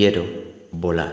quiero 0.00 0.24
volar. 0.72 1.12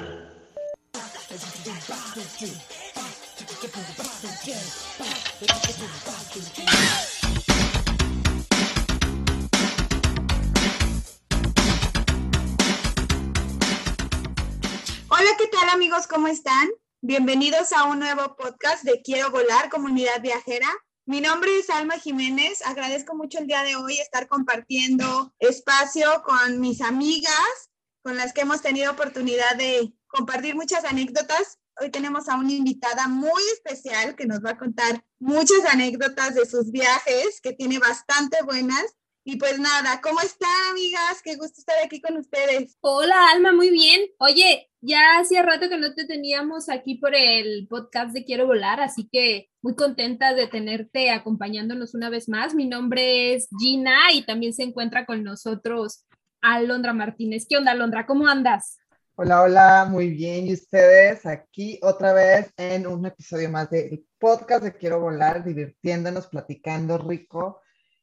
Hola, 15.09 15.31
¿qué 15.38 15.48
tal 15.48 15.70
amigos? 15.73 16.08
¿Cómo 16.08 16.30
están? 16.30 16.70
Bienvenidos 17.02 17.73
a 17.73 17.84
un 17.84 18.00
nuevo 18.00 18.38
podcast 18.38 18.86
de 18.86 19.02
Quiero 19.02 19.31
Volar, 19.31 19.70
Comunidad 19.70 20.22
Viajera. 20.22 20.70
Mi 21.06 21.20
nombre 21.20 21.50
es 21.59 21.70
Alma 21.70 22.00
Jiménez. 22.00 22.66
Agradezco 22.66 23.16
mucho 23.16 23.40
el 23.40 23.48
día 23.48 23.64
de 23.64 23.76
hoy 23.76 24.00
estar 24.00 24.30
compartiendo 24.30 25.34
espacio 25.40 26.23
con 26.23 26.62
mis 26.62 26.80
amigas, 26.80 27.70
con 28.02 28.18
las 28.18 28.34
que 28.34 28.42
hemos 28.42 28.62
tenido 28.62 28.92
oportunidad 28.92 29.56
de 29.58 29.94
compartir 30.08 30.56
muchas 30.56 30.86
anécdotas. 30.86 31.60
Hoy 31.80 31.92
tenemos 31.92 32.28
a 32.30 32.36
una 32.36 32.54
invitada 32.54 33.08
muy 33.08 33.42
especial 33.54 34.16
que 34.16 34.26
nos 34.26 34.44
va 34.44 34.52
a 34.52 34.58
contar 34.58 35.04
muchas 35.20 35.66
anécdotas 35.70 36.36
de 36.36 36.46
sus 36.46 36.72
viajes, 36.72 37.40
que 37.42 37.54
tiene 37.54 37.80
bastante 37.80 38.38
buenas. 38.44 38.98
Y 39.30 39.36
pues 39.36 39.60
nada, 39.60 40.00
¿cómo 40.02 40.22
están 40.22 40.50
amigas? 40.72 41.22
Qué 41.22 41.36
gusto 41.36 41.60
estar 41.60 41.76
aquí 41.84 42.00
con 42.00 42.16
ustedes. 42.16 42.78
Hola 42.80 43.30
Alma, 43.30 43.52
muy 43.52 43.70
bien. 43.70 44.00
Oye, 44.20 44.70
ya 44.80 45.20
hacía 45.20 45.44
rato 45.44 45.67
que 45.67 45.78
no 45.78 45.94
te 45.94 46.06
teníamos 46.06 46.70
aquí 46.70 46.95
por 46.95 47.14
el 47.14 47.67
podcast 47.67 48.14
de 48.14 48.23
Quiero 48.23 48.48
Volar, 48.48 48.80
así 48.80 49.09
que 49.11 49.50
muy 49.61 49.76
contenta 49.76 50.34
de 50.34 50.48
tenerte 50.48 51.11
acompañándonos 51.11 51.94
una 51.94 52.09
vez 52.09 52.30
más. 52.30 52.56
Mi 52.56 52.67
nombre 52.67 53.34
es 53.34 53.50
Gina 53.59 54.14
y 54.14 54.26
también 54.26 54.54
se 54.54 54.64
encuentra 54.64 55.06
con 55.06 55.26
nosotros 55.26 56.06
Alondra 56.41 56.93
Martínez. 56.93 57.45
¿Qué 57.49 57.57
onda, 57.57 57.71
Alondra? 57.71 58.05
¿Cómo 58.05 58.27
andas? 58.27 58.80
Hola, 59.16 59.41
hola, 59.41 59.88
muy 59.89 60.11
bien. 60.11 60.45
¿Y 60.45 60.53
ustedes? 60.53 61.25
Aquí 61.25 61.80
otra 61.81 62.13
vez 62.13 62.53
en 62.55 62.85
un 62.85 63.03
episodio 63.05 63.49
más 63.49 63.69
del 63.69 64.05
podcast 64.19 64.63
de 64.63 64.75
Quiero 64.75 64.99
Volar, 64.99 65.43
divirtiéndonos, 65.43 66.27
platicando 66.27 66.99
rico 66.99 67.61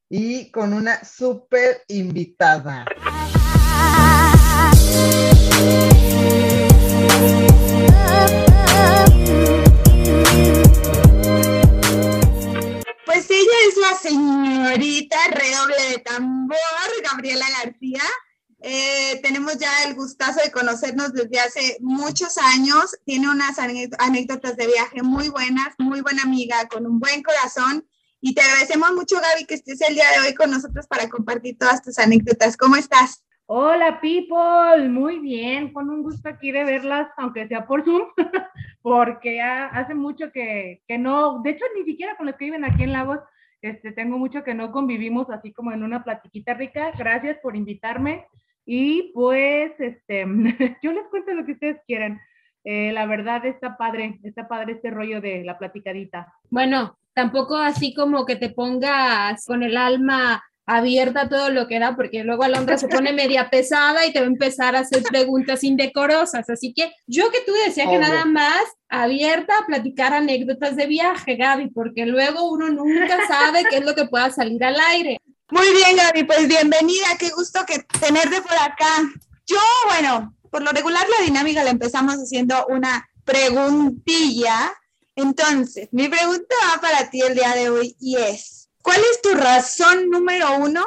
y 0.08 0.50
con 0.50 0.72
una 0.72 1.04
súper 1.04 1.82
invitada. 1.86 2.84
Pues 13.06 13.30
ella 13.30 13.58
es 13.68 13.76
la 13.76 13.94
señorita 14.02 15.16
redoble 15.30 15.90
de 15.90 15.98
tambor, 15.98 16.56
Gabriela 17.04 17.46
García. 17.62 18.02
Eh, 18.66 19.20
tenemos 19.22 19.58
ya 19.58 19.68
el 19.86 19.94
gustazo 19.94 20.40
de 20.42 20.50
conocernos 20.50 21.12
desde 21.12 21.38
hace 21.38 21.76
muchos 21.80 22.38
años. 22.38 22.96
Tiene 23.04 23.28
unas 23.28 23.58
anécdotas 23.58 24.56
de 24.56 24.66
viaje 24.66 25.02
muy 25.02 25.28
buenas, 25.28 25.74
muy 25.78 26.00
buena 26.00 26.22
amiga, 26.22 26.66
con 26.68 26.86
un 26.86 26.98
buen 26.98 27.22
corazón. 27.22 27.86
Y 28.22 28.34
te 28.34 28.40
agradecemos 28.40 28.94
mucho, 28.94 29.16
Gaby, 29.16 29.44
que 29.44 29.56
estés 29.56 29.82
el 29.82 29.94
día 29.94 30.06
de 30.12 30.26
hoy 30.26 30.34
con 30.34 30.50
nosotros 30.50 30.86
para 30.86 31.10
compartir 31.10 31.58
todas 31.58 31.82
tus 31.82 31.98
anécdotas. 31.98 32.56
¿Cómo 32.56 32.76
estás? 32.76 33.22
Hola, 33.44 34.00
people. 34.00 34.88
Muy 34.88 35.18
bien. 35.18 35.70
Con 35.74 35.90
un 35.90 36.02
gusto 36.02 36.30
aquí 36.30 36.50
de 36.50 36.64
verlas, 36.64 37.08
aunque 37.18 37.46
sea 37.46 37.66
por 37.66 37.84
Zoom, 37.84 38.04
porque 38.80 39.42
hace 39.42 39.94
mucho 39.94 40.32
que, 40.32 40.82
que 40.88 40.96
no, 40.96 41.42
de 41.42 41.50
hecho, 41.50 41.66
ni 41.76 41.84
siquiera 41.84 42.16
con 42.16 42.24
los 42.24 42.36
que 42.36 42.46
viven 42.46 42.64
aquí 42.64 42.84
en 42.84 42.94
Lagos, 42.94 43.18
este, 43.60 43.92
tengo 43.92 44.16
mucho 44.16 44.42
que 44.42 44.54
no 44.54 44.72
convivimos 44.72 45.28
así 45.28 45.52
como 45.52 45.70
en 45.70 45.82
una 45.82 46.02
platiquita 46.02 46.54
rica. 46.54 46.92
Gracias 46.96 47.36
por 47.42 47.56
invitarme. 47.56 48.26
Y 48.66 49.12
pues, 49.12 49.72
este, 49.78 50.24
yo 50.82 50.92
les 50.92 51.06
cuento 51.10 51.32
lo 51.32 51.44
que 51.44 51.52
ustedes 51.52 51.78
quieran. 51.86 52.20
Eh, 52.64 52.92
la 52.92 53.04
verdad 53.06 53.44
está 53.44 53.76
padre, 53.76 54.18
está 54.22 54.48
padre 54.48 54.72
este 54.72 54.90
rollo 54.90 55.20
de 55.20 55.44
la 55.44 55.58
platicadita. 55.58 56.32
Bueno, 56.48 56.96
tampoco 57.12 57.56
así 57.56 57.94
como 57.94 58.24
que 58.24 58.36
te 58.36 58.50
pongas 58.50 59.44
con 59.44 59.62
el 59.62 59.76
alma 59.76 60.42
abierta 60.66 61.22
a 61.22 61.28
todo 61.28 61.50
lo 61.50 61.66
que 61.68 61.78
da, 61.78 61.94
porque 61.94 62.24
luego 62.24 62.42
Alondra 62.42 62.78
se 62.78 62.88
pone 62.88 63.12
media 63.12 63.50
pesada 63.50 64.06
y 64.06 64.12
te 64.12 64.20
va 64.20 64.24
a 64.24 64.28
empezar 64.28 64.74
a 64.74 64.80
hacer 64.80 65.02
preguntas 65.02 65.62
indecorosas. 65.62 66.48
Así 66.48 66.72
que 66.72 66.90
yo 67.06 67.30
que 67.30 67.40
tú 67.44 67.52
decía 67.66 67.88
que 67.88 67.98
nada 67.98 68.24
más 68.24 68.64
abierta 68.88 69.52
a 69.58 69.66
platicar 69.66 70.14
anécdotas 70.14 70.76
de 70.76 70.86
viaje, 70.86 71.36
Gaby, 71.36 71.68
porque 71.68 72.06
luego 72.06 72.50
uno 72.50 72.70
nunca 72.70 73.18
sabe 73.28 73.64
qué 73.68 73.78
es 73.78 73.84
lo 73.84 73.94
que 73.94 74.06
pueda 74.06 74.30
salir 74.30 74.64
al 74.64 74.76
aire. 74.92 75.18
Muy 75.50 75.72
bien, 75.72 75.96
Gaby, 75.96 76.24
pues 76.24 76.48
bienvenida, 76.48 77.06
qué 77.18 77.28
gusto 77.28 77.60
que 77.66 77.80
tenerte 78.00 78.40
por 78.40 78.56
acá. 78.56 79.02
Yo, 79.46 79.58
bueno, 79.88 80.34
por 80.50 80.62
lo 80.62 80.70
regular 80.70 81.06
la 81.06 81.24
dinámica 81.24 81.62
la 81.62 81.70
empezamos 81.70 82.14
haciendo 82.14 82.66
una 82.68 83.06
preguntilla. 83.26 84.72
Entonces, 85.14 85.90
mi 85.92 86.08
pregunta 86.08 86.54
va 86.72 86.80
para 86.80 87.10
ti 87.10 87.20
el 87.20 87.34
día 87.34 87.54
de 87.54 87.68
hoy 87.68 87.94
y 88.00 88.16
es, 88.16 88.70
¿cuál 88.82 89.00
es 89.00 89.20
tu 89.20 89.34
razón 89.34 90.08
número 90.08 90.56
uno 90.56 90.82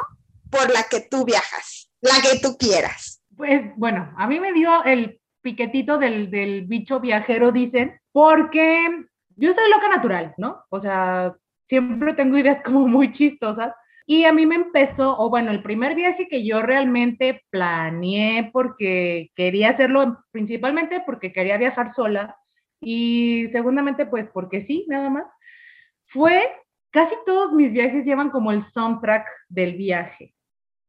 por 0.50 0.72
la 0.72 0.82
que 0.90 1.02
tú 1.02 1.24
viajas? 1.24 1.92
La 2.00 2.20
que 2.20 2.40
tú 2.40 2.56
quieras. 2.58 3.22
Pues 3.36 3.62
bueno, 3.76 4.12
a 4.16 4.26
mí 4.26 4.40
me 4.40 4.52
dio 4.52 4.82
el 4.82 5.20
piquetito 5.40 5.98
del, 5.98 6.32
del 6.32 6.66
bicho 6.66 6.98
viajero, 6.98 7.52
dicen, 7.52 8.00
porque 8.10 9.06
yo 9.36 9.54
soy 9.54 9.70
loca 9.70 9.88
natural, 9.88 10.34
¿no? 10.36 10.64
O 10.70 10.80
sea, 10.80 11.36
siempre 11.68 12.14
tengo 12.14 12.36
ideas 12.36 12.60
como 12.64 12.88
muy 12.88 13.12
chistosas. 13.12 13.72
Y 14.10 14.24
a 14.24 14.32
mí 14.32 14.46
me 14.46 14.54
empezó, 14.54 15.18
o 15.18 15.28
bueno, 15.28 15.50
el 15.50 15.62
primer 15.62 15.94
viaje 15.94 16.28
que 16.28 16.42
yo 16.42 16.62
realmente 16.62 17.42
planeé 17.50 18.48
porque 18.54 19.30
quería 19.36 19.68
hacerlo 19.68 20.24
principalmente 20.30 21.02
porque 21.04 21.30
quería 21.30 21.58
viajar 21.58 21.94
sola 21.94 22.34
y 22.80 23.48
segundamente 23.52 24.06
pues 24.06 24.26
porque 24.32 24.64
sí, 24.64 24.86
nada 24.88 25.10
más, 25.10 25.26
fue, 26.06 26.50
casi 26.90 27.14
todos 27.26 27.52
mis 27.52 27.70
viajes 27.70 28.06
llevan 28.06 28.30
como 28.30 28.50
el 28.50 28.64
soundtrack 28.72 29.26
del 29.50 29.74
viaje. 29.76 30.34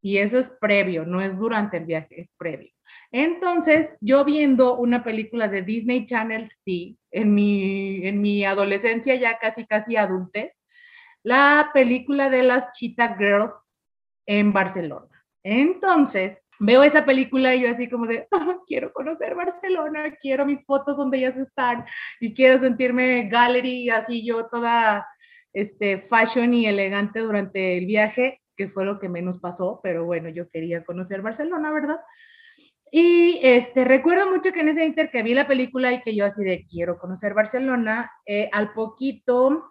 Y 0.01 0.19
eso 0.19 0.39
es 0.39 0.47
previo, 0.61 1.05
no 1.05 1.19
es 1.19 1.37
durante 1.37 1.75
el 1.75 1.83
viaje, 1.83 2.21
es 2.21 2.29
previo. 2.37 2.71
Entonces, 3.11 3.89
yo 3.99 4.23
viendo 4.23 4.77
una 4.77 5.03
película 5.03 5.49
de 5.49 5.63
Disney 5.63 6.07
Channel, 6.07 6.49
sí, 6.63 6.97
en 7.11 7.33
mi, 7.33 8.07
en 8.07 8.21
mi 8.21 8.45
adolescencia 8.45 9.15
ya 9.15 9.37
casi, 9.39 9.65
casi 9.65 9.97
adultez, 9.97 10.53
la 11.23 11.69
película 11.73 12.29
de 12.29 12.43
las 12.43 12.73
Cheetah 12.77 13.15
Girls 13.17 13.53
en 14.25 14.53
Barcelona. 14.53 15.07
Entonces, 15.43 16.37
veo 16.59 16.83
esa 16.83 17.05
película 17.05 17.55
y 17.55 17.61
yo 17.61 17.71
así 17.71 17.89
como 17.89 18.05
de, 18.05 18.27
"Ah, 18.31 18.57
quiero 18.67 18.91
conocer 18.93 19.35
Barcelona, 19.35 20.15
quiero 20.21 20.45
mis 20.45 20.63
fotos 20.65 20.97
donde 20.97 21.17
ellas 21.19 21.37
están 21.37 21.85
y 22.19 22.33
quiero 22.33 22.59
sentirme 22.59 23.27
gallery, 23.29 23.89
así 23.89 24.25
yo 24.25 24.45
toda 24.47 25.05
este, 25.53 26.01
fashion 26.09 26.53
y 26.53 26.67
elegante 26.67 27.19
durante 27.19 27.77
el 27.77 27.85
viaje, 27.85 28.41
que 28.55 28.69
fue 28.69 28.85
lo 28.85 28.99
que 28.99 29.09
menos 29.09 29.39
pasó, 29.39 29.79
pero 29.81 30.05
bueno, 30.05 30.29
yo 30.29 30.49
quería 30.49 30.83
conocer 30.83 31.21
Barcelona, 31.21 31.71
¿verdad? 31.71 31.99
Y 32.91 33.39
este, 33.43 33.85
recuerdo 33.85 34.29
mucho 34.31 34.51
que 34.51 34.61
en 34.61 34.69
ese 34.69 34.85
inter 34.85 35.11
que 35.11 35.23
vi 35.23 35.33
la 35.33 35.47
película 35.47 35.93
y 35.93 36.01
que 36.01 36.15
yo 36.15 36.25
así 36.25 36.43
de 36.43 36.65
quiero 36.69 36.97
conocer 36.97 37.33
Barcelona, 37.33 38.11
eh, 38.25 38.49
al 38.51 38.73
poquito 38.73 39.63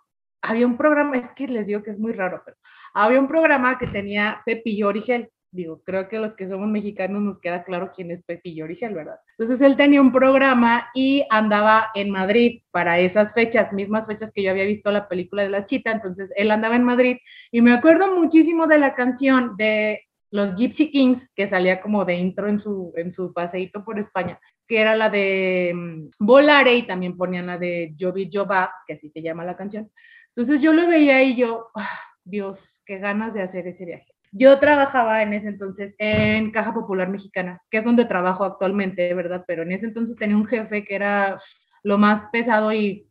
había 0.43 0.67
un 0.67 0.77
programa, 0.77 1.17
es 1.17 1.31
que 1.37 1.49
les 1.49 1.67
digo 1.67 1.83
que 1.83 1.91
es 1.91 1.99
muy 1.99 2.13
raro, 2.13 2.43
pero 2.45 2.57
había 2.95 3.21
un 3.21 3.29
programa 3.29 3.79
que 3.79 3.87
tenía 3.87 4.43
Pepillo 4.45 4.89
Origel. 4.89 5.29
Digo, 5.51 5.81
creo 5.83 6.09
que 6.09 6.19
los 6.19 6.35
que 6.35 6.47
somos 6.47 6.69
mexicanos 6.69 7.23
nos 7.23 7.41
queda 7.41 7.65
claro 7.65 7.93
quién 7.97 8.11
es 8.11 8.23
Pepillo 8.25 8.65
Origel, 8.65 8.93
¿verdad? 8.93 9.17
Entonces 9.39 9.67
él 9.67 9.77
tenía 9.77 10.01
un 10.01 10.13
programa 10.13 10.91
y 10.95 11.25
andaba 11.31 11.89
en 11.95 12.11
Madrid 12.11 12.61
para 12.71 12.99
esas 12.99 13.33
fechas, 13.33 13.73
mismas 13.73 14.07
fechas 14.07 14.31
que 14.35 14.43
yo 14.43 14.51
había 14.51 14.65
visto 14.65 14.91
la 14.91 15.09
película 15.09 15.43
de 15.43 15.49
la 15.49 15.67
chita, 15.67 15.91
entonces 15.91 16.31
él 16.37 16.51
andaba 16.51 16.77
en 16.77 16.85
Madrid 16.85 17.17
y 17.51 17.63
me 17.63 17.73
acuerdo 17.73 18.15
muchísimo 18.15 18.67
de 18.67 18.79
la 18.79 18.95
canción 18.95 19.57
de 19.57 20.03
los 20.31 20.55
Gypsy 20.57 20.91
Kings, 20.91 21.23
que 21.35 21.49
salía 21.49 21.81
como 21.81 22.05
de 22.05 22.17
intro 22.17 22.49
en 22.49 22.61
su, 22.61 22.93
en 22.97 23.15
su 23.15 23.33
paseíto 23.33 23.85
por 23.85 23.99
España, 23.99 24.39
que 24.67 24.81
era 24.81 24.95
la 24.95 25.09
de 25.09 25.73
um, 25.75 26.11
Volare 26.19 26.75
y 26.75 26.87
también 26.87 27.17
ponían 27.17 27.47
la 27.47 27.57
de 27.57 27.95
Jovi 27.99 28.29
Jova, 28.31 28.71
que 28.87 28.95
así 28.95 29.09
se 29.11 29.23
llama 29.23 29.45
la 29.45 29.57
canción. 29.57 29.91
Entonces 30.39 30.63
yo 30.63 30.73
lo 30.73 30.87
veía 30.87 31.21
y 31.25 31.35
yo, 31.35 31.69
oh, 31.75 31.83
Dios, 32.25 32.61
qué 32.87 32.99
ganas 32.99 33.35
de 33.35 33.43
hacer 33.43 33.67
ese 33.67 33.85
viaje. 33.85 34.07
Yo 34.31 34.61
trabajaba 34.61 35.21
en 35.21 35.33
ese 35.33 35.49
entonces 35.49 35.97
en 35.99 36.53
Caja 36.53 36.73
Popular 36.73 37.09
Mexicana, 37.09 37.61
que 37.69 37.79
es 37.79 37.85
donde 37.85 38.05
trabajo 38.05 38.45
actualmente, 38.45 39.13
¿verdad? 39.15 39.43
Pero 39.49 39.65
en 39.65 39.73
ese 39.73 39.87
entonces 39.87 40.15
tenía 40.17 40.37
un 40.37 40.47
jefe 40.47 40.85
que 40.85 40.95
era 40.95 41.43
lo 41.83 41.99
más 41.99 42.31
pesado 42.31 42.73
y, 42.73 43.05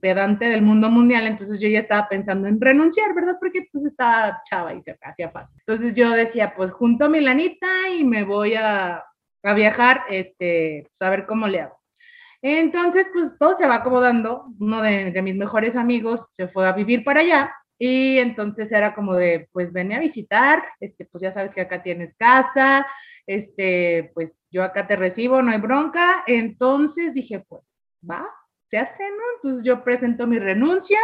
pedante 0.00 0.46
del 0.46 0.62
mundo 0.62 0.88
mundial, 0.88 1.26
entonces 1.26 1.60
yo 1.60 1.68
ya 1.68 1.80
estaba 1.80 2.08
pensando 2.08 2.48
en 2.48 2.58
renunciar, 2.58 3.12
¿verdad? 3.12 3.36
Porque 3.38 3.66
pues 3.70 3.84
estaba 3.84 4.40
chava 4.48 4.72
y 4.72 4.82
se 4.82 4.96
hacía 5.02 5.30
fácil. 5.30 5.54
Entonces 5.66 5.94
yo 5.94 6.10
decía, 6.12 6.54
pues 6.56 6.70
junto 6.72 7.04
a 7.04 7.08
mi 7.10 7.20
lanita 7.20 7.66
y 7.94 8.04
me 8.04 8.22
voy 8.22 8.54
a, 8.54 9.04
viajar, 9.42 10.04
este, 10.08 10.88
a 11.00 11.10
ver 11.10 11.26
cómo 11.26 11.48
le 11.48 11.60
hago. 11.60 11.79
Entonces, 12.42 13.06
pues 13.12 13.30
todo 13.38 13.56
se 13.58 13.66
va 13.66 13.76
acomodando. 13.76 14.46
Uno 14.58 14.82
de, 14.82 15.20
mis 15.22 15.36
mejores 15.36 15.76
amigos 15.76 16.20
se 16.36 16.48
fue 16.48 16.66
a 16.66 16.72
vivir 16.72 17.04
para 17.04 17.20
allá 17.20 17.54
y 17.78 18.18
entonces 18.18 18.70
era 18.70 18.94
como 18.94 19.14
de, 19.14 19.48
pues 19.52 19.72
ven 19.72 19.92
a 19.92 19.98
visitar, 19.98 20.62
este, 20.80 21.06
pues 21.06 21.22
ya 21.22 21.32
sabes 21.32 21.52
que 21.54 21.62
acá 21.62 21.82
tienes 21.82 22.14
casa, 22.16 22.86
este, 23.26 24.10
pues 24.14 24.30
yo 24.50 24.62
acá 24.62 24.86
te 24.86 24.96
recibo, 24.96 25.40
no 25.42 25.50
hay 25.50 25.60
bronca. 25.60 26.22
Entonces 26.26 27.14
dije, 27.14 27.44
pues, 27.48 27.62
va, 28.08 28.26
se 28.68 28.78
hace, 28.78 29.02
¿no? 29.02 29.22
Entonces 29.36 29.64
yo 29.64 29.82
presento 29.82 30.26
mi 30.26 30.38
renuncia, 30.38 30.98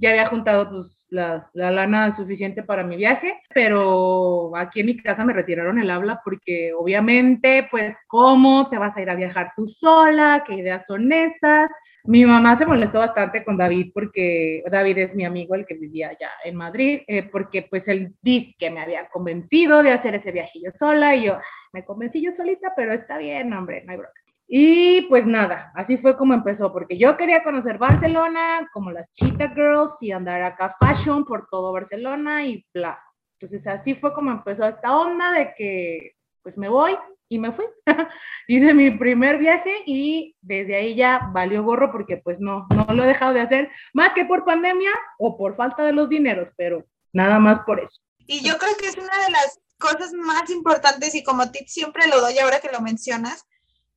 ya 0.00 0.10
había 0.10 0.28
juntado 0.28 0.68
pues, 0.68 0.97
la, 1.10 1.48
la, 1.54 1.70
lana 1.70 2.16
suficiente 2.16 2.62
para 2.62 2.82
mi 2.82 2.96
viaje, 2.96 3.40
pero 3.54 4.52
aquí 4.56 4.80
en 4.80 4.86
mi 4.86 4.96
casa 4.96 5.24
me 5.24 5.32
retiraron 5.32 5.78
el 5.78 5.90
habla 5.90 6.20
porque 6.24 6.72
obviamente, 6.72 7.66
pues, 7.70 7.96
¿cómo 8.06 8.68
te 8.68 8.78
vas 8.78 8.96
a 8.96 9.02
ir 9.02 9.10
a 9.10 9.14
viajar 9.14 9.52
tú 9.56 9.68
sola? 9.80 10.44
¿Qué 10.46 10.54
ideas 10.54 10.84
son 10.86 11.12
esas? 11.12 11.70
Mi 12.04 12.24
mamá 12.24 12.56
se 12.56 12.64
molestó 12.64 13.00
bastante 13.00 13.44
con 13.44 13.56
David 13.56 13.90
porque 13.92 14.62
David 14.70 14.98
es 14.98 15.14
mi 15.14 15.24
amigo, 15.24 15.54
el 15.54 15.66
que 15.66 15.74
vivía 15.74 16.08
allá 16.08 16.30
en 16.44 16.56
Madrid, 16.56 17.00
eh, 17.06 17.22
porque 17.24 17.62
pues 17.68 17.86
él 17.86 18.14
dice 18.22 18.54
que 18.58 18.70
me 18.70 18.80
había 18.80 19.08
convencido 19.08 19.82
de 19.82 19.92
hacer 19.92 20.14
ese 20.14 20.32
viaje 20.32 20.60
yo 20.62 20.70
sola 20.78 21.14
y 21.14 21.26
yo 21.26 21.38
me 21.72 21.84
convencí 21.84 22.22
yo 22.22 22.32
solita, 22.36 22.72
pero 22.76 22.92
está 22.92 23.18
bien, 23.18 23.52
hombre, 23.52 23.82
no 23.84 23.92
hay 23.92 23.98
bronca. 23.98 24.27
Y 24.50 25.02
pues 25.02 25.26
nada, 25.26 25.70
así 25.74 25.98
fue 25.98 26.16
como 26.16 26.32
empezó, 26.32 26.72
porque 26.72 26.96
yo 26.96 27.18
quería 27.18 27.44
conocer 27.44 27.76
Barcelona, 27.76 28.66
como 28.72 28.90
las 28.90 29.06
Cheetah 29.14 29.50
Girls, 29.50 29.92
y 30.00 30.10
andar 30.10 30.40
acá 30.40 30.74
fashion 30.80 31.26
por 31.26 31.46
todo 31.50 31.70
Barcelona 31.70 32.46
y 32.46 32.64
bla. 32.72 32.98
Entonces 33.38 33.66
así 33.66 33.94
fue 33.94 34.14
como 34.14 34.30
empezó 34.30 34.64
esta 34.64 34.96
onda 34.96 35.32
de 35.32 35.54
que 35.54 36.12
pues 36.42 36.56
me 36.56 36.70
voy 36.70 36.96
y 37.28 37.38
me 37.38 37.52
fui. 37.52 37.66
Hice 38.48 38.72
mi 38.72 38.90
primer 38.90 39.36
viaje 39.36 39.82
y 39.84 40.34
desde 40.40 40.76
ahí 40.76 40.94
ya 40.94 41.28
valió 41.30 41.62
gorro 41.62 41.92
porque 41.92 42.16
pues 42.16 42.40
no, 42.40 42.66
no 42.70 42.86
lo 42.94 43.04
he 43.04 43.08
dejado 43.08 43.34
de 43.34 43.42
hacer, 43.42 43.70
más 43.92 44.14
que 44.14 44.24
por 44.24 44.46
pandemia 44.46 44.92
o 45.18 45.36
por 45.36 45.56
falta 45.56 45.84
de 45.84 45.92
los 45.92 46.08
dineros, 46.08 46.48
pero 46.56 46.86
nada 47.12 47.38
más 47.38 47.60
por 47.66 47.80
eso. 47.80 48.00
Y 48.26 48.40
yo 48.42 48.56
creo 48.56 48.74
que 48.78 48.86
es 48.86 48.96
una 48.96 49.24
de 49.26 49.30
las 49.30 49.60
cosas 49.78 50.12
más 50.14 50.48
importantes 50.48 51.14
y 51.14 51.22
como 51.22 51.50
tip 51.50 51.66
siempre 51.68 52.06
lo 52.08 52.20
doy 52.20 52.38
ahora 52.38 52.60
que 52.60 52.72
lo 52.72 52.80
mencionas, 52.80 53.46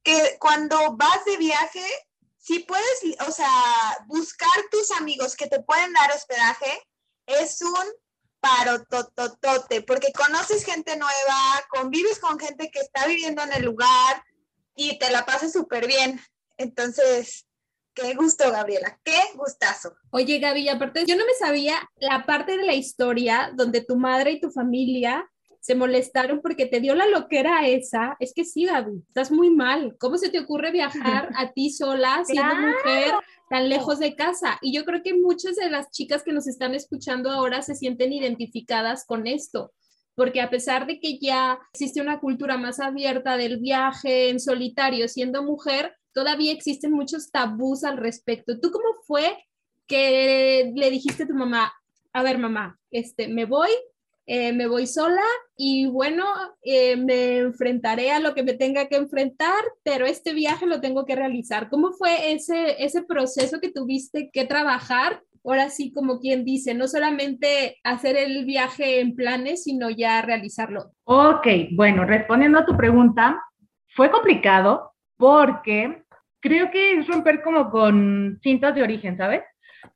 que 0.03 0.37
cuando 0.39 0.95
vas 0.95 1.25
de 1.25 1.37
viaje, 1.37 1.85
si 2.37 2.59
puedes, 2.59 3.01
o 3.27 3.31
sea, 3.31 3.49
buscar 4.07 4.49
tus 4.71 4.91
amigos 4.91 5.35
que 5.35 5.47
te 5.47 5.61
pueden 5.61 5.93
dar 5.93 6.11
hospedaje, 6.11 6.87
es 7.27 7.61
un 7.61 7.85
paro 8.39 8.83
tototote, 8.85 9.83
porque 9.83 10.11
conoces 10.11 10.65
gente 10.65 10.97
nueva, 10.97 11.67
convives 11.69 12.19
con 12.19 12.39
gente 12.39 12.71
que 12.71 12.79
está 12.79 13.05
viviendo 13.05 13.43
en 13.43 13.53
el 13.53 13.63
lugar 13.63 14.23
y 14.75 14.97
te 14.97 15.11
la 15.11 15.25
pasas 15.25 15.53
súper 15.53 15.85
bien. 15.85 16.19
Entonces, 16.57 17.45
qué 17.93 18.15
gusto, 18.15 18.51
Gabriela, 18.51 18.99
qué 19.03 19.19
gustazo. 19.35 19.95
Oye, 20.09 20.39
Gaby, 20.39 20.69
aparte, 20.69 21.05
yo 21.05 21.15
no 21.15 21.25
me 21.25 21.33
sabía 21.35 21.87
la 21.97 22.25
parte 22.25 22.57
de 22.57 22.65
la 22.65 22.73
historia 22.73 23.51
donde 23.53 23.81
tu 23.81 23.95
madre 23.95 24.31
y 24.31 24.41
tu 24.41 24.49
familia 24.49 25.29
se 25.61 25.75
molestaron 25.75 26.41
porque 26.41 26.65
te 26.65 26.79
dio 26.79 26.95
la 26.95 27.05
loquera 27.05 27.67
esa, 27.67 28.17
es 28.19 28.33
que 28.33 28.43
sí, 28.43 28.65
Gaby, 28.65 29.03
estás 29.07 29.31
muy 29.31 29.51
mal. 29.51 29.95
¿Cómo 29.99 30.17
se 30.17 30.29
te 30.29 30.39
ocurre 30.39 30.71
viajar 30.71 31.29
a 31.35 31.51
ti 31.51 31.69
sola, 31.69 32.23
siendo 32.25 32.55
mujer, 32.55 33.13
tan 33.47 33.69
lejos 33.69 33.99
de 33.99 34.15
casa? 34.15 34.57
Y 34.61 34.73
yo 34.73 34.83
creo 34.85 35.03
que 35.03 35.13
muchas 35.13 35.55
de 35.55 35.69
las 35.69 35.91
chicas 35.91 36.23
que 36.23 36.33
nos 36.33 36.47
están 36.47 36.73
escuchando 36.73 37.29
ahora 37.29 37.61
se 37.61 37.75
sienten 37.75 38.11
identificadas 38.11 39.05
con 39.05 39.27
esto, 39.27 39.71
porque 40.15 40.41
a 40.41 40.49
pesar 40.49 40.87
de 40.87 40.99
que 40.99 41.19
ya 41.19 41.59
existe 41.71 42.01
una 42.01 42.19
cultura 42.19 42.57
más 42.57 42.79
abierta 42.79 43.37
del 43.37 43.59
viaje 43.59 44.29
en 44.29 44.39
solitario 44.39 45.07
siendo 45.07 45.43
mujer, 45.43 45.95
todavía 46.11 46.53
existen 46.53 46.91
muchos 46.91 47.29
tabús 47.29 47.83
al 47.83 47.97
respecto. 47.97 48.59
¿Tú 48.59 48.71
cómo 48.71 48.95
fue 49.05 49.37
que 49.85 50.73
le 50.75 50.89
dijiste 50.89 51.23
a 51.23 51.27
tu 51.27 51.35
mamá, 51.35 51.71
a 52.13 52.23
ver 52.23 52.39
mamá, 52.39 52.79
este, 52.89 53.27
me 53.27 53.45
voy, 53.45 53.69
eh, 54.33 54.53
me 54.53 54.65
voy 54.65 54.87
sola 54.87 55.25
y 55.57 55.87
bueno, 55.87 56.23
eh, 56.63 56.95
me 56.95 57.39
enfrentaré 57.39 58.11
a 58.11 58.21
lo 58.21 58.33
que 58.33 58.43
me 58.43 58.53
tenga 58.53 58.87
que 58.87 58.95
enfrentar, 58.95 59.61
pero 59.83 60.05
este 60.05 60.33
viaje 60.33 60.65
lo 60.65 60.79
tengo 60.79 61.05
que 61.05 61.17
realizar. 61.17 61.69
¿Cómo 61.69 61.91
fue 61.91 62.31
ese, 62.31 62.81
ese 62.81 63.03
proceso 63.03 63.59
que 63.59 63.73
tuviste 63.73 64.29
que 64.31 64.45
trabajar? 64.45 65.21
Ahora 65.43 65.69
sí, 65.69 65.91
como 65.91 66.21
quien 66.21 66.45
dice, 66.45 66.73
no 66.73 66.87
solamente 66.87 67.77
hacer 67.83 68.15
el 68.15 68.45
viaje 68.45 69.01
en 69.01 69.15
planes, 69.15 69.65
sino 69.65 69.89
ya 69.89 70.21
realizarlo. 70.21 70.93
Ok, 71.03 71.47
bueno, 71.73 72.05
respondiendo 72.05 72.59
a 72.59 72.65
tu 72.65 72.77
pregunta, 72.77 73.37
fue 73.89 74.09
complicado 74.09 74.93
porque 75.17 76.03
creo 76.39 76.71
que 76.71 76.99
es 76.99 77.07
romper 77.07 77.41
como 77.43 77.69
con 77.69 78.39
cintas 78.41 78.75
de 78.75 78.83
origen, 78.83 79.17
¿sabes? 79.17 79.41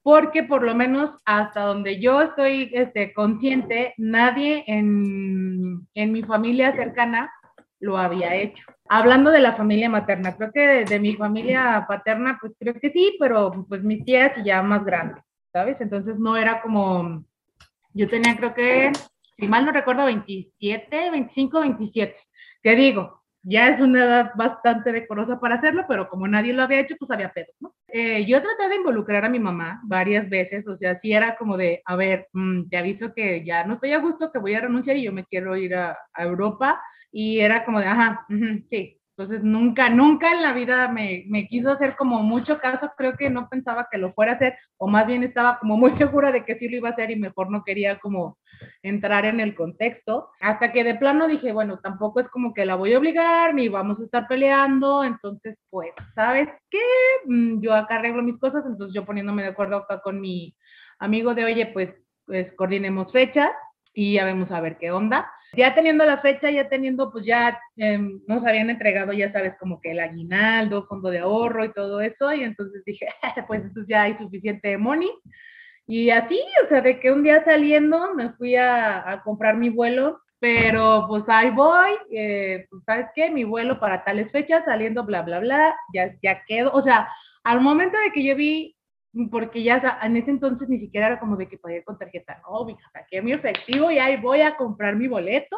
Porque 0.04 0.44
por 0.44 0.64
lo 0.64 0.76
menos 0.76 1.12
hasta 1.26 1.62
donde 1.62 2.00
yo 2.00 2.22
estoy 2.22 2.70
este, 2.74 3.14
consciente, 3.14 3.94
nadie 3.98 4.64
en, 4.68 5.88
en, 5.94 6.12
mi 6.12 6.24
familia 6.24 6.76
cercana 6.76 7.32
lo 7.80 7.98
había 7.98 8.36
hecho. 8.36 8.64
Hablando 8.88 9.32
de 9.32 9.40
la 9.40 9.56
familia 9.56 9.90
materna, 9.90 10.36
creo 10.36 10.52
que 10.52 10.86
de, 10.86 11.00
mi 11.00 11.16
familia 11.16 11.86
paterna, 11.88 12.38
pues 12.40 12.54
creo 12.60 12.76
que 12.76 12.92
sí, 12.92 13.16
pero 13.20 13.66
pues 13.68 13.84
mis 13.84 14.04
tías 14.06 14.32
ya 14.44 14.62
más 14.62 14.86
grandes, 14.86 15.24
¿sabes? 15.52 15.78
Entonces 15.80 16.18
no 16.20 16.38
era 16.38 16.62
como, 16.62 17.26
yo 17.94 18.08
tenía 18.08 18.38
creo 18.38 18.54
que, 18.54 18.92
si 19.38 19.48
mal 19.48 19.66
no 19.66 19.72
recuerdo, 19.72 20.06
27, 20.06 21.12
25, 21.12 21.60
27. 21.60 22.16
Te 22.62 22.76
digo, 22.76 23.25
ya 23.48 23.70
es 23.70 23.80
una 23.80 24.04
edad 24.04 24.32
bastante 24.36 24.92
decorosa 24.92 25.40
para 25.40 25.56
hacerlo, 25.56 25.86
pero 25.88 26.10
como 26.10 26.28
nadie 26.28 26.52
lo 26.52 26.64
había 26.64 26.80
hecho, 26.80 26.96
pues 26.98 27.12
había 27.12 27.32
pedo, 27.32 27.48
¿no? 27.60 27.76
Eh, 27.88 28.26
yo 28.26 28.42
traté 28.42 28.68
de 28.68 28.76
involucrar 28.76 29.24
a 29.24 29.30
mi 29.30 29.40
mamá 29.40 29.82
varias 29.84 30.28
veces, 30.30 30.68
o 30.68 30.76
sea, 30.78 31.00
sí 31.00 31.14
era 31.14 31.38
como 31.38 31.56
de, 31.56 31.82
a 31.86 31.96
ver, 31.96 32.28
mm, 32.34 32.70
te 32.70 32.78
aviso 32.78 33.14
que 33.14 33.46
ya 33.46 33.64
no 33.64 33.76
estoy 33.76 33.94
a 33.94 34.00
gusto, 34.00 34.32
que 34.32 34.40
voy 34.40 34.56
a 34.56 34.62
renunciar 34.62 34.98
y 34.98 35.04
yo 35.04 35.14
me 35.14 35.26
quiero 35.26 35.56
ir 35.56 35.76
a, 35.76 35.98
Europa, 36.18 36.82
y 37.12 37.40
era 37.40 37.64
como 37.66 37.80
de, 37.80 37.86
ajá, 37.86 38.26
sí, 38.70 39.00
entonces 39.18 39.46
nunca, 39.46 39.88
nunca 39.90 40.30
en 40.34 40.42
la 40.42 40.52
vida 40.52 40.90
me, 40.90 41.24
me, 41.28 41.48
quiso 41.48 41.72
hacer 41.72 41.96
como 41.96 42.22
mucho 42.22 42.60
caso, 42.60 42.92
creo 42.98 43.16
que 43.16 43.30
no 43.30 43.48
pensaba 43.48 43.88
que 43.90 43.98
lo 43.98 44.12
fuera 44.14 44.34
a 44.34 44.36
hacer, 44.36 44.58
o 44.78 44.88
más 44.88 45.08
bien 45.08 45.24
estaba 45.24 45.58
como 45.58 45.78
muy 45.78 45.92
segura 45.98 46.34
de 46.34 46.44
que 46.44 46.56
sí 46.56 46.68
lo 46.68 46.78
iba 46.78 46.90
a 46.90 46.92
hacer 46.92 47.12
y 47.12 47.16
mejor 47.16 47.50
no 47.50 47.64
quería 47.64 47.98
como 48.00 48.38
entrar 48.84 49.24
en 49.24 49.40
el 49.40 49.56
contexto, 49.56 50.32
hasta 50.42 50.74
que 50.74 50.84
de 50.84 50.96
plano 50.96 51.30
dije, 51.30 51.54
bueno, 51.54 51.80
tampoco 51.80 52.20
es 52.20 52.28
como 52.28 52.54
que 52.54 52.66
la 52.66 52.76
voy 52.76 52.94
a 52.94 53.00
obligar, 53.00 53.54
ni 53.54 53.70
vamos 53.70 54.02
a 54.02 54.04
estar 54.04 54.28
peleando, 54.28 55.06
entonces 55.06 55.58
pues, 55.70 55.92
¿sabes 56.14 56.50
qué? 56.70 56.80
Mm, 57.26 57.62
yo 57.62 57.74
acá 57.74 57.96
arreglo 57.96 58.22
mis 58.22 58.38
cosas, 58.38 58.66
entonces 58.66 58.94
yo 58.94 59.06
poniéndome 59.06 59.44
de 59.44 59.50
acuerdo 59.50 59.78
acá 59.78 60.02
con 60.02 60.20
mi 60.20 60.56
amigo 61.00 61.34
de, 61.34 61.46
oye, 61.46 61.68
pues, 61.68 61.90
pues 62.26 62.52
coordinemos 62.58 63.14
fechas 63.14 63.52
y 63.94 64.16
ya 64.16 64.26
vemos 64.26 64.52
a 64.52 64.60
ver 64.60 64.78
qué 64.78 64.92
onda 64.92 65.32
ya 65.56 65.74
teniendo 65.76 66.06
la 66.06 66.20
fecha, 66.20 66.50
ya 66.52 66.70
teniendo, 66.70 67.12
pues 67.12 67.26
ya 67.26 67.60
em, 67.78 68.22
nos 68.28 68.46
habían 68.46 68.70
entregado, 68.70 69.14
ya 69.14 69.32
sabes, 69.32 69.54
como 69.60 69.82
que 69.82 69.92
el 69.92 70.00
aguinaldo, 70.00 70.88
fondo 70.88 71.10
de 71.10 71.20
ahorro 71.20 71.66
y 71.66 71.74
todo 71.74 72.02
eso, 72.02 72.34
y 72.34 72.44
entonces 72.44 72.84
dije, 72.86 73.08
pues 73.48 73.62
entonces 73.62 73.88
ya 73.88 74.04
hay 74.04 74.18
suficiente 74.18 74.78
money. 74.78 75.10
Y 75.88 76.10
así, 76.10 76.40
o 76.66 76.70
sea, 76.70 76.82
de 76.82 77.00
que 77.00 77.12
un 77.12 77.24
día 77.24 77.44
saliendo 77.44 78.14
me 78.16 78.32
fui 78.34 78.56
a, 78.56 79.10
a 79.10 79.24
comprar 79.24 79.56
mi 79.56 79.70
vuelo, 79.70 80.20
pero 80.40 81.06
pues 81.08 81.24
ahí 81.28 81.50
voy, 81.52 81.92
eh, 82.12 82.68
pues 82.70 82.84
sabes 82.86 83.08
qué, 83.16 83.30
mi 83.30 83.44
vuelo 83.44 83.80
para 83.80 84.04
tales 84.04 84.32
fechas, 84.32 84.64
saliendo, 84.66 85.04
bla, 85.04 85.22
bla, 85.22 85.40
bla, 85.40 85.76
ya, 85.94 86.14
ya 86.22 86.44
quedo, 86.46 86.72
o 86.74 86.84
sea, 86.84 87.08
al 87.44 87.62
momento 87.62 87.98
de 87.98 88.12
que 88.12 88.24
yo 88.24 88.36
vi 88.36 88.76
porque 89.32 89.64
ya 89.64 90.00
en 90.04 90.18
ese 90.18 90.32
entonces 90.32 90.68
ni 90.70 90.80
siquiera 90.80 91.08
era 91.08 91.20
como 91.20 91.38
de 91.38 91.48
que 91.48 91.58
podía 91.58 91.78
ir 91.78 91.84
con 91.84 91.98
tarjeta, 91.98 92.42
no, 92.44 92.66
mija, 92.66 92.90
saqué 92.92 93.22
mi 93.22 93.32
efectivo 93.32 93.90
y 93.92 93.98
ahí 93.98 94.18
voy 94.18 94.42
a 94.42 94.56
comprar 94.58 94.96
mi 94.96 95.08
boleto. 95.08 95.58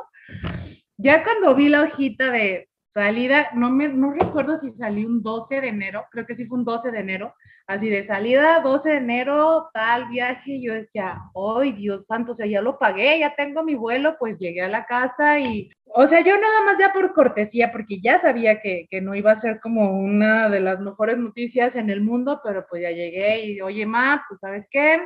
Ya 0.98 1.24
cuando 1.24 1.56
vi 1.56 1.70
la 1.70 1.84
hojita 1.84 2.32
de 2.32 2.70
salida, 2.98 3.50
no 3.54 3.70
me 3.70 3.88
no 3.90 4.12
recuerdo 4.12 4.60
si 4.60 4.72
salí 4.74 5.06
un 5.06 5.22
12 5.22 5.62
de 5.62 5.68
enero, 5.68 6.06
creo 6.10 6.26
que 6.26 6.36
sí 6.36 6.46
fue 6.46 6.58
un 6.58 6.66
12 6.66 6.90
de 6.90 7.00
enero, 7.00 7.36
así 7.68 7.90
de 7.90 8.08
salida 8.08 8.60
12 8.62 8.90
de 8.90 8.98
enero, 8.98 9.70
tal 9.72 10.10
viaje, 10.10 10.60
yo 10.60 10.74
decía, 10.74 11.22
¡ay, 11.36 11.74
Dios 11.74 12.06
santo! 12.08 12.32
O 12.32 12.36
sea, 12.36 12.48
ya 12.48 12.60
lo 12.60 12.80
pagué, 12.80 13.20
ya 13.20 13.36
tengo 13.36 13.64
mi 13.64 13.76
vuelo, 13.76 14.16
pues 14.18 14.40
llegué 14.40 14.64
a 14.64 14.68
la 14.68 14.88
casa 14.88 15.40
y, 15.40 15.70
o 15.86 16.08
sea, 16.08 16.22
yo 16.22 16.40
nada 16.40 16.64
más 16.66 16.80
ya 16.80 16.92
por 16.92 17.14
cortesía, 17.14 17.72
porque 17.72 18.02
ya 18.02 18.20
sabía 18.20 18.62
que, 18.62 18.88
que 18.90 19.00
no 19.00 19.14
iba 19.14 19.34
a 19.34 19.42
ser 19.42 19.60
como 19.60 19.92
una 20.00 20.50
de 20.50 20.60
las 20.60 20.80
mejores 20.80 21.20
noticias 21.20 21.76
en 21.76 21.92
el 21.92 22.02
mundo, 22.02 22.42
pero 22.44 22.66
pues 22.68 22.82
ya 22.82 22.90
llegué 22.90 23.46
y, 23.46 23.62
oye, 23.62 23.86
ma, 23.86 24.26
pues 24.28 24.40
sabes 24.40 24.66
qué, 24.72 25.00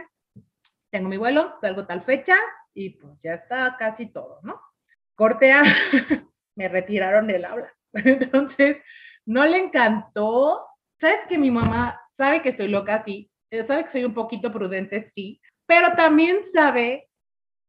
tengo 0.91 1.09
mi 1.09 1.17
vuelo, 1.17 1.55
salgo 1.59 1.85
tal 1.85 2.03
fecha 2.03 2.37
y 2.73 2.91
pues 2.91 3.13
ya 3.21 3.33
está 3.33 3.75
casi 3.77 4.05
todo, 4.07 4.39
¿no? 4.43 4.61
Cortea, 5.15 5.61
me 6.55 6.69
retiraron 6.69 7.27
del 7.27 7.43
habla. 7.43 7.73
Entonces, 8.05 8.77
no 9.25 9.45
le 9.45 9.57
encantó. 9.57 10.65
Sabes 10.99 11.19
que 11.29 11.37
mi 11.37 11.51
mamá 11.51 11.99
sabe 12.17 12.41
que 12.41 12.49
estoy 12.49 12.67
loca, 12.67 13.03
sí, 13.05 13.29
eh, 13.51 13.65
sabe 13.65 13.85
que 13.85 13.91
soy 13.91 14.05
un 14.05 14.13
poquito 14.13 14.51
prudente, 14.51 15.11
sí, 15.15 15.41
pero 15.65 15.93
también 15.95 16.37
sabe 16.53 17.07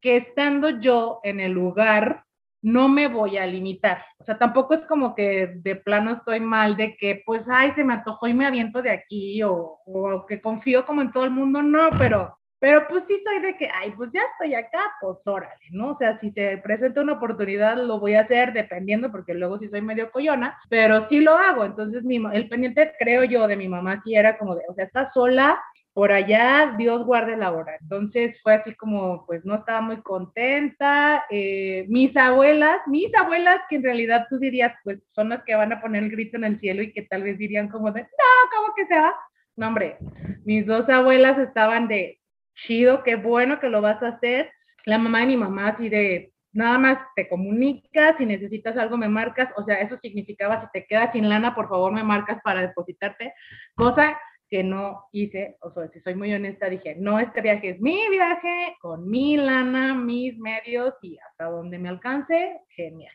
que 0.03 0.17
estando 0.19 0.81
yo 0.81 1.21
en 1.23 1.41
el 1.41 1.53
lugar, 1.53 2.25
no 2.63 2.89
me 2.89 3.09
voy 3.09 3.39
a 3.39 3.47
limitar. 3.47 4.05
O 4.19 4.25
sea, 4.25 4.39
tampoco 4.39 4.75
es 4.75 4.85
como 4.87 5.15
que 5.15 5.53
de 5.57 5.77
plano 5.77 6.13
estoy 6.13 6.41
mal 6.41 6.77
de 6.77 6.97
que, 6.97 7.23
pues, 7.25 7.43
ay, 7.49 7.73
se 7.75 7.85
me 7.85 7.95
antojó 7.95 8.29
y 8.29 8.35
me 8.35 8.47
aviento 8.47 8.83
de 8.83 8.91
aquí, 8.91 9.43
o, 9.43 9.79
o 9.85 10.27
que 10.27 10.41
confío 10.41 10.85
como 10.85 11.03
en 11.03 11.13
todo 11.13 11.25
el 11.25 11.31
mundo, 11.31 11.63
no, 11.63 11.91
pero 11.99 12.37
Pero 12.63 12.87
pues 12.87 13.03
sí 13.09 13.21
soy 13.25 13.41
de 13.43 13.57
que, 13.57 13.69
ay, 13.75 13.91
pues 13.97 14.13
ya 14.15 14.21
estoy 14.31 14.55
acá, 14.55 14.79
pues 15.01 15.19
órale, 15.25 15.65
¿no? 15.73 15.95
O 15.95 15.99
sea, 15.99 16.21
si 16.21 16.31
se 16.31 16.59
presenta 16.59 17.01
una 17.01 17.15
oportunidad, 17.15 17.77
lo 17.77 17.99
voy 17.99 18.15
a 18.15 18.21
hacer 18.21 18.53
dependiendo, 18.53 19.11
porque 19.11 19.35
luego 19.35 19.59
sí 19.59 19.69
soy 19.69 19.83
medio 19.83 20.13
coyona, 20.13 20.57
pero 20.69 21.09
sí 21.09 21.19
lo 21.19 21.37
hago. 21.37 21.65
Entonces, 21.65 22.05
mi, 22.05 22.23
el 22.33 22.49
pendiente, 22.49 22.93
creo 23.01 23.25
yo, 23.25 23.49
de 23.49 23.57
mi 23.57 23.67
mamá 23.67 24.01
sí 24.05 24.15
era 24.15 24.39
como 24.39 24.55
de, 24.55 24.63
o 24.69 24.75
sea, 24.75 24.85
está 24.85 25.11
sola, 25.13 25.61
por 25.93 26.13
allá, 26.13 26.77
Dios 26.79 27.05
guarde 27.05 27.37
la 27.37 27.51
hora. 27.51 27.77
Entonces 27.81 28.41
fue 28.45 28.55
así 28.55 28.77
como, 28.77 29.27
pues 29.27 29.45
no 29.45 29.57
estaba 29.57 29.81
muy 29.81 30.01
contenta. 30.01 31.25
Eh, 31.31 31.87
mis 31.89 32.17
abuelas, 32.17 32.79
mis 32.87 33.13
abuelas, 33.17 33.61
que 33.69 33.75
en 33.75 33.83
realidad 33.83 34.27
tú 34.31 34.39
dirías, 34.39 34.73
pues 34.85 35.01
son 35.17 35.31
las 35.31 35.43
que 35.43 35.57
van 35.57 35.73
a 35.73 35.81
poner 35.81 36.05
el 36.05 36.13
grito 36.13 36.37
en 36.37 36.45
el 36.45 36.61
cielo 36.61 36.83
y 36.83 36.93
que 36.93 37.03
tal 37.03 37.25
vez 37.25 37.39
dirían 37.39 37.69
como 37.69 37.91
de, 37.91 38.03
no, 38.03 38.07
¿cómo 38.55 38.73
que 38.77 38.87
se 38.87 38.95
va? 38.95 39.13
No, 39.57 39.67
hombre, 39.67 39.99
mis 40.45 40.65
dos 40.65 40.89
abuelas 40.89 41.37
estaban 41.39 41.89
de, 41.89 42.22
chido, 42.55 43.03
qué 43.03 43.17
bueno 43.17 43.61
que 43.61 43.69
lo 43.69 43.81
vas 43.81 44.03
a 44.03 44.09
hacer. 44.09 44.51
La 44.85 44.99
mamá 44.99 45.21
de 45.21 45.27
mi 45.27 45.37
mamá 45.37 45.69
así 45.69 45.89
de, 45.89 46.33
nada 46.53 46.79
más 46.79 46.99
te 47.17 47.29
comunicas, 47.29 48.17
si 48.19 48.27
necesitas 48.27 48.77
algo 48.77 48.97
me 48.97 49.09
marcas, 49.09 49.51
o 49.57 49.65
sea, 49.65 49.81
eso 49.81 49.99
significaba 50.01 50.61
si 50.61 50.67
te 50.73 50.87
quedas 50.87 51.13
sin 51.13 51.29
lana, 51.29 51.55
por 51.55 51.69
favor 51.69 51.93
me 51.93 52.05
marcas 52.05 52.41
para 52.43 52.63
depositarte, 52.63 53.33
cosa 53.75 54.19
que 54.49 54.63
no 54.63 55.07
hice, 55.13 55.57
o 55.63 55.73
sea, 55.73 55.89
si 55.89 56.01
soy 56.01 56.15
muy 56.15 56.33
honesta, 56.33 56.69
dije, 56.69 56.95
no, 56.99 57.19
este 57.19 57.41
viaje 57.41 57.71
es 57.71 57.81
mi 57.81 57.99
viaje, 58.11 58.77
con 58.83 59.09
mi 59.09 59.39
lana, 59.39 59.95
mis 59.95 60.37
medios 60.39 60.95
y 61.01 61.19
hasta 61.19 61.47
donde 61.47 61.79
me 61.79 61.89
alcance, 61.89 62.61
genial. 62.69 63.15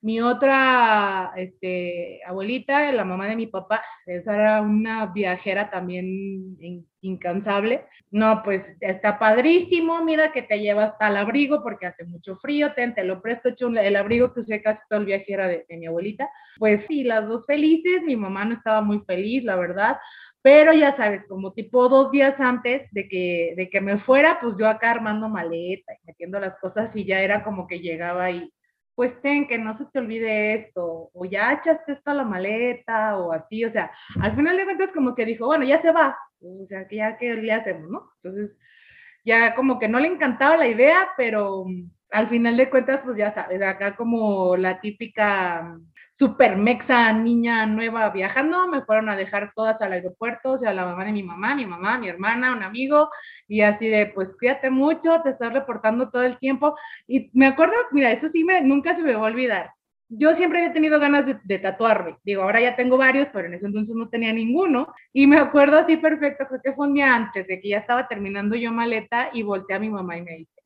Mi 0.00 0.20
otra 0.20 1.32
este, 1.36 2.20
abuelita, 2.24 2.92
la 2.92 3.04
mamá 3.04 3.26
de 3.26 3.36
mi 3.36 3.48
papá, 3.48 3.82
esa 4.06 4.34
era 4.34 4.62
una 4.62 5.06
viajera 5.06 5.70
también 5.70 6.56
incansable. 7.00 7.84
No, 8.10 8.42
pues 8.44 8.62
está 8.80 9.18
padrísimo, 9.18 10.04
mira 10.04 10.32
que 10.32 10.42
te 10.42 10.60
llevas 10.60 10.94
al 11.00 11.16
abrigo 11.16 11.62
porque 11.62 11.86
hace 11.86 12.04
mucho 12.04 12.36
frío, 12.36 12.72
ten, 12.74 12.94
te 12.94 13.02
lo 13.04 13.20
presto, 13.20 13.48
el 13.48 13.96
abrigo 13.96 14.32
que 14.32 14.40
usé 14.40 14.62
casi 14.62 14.80
todo 14.88 15.00
el 15.00 15.06
viaje 15.06 15.32
era 15.32 15.48
de, 15.48 15.66
de 15.68 15.76
mi 15.76 15.86
abuelita. 15.86 16.30
Pues 16.58 16.84
sí, 16.88 17.02
las 17.02 17.26
dos 17.28 17.44
felices, 17.46 18.02
mi 18.02 18.16
mamá 18.16 18.44
no 18.44 18.54
estaba 18.54 18.80
muy 18.80 19.00
feliz, 19.00 19.44
la 19.44 19.56
verdad, 19.56 19.98
pero 20.42 20.72
ya 20.72 20.96
sabes, 20.96 21.24
como 21.28 21.52
tipo 21.52 21.88
dos 21.88 22.10
días 22.10 22.34
antes 22.38 22.88
de 22.92 23.08
que, 23.08 23.54
de 23.56 23.68
que 23.68 23.80
me 23.80 23.98
fuera, 23.98 24.38
pues 24.40 24.54
yo 24.58 24.68
acá 24.68 24.92
armando 24.92 25.28
maleta 25.28 25.92
y 25.92 26.06
metiendo 26.06 26.38
las 26.38 26.58
cosas 26.60 26.90
y 26.94 27.04
ya 27.04 27.20
era 27.20 27.42
como 27.44 27.66
que 27.66 27.80
llegaba 27.80 28.30
y 28.30 28.50
pues 28.98 29.12
ten, 29.22 29.46
que 29.46 29.58
no 29.58 29.78
se 29.78 29.84
te 29.92 30.00
olvide 30.00 30.54
esto, 30.54 31.08
o 31.14 31.24
ya 31.24 31.52
echaste 31.52 31.92
esto 31.92 32.10
a 32.10 32.14
la 32.14 32.24
maleta, 32.24 33.16
o 33.16 33.30
así, 33.30 33.64
o 33.64 33.70
sea, 33.70 33.92
al 34.20 34.34
final 34.34 34.56
de 34.56 34.64
cuentas 34.64 34.90
como 34.92 35.14
que 35.14 35.24
dijo, 35.24 35.46
bueno, 35.46 35.64
ya 35.64 35.80
se 35.80 35.92
va, 35.92 36.18
o 36.40 36.66
sea, 36.66 36.88
que 36.88 36.96
ya 36.96 37.16
que 37.16 37.32
le 37.34 37.52
hacemos, 37.52 37.88
¿no? 37.88 38.10
Entonces, 38.24 38.58
ya 39.24 39.54
como 39.54 39.78
que 39.78 39.86
no 39.86 40.00
le 40.00 40.08
encantaba 40.08 40.56
la 40.56 40.66
idea, 40.66 41.10
pero 41.16 41.66
al 42.10 42.28
final 42.28 42.56
de 42.56 42.70
cuentas, 42.70 43.00
pues 43.04 43.16
ya 43.16 43.32
sabes, 43.34 43.62
acá 43.62 43.94
como 43.94 44.56
la 44.56 44.80
típica 44.80 45.78
super 46.18 46.56
mexa 46.56 47.12
niña 47.12 47.64
nueva 47.66 48.10
viajando, 48.10 48.66
me 48.66 48.82
fueron 48.82 49.08
a 49.08 49.16
dejar 49.16 49.52
todas 49.54 49.80
al 49.80 49.92
aeropuerto, 49.92 50.52
o 50.52 50.58
sea, 50.58 50.72
la 50.72 50.84
mamá 50.84 51.04
de 51.04 51.12
mi 51.12 51.22
mamá, 51.22 51.54
mi 51.54 51.64
mamá, 51.64 51.98
mi 51.98 52.08
hermana, 52.08 52.52
un 52.52 52.62
amigo, 52.64 53.08
y 53.46 53.60
así 53.62 53.86
de, 53.86 54.06
pues 54.06 54.28
cuídate 54.38 54.68
mucho, 54.70 55.20
te 55.22 55.30
estás 55.30 55.52
reportando 55.52 56.10
todo 56.10 56.22
el 56.22 56.38
tiempo. 56.38 56.76
Y 57.06 57.30
me 57.34 57.46
acuerdo, 57.46 57.74
mira, 57.92 58.10
eso 58.12 58.28
sí, 58.32 58.42
me, 58.44 58.60
nunca 58.62 58.96
se 58.96 59.02
me 59.02 59.14
va 59.14 59.20
a 59.20 59.30
olvidar. 59.30 59.70
Yo 60.08 60.34
siempre 60.36 60.64
he 60.66 60.70
tenido 60.70 60.98
ganas 60.98 61.24
de, 61.44 61.58
tatuarme. 61.58 62.16
Digo, 62.24 62.42
ahora 62.42 62.60
ya 62.62 62.76
tengo 62.76 62.96
varios, 62.96 63.28
pero 63.32 63.46
en 63.46 63.54
ese 63.54 63.66
entonces 63.66 63.94
no 63.94 64.08
tenía 64.08 64.32
ninguno. 64.32 64.92
Y 65.12 65.26
me 65.26 65.38
acuerdo 65.38 65.78
así 65.78 65.96
perfecto, 65.98 66.46
creo 66.48 66.60
que 66.62 66.72
fue 66.72 66.88
un 66.88 66.94
día 66.94 67.14
antes 67.14 67.46
de 67.46 67.60
que 67.60 67.68
ya 67.68 67.78
estaba 67.78 68.08
terminando 68.08 68.56
yo 68.56 68.72
maleta 68.72 69.30
y 69.32 69.42
volteé 69.42 69.76
a 69.76 69.80
mi 69.80 69.90
mamá 69.90 70.16
y 70.16 70.22
me 70.22 70.36
dice, 70.38 70.62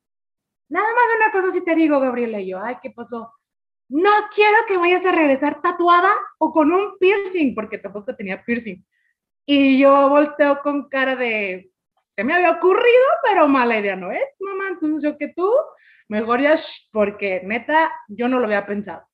nada 0.68 0.86
más 0.86 1.04
una 1.16 1.32
cosa 1.32 1.52
si 1.58 1.64
te 1.64 1.74
digo, 1.74 2.00
Gabriela, 2.00 2.40
y 2.40 2.50
yo, 2.50 2.62
ay, 2.62 2.76
¿qué 2.82 2.90
pasó? 2.90 3.32
No 3.92 4.10
quiero 4.34 4.56
que 4.66 4.78
vayas 4.78 5.04
a 5.04 5.12
regresar 5.12 5.60
tatuada 5.60 6.10
o 6.38 6.50
con 6.50 6.72
un 6.72 6.98
piercing, 6.98 7.54
porque 7.54 7.76
tampoco 7.76 8.16
tenía 8.16 8.42
piercing. 8.42 8.82
Y 9.44 9.78
yo 9.78 10.08
volteo 10.08 10.62
con 10.62 10.88
cara 10.88 11.14
de, 11.14 11.70
se 12.16 12.24
me 12.24 12.32
había 12.32 12.52
ocurrido, 12.52 13.06
pero 13.22 13.48
mala 13.48 13.78
idea 13.78 13.94
no 13.94 14.10
es, 14.10 14.22
mamá, 14.40 14.68
entonces 14.70 15.02
yo 15.02 15.18
que 15.18 15.28
tú, 15.28 15.50
mejor 16.08 16.40
ya, 16.40 16.58
porque 16.90 17.42
neta, 17.44 17.92
yo 18.08 18.28
no 18.28 18.38
lo 18.38 18.46
había 18.46 18.64
pensado. 18.64 19.06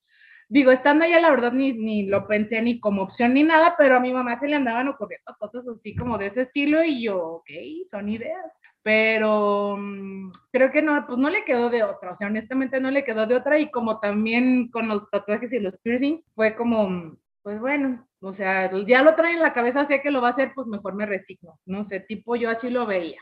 Digo, 0.49 0.70
estando 0.70 1.04
allá, 1.04 1.20
la 1.20 1.30
verdad, 1.30 1.52
ni, 1.52 1.73
ni 1.73 2.06
lo 2.06 2.28
pensé 2.28 2.62
ni 2.62 2.78
como 2.78 3.02
opción 3.02 3.35
ni 3.35 3.42
nada, 3.42 3.75
pero 3.76 3.97
a 3.97 4.00
mi 4.00 4.12
mamá 4.12 4.38
se 4.38 4.47
le 4.47 4.56
andaban 4.56 4.88
ocurriendo 4.88 5.35
cosas 5.40 5.64
así 5.66 5.97
como 5.97 6.18
de 6.18 6.28
ese 6.28 6.42
estilo 6.42 6.85
y 6.85 7.02
yo, 7.02 7.18
ok, 7.18 7.50
son 7.90 8.08
ideas 8.08 8.44
pero 8.88 9.76
mm, 9.76 10.33
creo 10.50 10.73
que 10.73 10.80
no, 10.80 11.07
pues 11.07 11.18
no 11.18 11.28
le 11.28 11.45
quedó 11.45 11.68
de 11.68 11.83
otra, 11.83 12.12
o 12.12 12.16
sea, 12.16 12.28
honestamente 12.28 12.80
no 12.80 12.90
le 12.90 13.04
quedó 13.04 13.26
de 13.26 13.35
otra 13.35 13.59
y 13.59 13.71
como 13.71 14.00
también 14.00 14.71
con 14.71 14.88
los 14.88 15.11
tatuajes 15.11 15.52
y 15.52 15.59
los 15.59 15.76
piercings, 15.83 16.25
fue 16.35 16.57
como, 16.57 16.88
mm, 16.88 17.18
pues 17.42 17.61
bueno, 17.61 18.09
o 18.23 18.35
sea, 18.35 18.73
ya 18.87 19.02
lo 19.02 19.14
trae 19.14 19.35
en 19.35 19.42
la 19.42 19.52
cabeza, 19.52 19.87
sé 19.87 20.00
que 20.00 20.11
lo 20.11 20.23
va 20.23 20.28
a 20.28 20.30
hacer, 20.30 20.52
pues 20.54 20.66
mejor 20.68 20.95
me 20.95 21.04
resigno, 21.04 21.59
no 21.66 21.87
sé, 21.87 22.00
tipo 22.00 22.35
yo 22.35 22.49
así 22.49 22.71
lo 22.71 22.87
veía. 22.87 23.21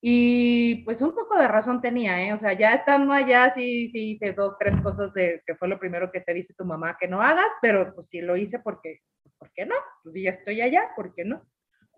Y 0.00 0.76
pues 0.86 0.98
un 1.02 1.14
poco 1.14 1.36
de 1.36 1.48
razón 1.48 1.82
tenía, 1.82 2.22
¿eh? 2.26 2.32
O 2.32 2.40
sea, 2.40 2.54
ya 2.54 2.72
estando 2.72 3.12
allá, 3.12 3.52
sí, 3.54 3.90
sí 3.90 4.12
hice 4.12 4.32
dos, 4.32 4.56
tres 4.58 4.80
cosas 4.80 5.12
de, 5.12 5.42
que 5.46 5.56
fue 5.56 5.68
lo 5.68 5.78
primero 5.78 6.10
que 6.10 6.22
te 6.22 6.32
dice 6.32 6.54
tu 6.56 6.64
mamá 6.64 6.96
que 6.98 7.06
no 7.08 7.20
hagas, 7.20 7.50
pero 7.60 7.94
pues 7.94 8.06
sí 8.10 8.22
lo 8.22 8.34
hice 8.38 8.60
porque, 8.60 9.00
pues, 9.22 9.34
¿por 9.38 9.50
qué 9.52 9.66
no? 9.66 9.74
Pues 10.02 10.14
ya 10.16 10.30
estoy 10.30 10.62
allá, 10.62 10.88
¿por 10.96 11.14
qué 11.14 11.24
no? 11.26 11.42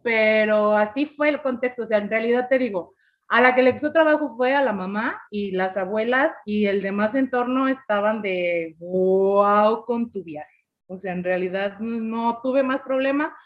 Pero 0.02 0.76
así 0.76 1.06
fue 1.16 1.28
el 1.28 1.42
contexto. 1.42 1.84
O 1.84 1.86
sea, 1.86 1.98
en 1.98 2.10
realidad 2.10 2.48
te 2.48 2.58
digo, 2.58 2.94
a 3.28 3.40
la 3.40 3.54
que 3.54 3.62
le 3.62 3.72
costó 3.72 3.92
trabajo 3.92 4.34
fue 4.36 4.54
a 4.54 4.62
la 4.62 4.72
mamá 4.72 5.20
y 5.30 5.50
las 5.50 5.76
abuelas 5.76 6.32
y 6.46 6.66
el 6.66 6.82
demás 6.82 7.14
entorno 7.14 7.68
estaban 7.68 8.22
de 8.22 8.74
wow 8.78 9.84
con 9.84 10.10
tu 10.10 10.24
viaje. 10.24 10.64
O 10.86 10.98
sea, 10.98 11.12
en 11.12 11.22
realidad 11.22 11.78
no 11.78 12.40
tuve 12.42 12.62
más 12.62 12.80
problema 12.80 13.36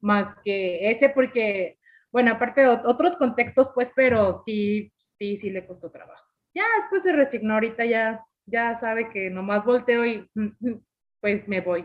más 0.00 0.36
que 0.44 0.90
ese 0.90 1.10
porque, 1.10 1.78
bueno, 2.10 2.32
aparte 2.32 2.62
de 2.62 2.68
otros 2.68 3.16
contextos, 3.18 3.68
pues, 3.74 3.88
pero 3.94 4.42
sí, 4.46 4.92
sí, 5.18 5.38
sí 5.38 5.50
le 5.50 5.66
costó 5.66 5.90
trabajo. 5.90 6.24
Ya 6.54 6.64
después 6.80 7.02
se 7.02 7.12
resignó, 7.12 7.54
ahorita 7.54 7.84
ya, 7.84 8.24
ya 8.46 8.78
sabe 8.80 9.10
que 9.10 9.30
nomás 9.30 9.64
volteo 9.64 10.06
y 10.06 10.26
pues 11.20 11.46
me 11.48 11.60
voy. 11.60 11.84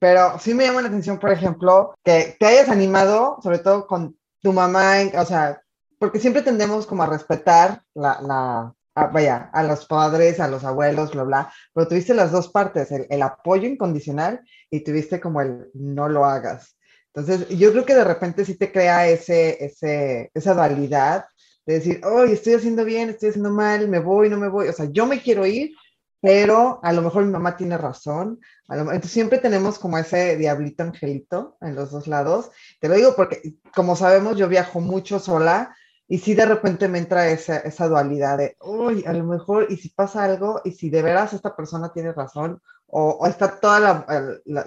Pero 0.00 0.38
sí 0.40 0.54
me 0.54 0.64
llama 0.64 0.82
la 0.82 0.88
atención, 0.88 1.18
por 1.18 1.30
ejemplo, 1.30 1.94
que 2.02 2.34
te 2.40 2.46
hayas 2.46 2.68
animado, 2.68 3.38
sobre 3.42 3.58
todo 3.58 3.86
con 3.86 4.16
tu 4.40 4.52
mamá, 4.52 4.94
o 5.14 5.24
sea, 5.24 5.60
porque 5.98 6.18
siempre 6.18 6.42
tendemos 6.42 6.86
como 6.86 7.02
a 7.02 7.06
respetar 7.06 7.82
la, 7.94 8.18
la 8.22 8.74
vaya, 9.12 9.50
a 9.52 9.62
los 9.62 9.86
padres, 9.86 10.40
a 10.40 10.48
los 10.48 10.64
abuelos, 10.64 11.12
bla, 11.12 11.24
bla, 11.24 11.52
pero 11.74 11.86
tuviste 11.86 12.14
las 12.14 12.32
dos 12.32 12.48
partes, 12.48 12.90
el, 12.90 13.06
el, 13.10 13.22
apoyo 13.22 13.68
incondicional 13.68 14.40
y 14.70 14.80
tuviste 14.80 15.20
como 15.20 15.42
el 15.42 15.70
no 15.74 16.08
lo 16.08 16.24
hagas. 16.24 16.76
Entonces, 17.14 17.48
yo 17.50 17.70
creo 17.72 17.84
que 17.84 17.94
de 17.94 18.04
repente 18.04 18.44
sí 18.44 18.56
te 18.56 18.72
crea 18.72 19.06
ese, 19.08 19.62
ese, 19.64 20.30
esa 20.32 20.54
dualidad 20.54 21.26
de 21.66 21.74
decir, 21.74 22.00
oh, 22.04 22.22
estoy 22.22 22.54
haciendo 22.54 22.84
bien, 22.84 23.10
estoy 23.10 23.30
haciendo 23.30 23.50
mal, 23.50 23.88
me 23.88 23.98
voy, 23.98 24.30
no 24.30 24.38
me 24.38 24.48
voy, 24.48 24.68
o 24.68 24.72
sea, 24.72 24.86
yo 24.90 25.06
me 25.06 25.20
quiero 25.20 25.44
ir, 25.44 25.72
pero 26.20 26.80
a 26.82 26.92
lo 26.92 27.02
mejor 27.02 27.24
mi 27.24 27.32
mamá 27.32 27.56
tiene 27.56 27.78
razón. 27.78 28.40
entonces 28.68 29.10
siempre 29.10 29.38
tenemos 29.38 29.78
como 29.78 29.98
ese 29.98 30.36
diablito 30.36 30.82
angelito 30.82 31.56
en 31.60 31.74
los 31.74 31.90
dos 31.90 32.06
lados. 32.06 32.50
Te 32.80 32.88
lo 32.88 32.94
digo 32.94 33.14
porque, 33.16 33.54
como 33.74 33.96
sabemos, 33.96 34.36
yo 34.36 34.48
viajo 34.48 34.80
mucho 34.80 35.18
sola 35.18 35.74
y 36.06 36.18
si 36.18 36.34
de 36.34 36.44
repente 36.44 36.88
me 36.88 36.98
entra 36.98 37.30
esa, 37.30 37.58
esa 37.58 37.86
dualidad 37.86 38.38
de, 38.38 38.56
uy, 38.60 39.04
a 39.06 39.12
lo 39.12 39.24
mejor, 39.24 39.68
y 39.70 39.76
si 39.76 39.90
pasa 39.90 40.24
algo, 40.24 40.60
y 40.64 40.72
si 40.72 40.90
de 40.90 41.02
veras 41.02 41.32
esta 41.32 41.54
persona 41.54 41.92
tiene 41.92 42.12
razón, 42.12 42.60
o, 42.88 43.24
está 43.28 43.60
toda 43.60 43.78
la, 43.78 44.06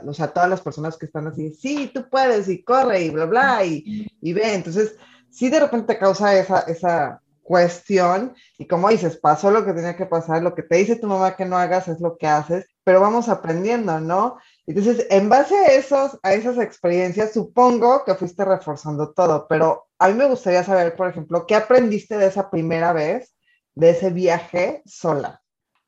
o 0.08 0.14
sea, 0.14 0.30
todas 0.30 0.50
las 0.50 0.62
personas 0.62 0.96
que 0.96 1.06
están 1.06 1.28
así, 1.28 1.54
sí, 1.54 1.92
tú 1.94 2.10
puedes, 2.10 2.48
y 2.48 2.64
corre, 2.64 3.02
y 3.02 3.10
bla, 3.10 3.26
bla, 3.26 3.66
y, 3.66 4.08
y 4.22 4.32
ve. 4.32 4.54
Entonces, 4.54 4.96
sí 5.30 5.50
de 5.50 5.60
repente 5.60 5.98
causa 5.98 6.34
esa, 6.38 6.62
esa, 6.62 7.22
cuestión 7.44 8.34
y 8.58 8.66
como 8.66 8.90
dices, 8.90 9.18
pasó 9.18 9.52
lo 9.52 9.66
que 9.66 9.74
tenía 9.74 9.96
que 9.96 10.06
pasar, 10.06 10.42
lo 10.42 10.56
que 10.56 10.64
te 10.64 10.78
dice 10.78 10.96
tu 10.96 11.08
mamá 11.08 11.36
que 11.36 11.46
no 11.46 11.58
hagas 11.58 11.88
es 11.88 12.00
lo 12.00 12.18
que 12.18 12.28
haces, 12.28 12.68
pero 12.84 13.02
vamos 13.02 13.30
aprendiendo, 13.30 14.00
¿no? 14.00 14.38
Entonces, 14.66 15.06
en 15.10 15.30
base 15.30 15.56
a, 15.56 15.68
esos, 15.68 16.20
a 16.24 16.34
esas 16.34 16.58
experiencias, 16.58 17.34
supongo 17.34 18.04
que 18.06 18.16
fuiste 18.16 18.46
reforzando 18.46 19.14
todo, 19.14 19.46
pero 19.48 19.88
a 20.00 20.08
mí 20.08 20.14
me 20.16 20.28
gustaría 20.28 20.64
saber, 20.64 20.96
por 20.96 21.10
ejemplo, 21.10 21.46
¿qué 21.46 21.56
aprendiste 21.56 22.18
de 22.18 22.28
esa 22.28 22.50
primera 22.50 22.94
vez, 22.94 23.36
de 23.76 23.92
ese 23.92 24.10
viaje 24.10 24.82
sola? 24.86 25.42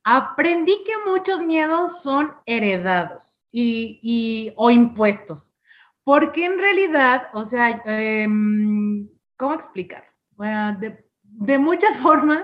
Aprendí 0.03 0.83
que 0.83 1.09
muchos 1.09 1.39
miedos 1.39 1.91
son 2.03 2.33
heredados 2.45 3.23
y, 3.51 3.99
y 4.03 4.53
o 4.55 4.69
impuestos, 4.69 5.39
porque 6.03 6.45
en 6.45 6.59
realidad, 6.59 7.23
o 7.33 7.49
sea, 7.49 7.81
eh, 7.85 8.27
¿cómo 9.37 9.53
explicar? 9.53 10.05
Bueno, 10.31 10.77
de, 10.79 11.04
de 11.39 11.57
muchas 11.57 11.97
formas, 12.01 12.43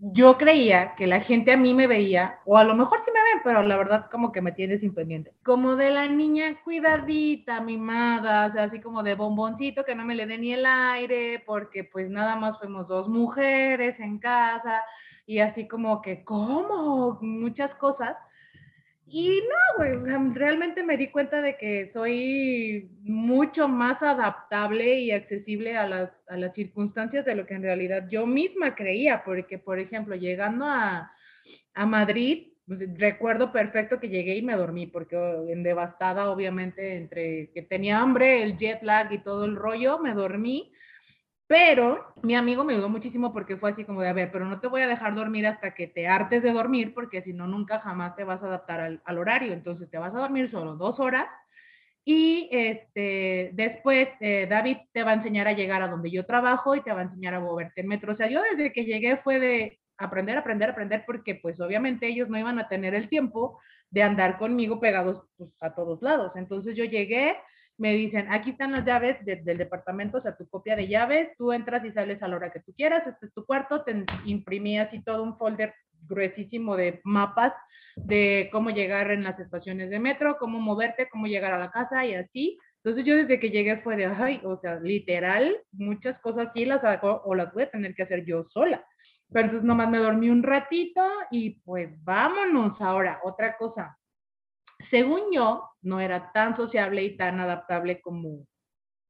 yo 0.00 0.38
creía 0.38 0.94
que 0.96 1.06
la 1.08 1.20
gente 1.20 1.52
a 1.52 1.56
mí 1.56 1.74
me 1.74 1.88
veía, 1.88 2.38
o 2.44 2.56
a 2.56 2.64
lo 2.64 2.76
mejor 2.76 3.00
sí 3.04 3.10
me 3.12 3.20
ven, 3.20 3.40
pero 3.42 3.62
la 3.62 3.76
verdad 3.76 4.06
como 4.10 4.30
que 4.30 4.40
me 4.40 4.52
tiene 4.52 4.78
sin 4.78 4.94
pendiente. 4.94 5.32
Como 5.44 5.74
de 5.74 5.90
la 5.90 6.06
niña 6.06 6.60
cuidadita, 6.62 7.60
mimada, 7.60 8.44
así 8.44 8.80
como 8.80 9.02
de 9.02 9.14
bomboncito 9.14 9.84
que 9.84 9.96
no 9.96 10.04
me 10.04 10.14
le 10.14 10.26
dé 10.26 10.38
ni 10.38 10.52
el 10.52 10.66
aire, 10.66 11.42
porque 11.44 11.82
pues 11.84 12.08
nada 12.10 12.36
más 12.36 12.58
fuimos 12.58 12.86
dos 12.86 13.08
mujeres 13.08 13.98
en 13.98 14.18
casa 14.18 14.82
y 15.26 15.40
así 15.40 15.66
como 15.66 16.00
que, 16.00 16.24
¿cómo? 16.24 17.18
Muchas 17.20 17.74
cosas. 17.74 18.16
Y 19.10 19.40
no, 19.78 20.34
realmente 20.34 20.82
me 20.82 20.98
di 20.98 21.08
cuenta 21.08 21.40
de 21.40 21.56
que 21.56 21.90
soy 21.94 22.90
mucho 23.00 23.66
más 23.66 24.02
adaptable 24.02 25.00
y 25.00 25.12
accesible 25.12 25.76
a 25.78 25.86
las, 25.88 26.10
a 26.28 26.36
las 26.36 26.54
circunstancias 26.54 27.24
de 27.24 27.34
lo 27.34 27.46
que 27.46 27.54
en 27.54 27.62
realidad 27.62 28.06
yo 28.10 28.26
misma 28.26 28.74
creía, 28.74 29.22
porque, 29.24 29.58
por 29.58 29.78
ejemplo, 29.78 30.14
llegando 30.14 30.66
a, 30.66 31.10
a 31.74 31.86
Madrid, 31.86 32.48
pues, 32.66 32.80
recuerdo 32.98 33.50
perfecto 33.50 33.98
que 33.98 34.10
llegué 34.10 34.36
y 34.36 34.42
me 34.42 34.56
dormí, 34.56 34.86
porque 34.86 35.16
en 35.16 35.62
devastada, 35.62 36.30
obviamente, 36.30 36.96
entre 36.96 37.50
que 37.52 37.62
tenía 37.62 38.00
hambre, 38.00 38.42
el 38.42 38.58
jet 38.58 38.82
lag 38.82 39.10
y 39.10 39.22
todo 39.22 39.46
el 39.46 39.56
rollo, 39.56 39.98
me 40.00 40.12
dormí 40.12 40.70
pero 41.48 42.12
mi 42.22 42.36
amigo 42.36 42.62
me 42.62 42.74
ayudó 42.74 42.90
muchísimo 42.90 43.32
porque 43.32 43.56
fue 43.56 43.70
así 43.70 43.84
como 43.84 44.02
de, 44.02 44.08
a 44.08 44.12
ver, 44.12 44.30
pero 44.30 44.44
no 44.44 44.60
te 44.60 44.68
voy 44.68 44.82
a 44.82 44.86
dejar 44.86 45.14
dormir 45.14 45.46
hasta 45.46 45.74
que 45.74 45.88
te 45.88 46.06
hartes 46.06 46.42
de 46.42 46.52
dormir, 46.52 46.92
porque 46.94 47.22
si 47.22 47.32
no, 47.32 47.46
nunca 47.46 47.80
jamás 47.80 48.14
te 48.16 48.22
vas 48.22 48.42
a 48.42 48.46
adaptar 48.46 49.00
al, 49.02 49.18
horario. 49.18 49.54
Entonces 49.54 49.90
te 49.90 49.96
vas 49.96 50.14
a 50.14 50.18
dormir 50.18 50.50
solo 50.50 50.76
dos 50.76 51.00
horas 51.00 51.26
y 52.04 52.50
este, 52.52 53.50
después 53.54 54.08
eh, 54.20 54.46
David 54.48 54.76
te 54.92 55.02
va 55.04 55.12
a 55.12 55.14
enseñar 55.14 55.48
a 55.48 55.54
llegar 55.54 55.82
a 55.82 55.88
donde 55.88 56.10
yo 56.10 56.26
trabajo 56.26 56.74
y 56.74 56.82
te 56.82 56.92
va 56.92 57.00
a 57.00 57.04
enseñar 57.04 57.34
a 57.34 57.40
moverte 57.40 57.80
en 57.80 57.88
metro. 57.88 58.12
O 58.12 58.16
sea, 58.16 58.28
yo 58.28 58.42
desde 58.42 58.70
que 58.72 58.84
llegué 58.84 59.16
fue 59.16 59.40
de 59.40 59.80
aprender, 59.96 60.36
aprender, 60.36 60.70
aprender, 60.70 61.04
porque 61.06 61.34
pues 61.34 61.58
obviamente 61.60 62.08
ellos 62.08 62.28
no 62.28 62.38
iban 62.38 62.58
a 62.58 62.68
tener 62.68 62.94
el 62.94 63.08
tiempo 63.08 63.58
de 63.90 64.02
andar 64.02 64.38
conmigo 64.38 64.80
pegados 64.80 65.24
pues, 65.38 65.50
a 65.60 65.74
todos 65.74 66.02
lados. 66.02 66.32
Entonces 66.36 66.76
yo 66.76 66.84
llegué, 66.84 67.36
me 67.78 67.94
dicen, 67.94 68.26
aquí 68.30 68.50
están 68.50 68.72
las 68.72 68.84
llaves 68.84 69.24
del 69.24 69.56
departamento, 69.56 70.18
o 70.18 70.20
sea, 70.20 70.36
tu 70.36 70.48
copia 70.48 70.76
de 70.76 70.88
llaves, 70.88 71.30
tú 71.38 71.52
entras 71.52 71.84
y 71.84 71.92
sales 71.92 72.22
a 72.22 72.28
la 72.28 72.36
hora 72.36 72.52
que 72.52 72.60
tú 72.60 72.74
quieras, 72.74 73.06
este 73.06 73.26
es 73.26 73.32
tu 73.32 73.46
cuarto, 73.46 73.82
te 73.84 74.04
imprimí 74.26 74.78
así 74.78 75.02
todo 75.02 75.22
un 75.22 75.38
folder 75.38 75.72
gruesísimo 76.02 76.76
de 76.76 77.00
mapas 77.04 77.52
de 77.96 78.48
cómo 78.52 78.70
llegar 78.70 79.10
en 79.10 79.24
las 79.24 79.38
estaciones 79.38 79.90
de 79.90 79.98
metro, 79.98 80.36
cómo 80.38 80.60
moverte, 80.60 81.08
cómo 81.08 81.26
llegar 81.26 81.52
a 81.52 81.58
la 81.58 81.70
casa 81.70 82.04
y 82.04 82.14
así. 82.14 82.58
Entonces 82.82 83.04
yo 83.04 83.16
desde 83.16 83.40
que 83.40 83.50
llegué 83.50 83.78
fue 83.78 83.96
de, 83.96 84.06
ay, 84.06 84.40
o 84.44 84.58
sea, 84.60 84.76
literal, 84.80 85.56
muchas 85.72 86.18
cosas 86.20 86.48
sí 86.54 86.64
las 86.64 86.82
hago 86.84 87.22
o 87.24 87.34
las 87.34 87.52
voy 87.52 87.64
a 87.64 87.70
tener 87.70 87.94
que 87.94 88.04
hacer 88.04 88.24
yo 88.24 88.44
sola. 88.50 88.84
Pero 89.30 89.46
entonces 89.46 89.66
nomás 89.66 89.90
me 89.90 89.98
dormí 89.98 90.30
un 90.30 90.42
ratito 90.42 91.02
y 91.30 91.60
pues 91.60 91.90
vámonos 92.04 92.80
ahora. 92.80 93.20
Otra 93.24 93.56
cosa, 93.56 93.97
según 94.90 95.32
yo, 95.32 95.68
no 95.82 96.00
era 96.00 96.32
tan 96.32 96.56
sociable 96.56 97.04
y 97.04 97.16
tan 97.16 97.40
adaptable 97.40 98.00
como, 98.00 98.46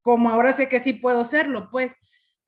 como 0.02 0.30
ahora 0.30 0.56
sé 0.56 0.68
que 0.68 0.82
sí 0.82 0.94
puedo 0.94 1.28
serlo, 1.30 1.68
pues, 1.70 1.92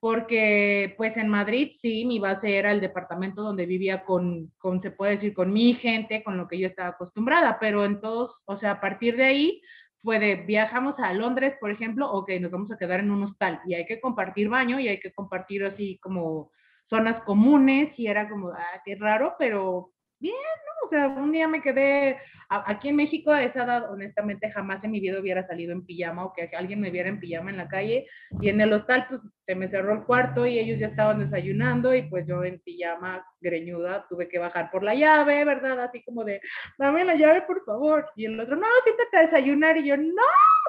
porque 0.00 0.94
pues 0.96 1.16
en 1.16 1.28
Madrid 1.28 1.72
sí, 1.82 2.06
mi 2.06 2.18
base 2.18 2.56
era 2.56 2.72
el 2.72 2.80
departamento 2.80 3.42
donde 3.42 3.66
vivía 3.66 4.04
con, 4.04 4.50
con, 4.58 4.80
se 4.80 4.90
puede 4.90 5.16
decir, 5.16 5.34
con 5.34 5.52
mi 5.52 5.74
gente, 5.74 6.24
con 6.24 6.38
lo 6.38 6.48
que 6.48 6.58
yo 6.58 6.68
estaba 6.68 6.90
acostumbrada, 6.90 7.58
pero 7.60 7.84
en 7.84 8.00
todos, 8.00 8.34
o 8.46 8.56
sea, 8.58 8.72
a 8.72 8.80
partir 8.80 9.16
de 9.16 9.24
ahí 9.24 9.62
fue 10.02 10.18
de 10.18 10.36
viajamos 10.36 10.98
a 10.98 11.12
Londres, 11.12 11.54
por 11.60 11.70
ejemplo, 11.70 12.10
ok, 12.10 12.30
nos 12.40 12.50
vamos 12.50 12.72
a 12.72 12.78
quedar 12.78 13.00
en 13.00 13.10
un 13.10 13.24
hostal 13.24 13.60
y 13.66 13.74
hay 13.74 13.84
que 13.84 14.00
compartir 14.00 14.48
baño 14.48 14.80
y 14.80 14.88
hay 14.88 14.98
que 14.98 15.12
compartir 15.12 15.64
así 15.64 15.98
como 15.98 16.50
zonas 16.88 17.22
comunes 17.24 17.92
y 17.98 18.06
era 18.06 18.28
como, 18.28 18.48
ah, 18.48 18.82
qué 18.84 18.96
raro, 18.96 19.34
pero 19.38 19.92
bien, 20.20 20.34
¿no? 20.34 20.86
O 20.86 20.90
sea, 20.90 21.08
un 21.08 21.32
día 21.32 21.48
me 21.48 21.62
quedé, 21.62 22.18
aquí 22.48 22.88
en 22.88 22.96
México 22.96 23.30
a 23.30 23.42
esa 23.42 23.64
edad, 23.64 23.90
honestamente, 23.90 24.50
jamás 24.50 24.82
en 24.82 24.90
mi 24.90 25.00
vida 25.00 25.20
hubiera 25.20 25.46
salido 25.46 25.72
en 25.72 25.86
pijama 25.86 26.24
o 26.24 26.32
que 26.32 26.50
alguien 26.56 26.80
me 26.80 26.90
viera 26.90 27.08
en 27.08 27.20
pijama 27.20 27.50
en 27.50 27.56
la 27.56 27.68
calle. 27.68 28.06
Y 28.40 28.48
en 28.48 28.60
el 28.60 28.72
hostal, 28.72 29.06
pues, 29.08 29.20
se 29.46 29.54
me 29.54 29.68
cerró 29.68 29.94
el 29.94 30.04
cuarto 30.04 30.46
y 30.46 30.58
ellos 30.58 30.78
ya 30.78 30.88
estaban 30.88 31.18
desayunando 31.20 31.94
y 31.94 32.02
pues 32.02 32.26
yo 32.26 32.44
en 32.44 32.60
pijama 32.60 33.24
greñuda 33.40 34.06
tuve 34.08 34.28
que 34.28 34.38
bajar 34.38 34.70
por 34.70 34.82
la 34.82 34.94
llave, 34.94 35.44
¿verdad? 35.44 35.80
Así 35.80 36.02
como 36.04 36.24
de, 36.24 36.40
dame 36.78 37.04
la 37.04 37.14
llave, 37.14 37.42
por 37.42 37.64
favor. 37.64 38.08
Y 38.16 38.26
el 38.26 38.38
otro, 38.38 38.56
no, 38.56 38.66
siéntate 38.84 39.16
a 39.16 39.22
desayunar. 39.22 39.76
Y 39.76 39.86
yo, 39.86 39.96
no, 39.96 40.22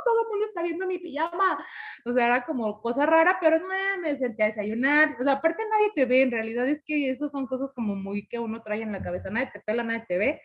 todo 0.06 0.22
el 0.24 0.30
mundo 0.30 0.46
está 0.46 0.62
viendo 0.64 0.88
mi 0.88 1.00
pijama. 1.00 1.64
O 2.06 2.14
sea, 2.14 2.26
era 2.26 2.46
como 2.46 2.82
cosa 2.82 3.06
rara, 3.06 3.38
pero 3.40 3.60
no, 3.60 3.68
me 4.02 4.18
senté 4.18 4.44
a 4.44 4.48
desayunar. 4.48 5.16
O 5.20 5.24
sea, 5.24 5.34
aparte 5.34 5.64
nadie 5.70 5.92
te 5.96 6.06
ve, 6.06 6.24
en 6.24 6.32
realidad 6.32 6.68
es 6.68 6.82
que 6.86 7.12
eso 7.12 7.30
son 7.30 7.48
cosas 7.48 7.72
como 7.76 7.96
muy 7.96 8.28
que 8.28 8.40
uno 8.40 8.62
trae 8.62 8.82
en 8.82 8.92
la 8.92 9.02
cabeza, 9.02 9.30
te 9.48 9.60
pela, 9.60 9.84
nadie 9.84 10.06
te 10.08 10.18
ve. 10.18 10.42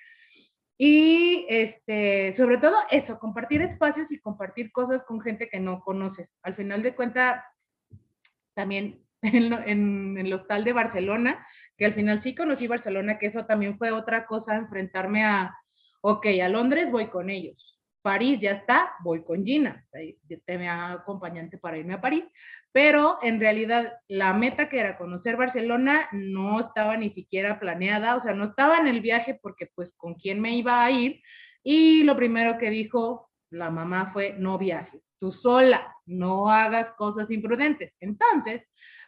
Y 0.78 1.46
este, 1.48 2.34
sobre 2.36 2.58
todo 2.58 2.76
eso, 2.90 3.18
compartir 3.18 3.62
espacios 3.62 4.10
y 4.10 4.18
compartir 4.18 4.70
cosas 4.72 5.02
con 5.04 5.20
gente 5.20 5.48
que 5.48 5.58
no 5.58 5.80
conoces. 5.80 6.28
Al 6.42 6.54
final 6.54 6.82
de 6.82 6.94
cuentas, 6.94 7.42
también 8.54 9.00
en, 9.22 10.18
el 10.18 10.32
hostal 10.32 10.64
de 10.64 10.72
Barcelona, 10.72 11.46
que 11.76 11.86
al 11.86 11.94
final 11.94 12.22
sí 12.22 12.34
conocí 12.34 12.66
Barcelona, 12.66 13.18
que 13.18 13.26
eso 13.26 13.46
también 13.46 13.78
fue 13.78 13.92
otra 13.92 14.26
cosa, 14.26 14.56
enfrentarme 14.56 15.24
a, 15.24 15.56
ok, 16.00 16.26
a 16.42 16.48
Londres 16.48 16.90
voy 16.90 17.08
con 17.08 17.28
ellos, 17.28 17.78
París 18.02 18.40
ya 18.40 18.52
está, 18.52 18.92
voy 19.00 19.24
con 19.24 19.44
Gina, 19.44 19.84
me 20.46 20.68
acompañante 20.68 21.58
para 21.58 21.76
irme 21.76 21.94
a 21.94 22.00
París, 22.00 22.24
pero 22.76 23.16
en 23.22 23.40
realidad 23.40 24.00
la 24.06 24.34
meta 24.34 24.68
que 24.68 24.78
era 24.78 24.98
conocer 24.98 25.38
Barcelona 25.38 26.10
no 26.12 26.60
estaba 26.60 26.94
ni 26.98 27.08
siquiera 27.08 27.58
planeada, 27.58 28.16
o 28.16 28.22
sea, 28.22 28.34
no 28.34 28.44
estaba 28.44 28.76
en 28.76 28.86
el 28.86 29.00
viaje 29.00 29.38
porque 29.40 29.70
pues 29.74 29.90
con 29.96 30.12
quién 30.16 30.42
me 30.42 30.54
iba 30.54 30.84
a 30.84 30.90
ir 30.90 31.22
y 31.62 32.02
lo 32.02 32.16
primero 32.16 32.58
que 32.58 32.68
dijo 32.68 33.30
la 33.48 33.70
mamá 33.70 34.10
fue 34.12 34.34
no 34.38 34.58
viajes, 34.58 35.00
tú 35.18 35.32
sola, 35.32 35.90
no 36.04 36.50
hagas 36.50 36.92
cosas 36.98 37.30
imprudentes. 37.30 37.94
Entonces, 37.98 38.62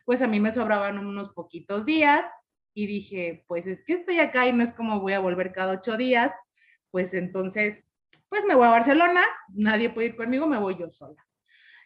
pues 0.07 0.22
a 0.22 0.26
mí 0.26 0.40
me 0.40 0.54
sobraban 0.54 0.96
unos 0.96 1.35
poquitos 1.35 1.85
días 1.85 2.24
y 2.72 2.87
dije, 2.87 3.44
pues 3.48 3.66
es 3.66 3.85
que 3.85 3.96
estoy 3.96 4.18
acá 4.18 4.46
y 4.46 4.52
no 4.54 4.64
es 4.64 4.72
como 4.76 5.00
voy 5.00 5.12
a 5.12 5.20
volver 5.20 5.52
cada 5.52 5.74
ocho 5.74 5.98
días, 5.98 6.33
pues 6.90 7.12
entonces 7.12 7.85
pues 8.31 8.42
me 8.46 8.54
voy 8.54 8.66
a 8.66 8.70
Barcelona, 8.70 9.26
nadie 9.52 9.90
puede 9.90 10.07
ir 10.07 10.16
conmigo, 10.16 10.46
me 10.46 10.57
voy 10.57 10.78
yo 10.78 10.90
sola. 10.90 11.22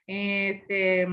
Este, 0.07 1.09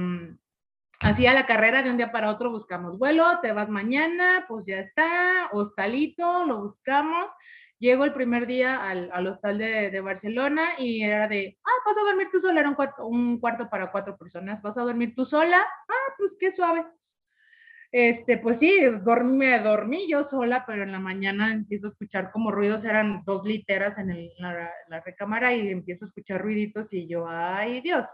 hacía 0.99 1.33
la 1.33 1.45
carrera 1.45 1.81
de 1.81 1.89
un 1.89 1.97
día 1.97 2.11
para 2.11 2.29
otro, 2.29 2.51
buscamos 2.51 2.97
vuelo, 2.97 3.39
te 3.41 3.51
vas 3.51 3.69
mañana, 3.69 4.45
pues 4.47 4.65
ya 4.65 4.79
está, 4.79 5.49
hostalito, 5.51 6.45
lo 6.45 6.61
buscamos. 6.63 7.29
Llego 7.79 8.03
el 8.03 8.13
primer 8.13 8.45
día 8.45 8.89
al, 8.89 9.09
al 9.13 9.27
hostal 9.27 9.57
de, 9.57 10.01
Barcelona 10.01 10.71
y 10.79 11.01
era 11.01 11.29
de, 11.29 11.57
ah, 11.63 11.71
vas 11.85 11.97
a 11.97 12.09
dormir 12.09 12.27
tú 12.29 12.41
sola, 12.41 12.59
era 12.59 12.75
un 12.97 13.39
cuarto, 13.39 13.69
para 13.69 13.89
cuatro 13.91 14.17
personas, 14.17 14.61
vas 14.61 14.77
a 14.77 14.81
dormir 14.81 15.15
tú 15.15 15.25
sola, 15.25 15.65
ah, 15.87 16.13
pues 16.17 16.33
qué 16.39 16.53
suave. 16.53 16.85
Este, 17.91 18.37
pues 18.37 18.59
sí, 18.59 18.81
dormí, 19.03 19.37
me 19.37 19.59
dormí 19.61 20.07
yo 20.09 20.27
sola, 20.29 20.63
pero 20.67 20.83
en 20.83 20.91
la 20.91 20.99
mañana 20.99 21.53
empiezo 21.53 21.87
a 21.87 21.89
escuchar 21.91 22.31
como 22.31 22.51
ruidos, 22.51 22.83
eran 22.83 23.23
dos 23.25 23.45
literas 23.45 23.97
en, 23.97 24.11
el, 24.11 24.29
la, 24.37 25.01
recámara 25.03 25.55
y 25.55 25.69
empiezo 25.69 26.05
a 26.05 26.07
escuchar 26.09 26.41
ruiditos 26.41 26.87
y 26.91 27.07
yo, 27.07 27.27
ay 27.27 27.79
Dios. 27.81 28.05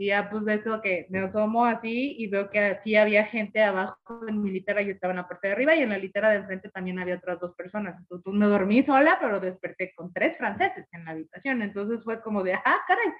Y 0.00 0.06
ya 0.06 0.30
pues 0.30 0.46
eso 0.46 0.80
que 0.80 1.06
me 1.10 1.18
asomo 1.18 1.66
así 1.66 2.14
y 2.18 2.28
veo 2.28 2.50
que 2.50 2.78
sí 2.84 2.94
había 2.94 3.24
gente 3.24 3.62
abajo 3.62 4.20
en 4.28 4.40
mi 4.40 4.52
litera, 4.52 4.80
yo 4.80 4.92
estaba 4.92 5.12
en 5.12 5.16
la 5.16 5.28
parte 5.28 5.48
de 5.48 5.54
arriba 5.54 5.74
y 5.74 5.82
en 5.82 5.90
la 5.90 5.98
litera 5.98 6.30
de 6.30 6.36
enfrente 6.36 6.70
también 6.70 7.00
había 7.00 7.16
otras 7.16 7.40
dos 7.40 7.54
personas. 7.56 7.96
Entonces 7.98 8.22
pues, 8.24 8.36
me 8.36 8.46
dormí 8.46 8.84
sola, 8.84 9.18
pero 9.20 9.40
desperté 9.40 9.92
con 9.96 10.12
tres 10.12 10.38
franceses 10.38 10.86
en 10.92 11.04
la 11.04 11.10
habitación. 11.10 11.62
Entonces 11.62 12.02
fue 12.04 12.22
como 12.22 12.44
de, 12.44 12.54
ah, 12.54 12.80
caray, 12.86 13.12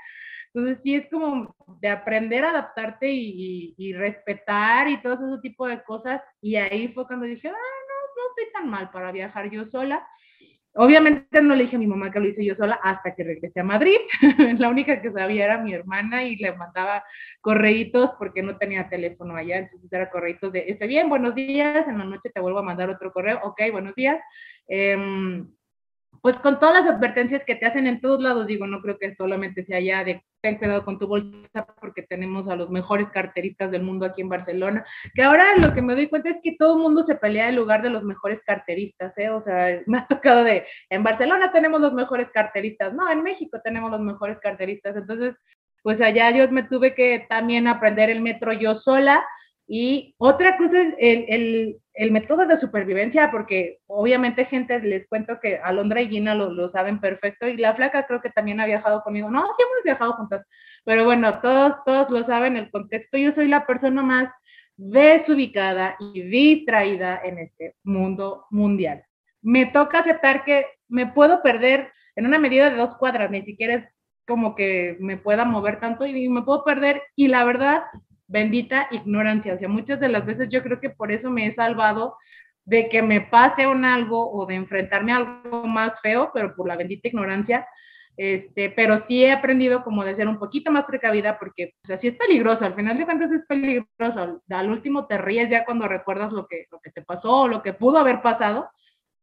entonces 0.55 0.79
sí 0.83 0.95
es 0.95 1.09
como 1.11 1.55
de 1.81 1.89
aprender 1.89 2.45
a 2.45 2.51
adaptarte 2.51 3.11
y, 3.11 3.75
y, 3.77 3.93
respetar 3.93 4.89
y 4.89 5.01
todo 5.03 5.15
ese 5.15 5.43
tipo 5.43 5.67
de 5.67 5.83
cosas. 5.83 6.23
Y 6.41 6.57
ahí 6.57 6.89
fue 6.89 7.07
cuando 7.07 7.27
dije, 7.27 7.49
ah, 7.49 7.53
no, 7.53 8.23
no 8.23 8.29
estoy 8.31 8.53
tan 8.53 8.71
mal 8.71 8.91
para 8.91 9.13
viajar 9.13 9.51
yo 9.51 9.67
sola. 9.67 10.07
Obviamente 10.81 11.43
no 11.43 11.57
le 11.57 11.65
dije 11.65 11.75
a 11.75 11.79
mi 11.81 11.89
mamá 11.89 12.13
que 12.13 12.21
lo 12.21 12.29
hice 12.29 12.45
yo 12.45 12.55
sola 12.55 12.79
hasta 12.83 13.13
que 13.15 13.25
regresé 13.25 13.59
a 13.59 13.65
Madrid. 13.65 13.97
la 14.59 14.69
única 14.69 15.03
que 15.03 15.11
sabía 15.11 15.45
era 15.45 15.59
mi 15.59 15.75
hermana 15.75 16.23
y 16.23 16.37
le 16.37 16.53
mandaba 16.53 17.03
correitos 17.41 18.11
porque 18.17 18.43
no 18.45 18.57
tenía 18.59 18.89
teléfono 18.89 19.35
allá. 19.35 19.59
Entonces 19.59 19.93
era 19.93 20.09
correitos 20.09 20.53
de, 20.53 20.67
está 20.69 20.87
bien, 20.87 21.09
buenos 21.09 21.35
días, 21.35 21.89
en 21.89 21.99
la 21.99 22.05
noche 22.05 22.31
te 22.33 22.41
vuelvo 22.41 22.61
a 22.61 22.63
mandar 22.63 22.91
otro 22.91 23.13
correo. 23.13 23.41
Ok, 23.43 23.61
buenos 23.73 23.95
días. 23.97 24.21
Eh, 24.69 24.97
pues 26.23 26.37
con 26.37 26.59
todas 26.59 26.85
las 26.85 26.95
advertencias 26.95 27.43
que 27.45 27.55
te 27.55 27.67
hacen 27.67 27.87
en 27.87 28.01
todos 28.01 28.21
lados, 28.21 28.47
digo, 28.47 28.67
no 28.67 28.81
creo 28.81 28.99
que 28.99 29.15
solamente 29.15 29.65
sea 29.65 29.81
ya 29.81 30.05
de 30.05 30.23
ten 30.41 30.57
cuidado 30.57 30.85
con 30.85 30.99
tu 30.99 31.07
bolsa 31.07 31.67
porque 31.81 32.03
tenemos 32.03 32.49
a 32.49 32.57
los 32.57 32.71
mejores 32.71 33.09
carteristas 33.11 33.71
del 33.71 33.83
mundo 33.83 34.07
aquí 34.07 34.23
en 34.23 34.29
Barcelona, 34.29 34.85
que 35.15 35.23
ahora 35.23 35.57
lo 35.57 35.75
que 35.75 35.83
me 35.83 35.95
doy 35.95 36.09
cuenta 36.09 36.31
es 36.31 36.37
que 36.43 36.57
todo 36.57 36.77
el 36.77 36.83
mundo 36.83 37.05
se 37.07 37.17
pelea 37.17 37.49
en 37.49 37.57
lugar 37.57 37.83
de 37.83 37.91
los 37.91 38.05
mejores 38.05 38.41
carteristas, 38.45 39.17
¿eh? 39.17 39.31
O 39.31 39.43
sea, 39.43 39.81
me 39.87 39.99
ha 39.99 40.07
tocado 40.07 40.45
de, 40.45 40.65
en 40.91 41.03
Barcelona 41.03 41.53
tenemos 41.53 41.81
los 41.81 41.93
mejores 41.93 42.29
carteristas, 42.33 42.93
no, 42.95 43.11
en 43.11 43.23
México 43.23 43.61
tenemos 43.63 43.91
los 43.91 44.01
mejores 44.01 44.39
carteristas, 44.39 44.97
entonces, 44.97 45.35
pues 45.83 46.01
allá 46.01 46.31
yo 46.31 46.49
me 46.51 46.65
tuve 46.65 46.95
que 46.95 47.27
también 47.29 47.67
aprender 47.67 48.11
el 48.11 48.21
metro 48.21 48.53
yo 48.53 48.77
sola, 48.81 49.25
Y 49.71 50.15
otra 50.17 50.57
cosa 50.57 50.81
es 50.81 50.95
el, 50.99 51.25
el, 51.29 51.77
el, 51.93 52.11
método 52.11 52.47
de 52.47 52.59
supervivencia, 52.59 53.31
porque 53.31 53.81
obviamente 53.87 54.47
gente, 54.47 54.81
les 54.81 55.07
cuento 55.09 55.39
que 55.41 55.59
Alondra 55.59 56.01
y 56.01 56.09
Gina 56.09 56.35
lo, 56.35 56.51
lo, 56.51 56.71
saben 56.73 57.01
perfecto, 57.01 57.47
y 57.47 57.59
la 57.59 57.75
flaca 57.75 58.07
creo 58.07 58.23
que 58.23 58.31
también 58.31 58.61
ha 58.61 58.67
viajado 58.67 59.03
conmigo. 59.03 59.31
No, 59.31 59.43
sí 59.43 59.63
hemos 59.63 59.85
viajado 59.85 60.15
juntas, 60.15 60.47
pero 60.85 61.05
bueno, 61.05 61.41
todos, 61.41 61.85
todos 61.85 62.09
lo 62.09 62.25
saben 62.25 62.57
el 62.57 62.71
contexto. 62.71 63.19
Yo 63.19 63.35
soy 63.35 63.47
la 63.47 63.67
persona 63.67 64.03
más 64.03 64.31
desubicada 64.79 65.97
y 66.15 66.23
distraída 66.23 67.21
en 67.23 67.39
este 67.39 67.75
mundo 67.85 68.47
mundial. 68.51 69.05
Me 69.43 69.67
toca 69.67 69.99
aceptar 69.99 70.45
que 70.45 70.65
me 70.89 71.09
puedo 71.09 71.43
perder 71.43 71.93
en 72.17 72.25
una 72.27 72.39
medida 72.39 72.71
de 72.71 72.77
dos 72.77 72.97
cuadras, 72.97 73.31
ni 73.31 73.43
siquiera 73.43 73.75
es 73.75 73.85
como 74.27 74.55
que 74.55 74.97
me 75.01 75.19
pueda 75.19 75.45
mover 75.45 75.79
tanto 75.79 76.07
y 76.07 76.29
me 76.29 76.43
puedo 76.43 76.65
perder. 76.65 77.03
Y 77.17 77.29
la 77.29 77.45
verdad, 77.45 77.83
bendita 78.29 78.89
ignorancia. 78.91 79.55
O 79.55 79.59
sea, 79.59 79.69
muchas 79.69 79.99
de 80.01 80.09
las 80.09 80.25
veces 80.25 80.49
yo 80.51 80.63
creo 80.63 80.81
que 80.81 80.91
por 80.91 81.11
eso 81.11 81.31
me 81.31 81.47
he 81.47 81.55
salvado 81.55 82.17
de 82.65 82.89
que 82.89 83.03
me 83.03 83.23
pase 83.23 83.67
un 83.67 83.85
algo 83.85 84.31
o 84.31 84.47
de 84.47 84.55
enfrentarme 84.55 85.13
a 85.13 85.17
algo 85.17 85.67
más 85.67 85.99
feo, 86.03 86.31
pero 86.33 86.55
por 86.55 86.69
la 86.69 86.77
bendita 86.77 87.09
ignorancia. 87.09 87.67
Este, 88.19 88.71
pero 88.71 89.05
sí 89.07 89.25
he 89.25 89.31
aprendido 89.31 89.85
como 89.85 90.05
de 90.05 90.17
ser 90.17 90.27
un 90.27 90.41
poquito 90.41 90.73
más 90.73 90.85
precavida 90.87 91.39
porque, 91.39 91.75
o 91.85 91.87
sea, 91.87 92.01
es 92.03 92.17
peligroso, 92.17 92.65
al 92.65 92.75
final 92.75 92.99
de 92.99 93.05
cuentas 93.05 93.31
es 93.31 93.47
peligroso, 93.47 94.43
al 94.51 94.71
último 94.71 95.07
te 95.07 95.19
ríes 95.19 95.49
ya 95.49 95.65
cuando 95.65 95.87
recuerdas 95.87 96.33
lo 96.33 96.49
que, 96.49 96.67
lo 96.73 96.81
que 96.81 96.91
te 96.91 97.03
pasó 97.03 97.43
o 97.43 97.49
lo 97.49 97.63
que 97.63 97.75
pudo 97.75 97.99
haber 97.99 98.21
pasado, 98.21 98.71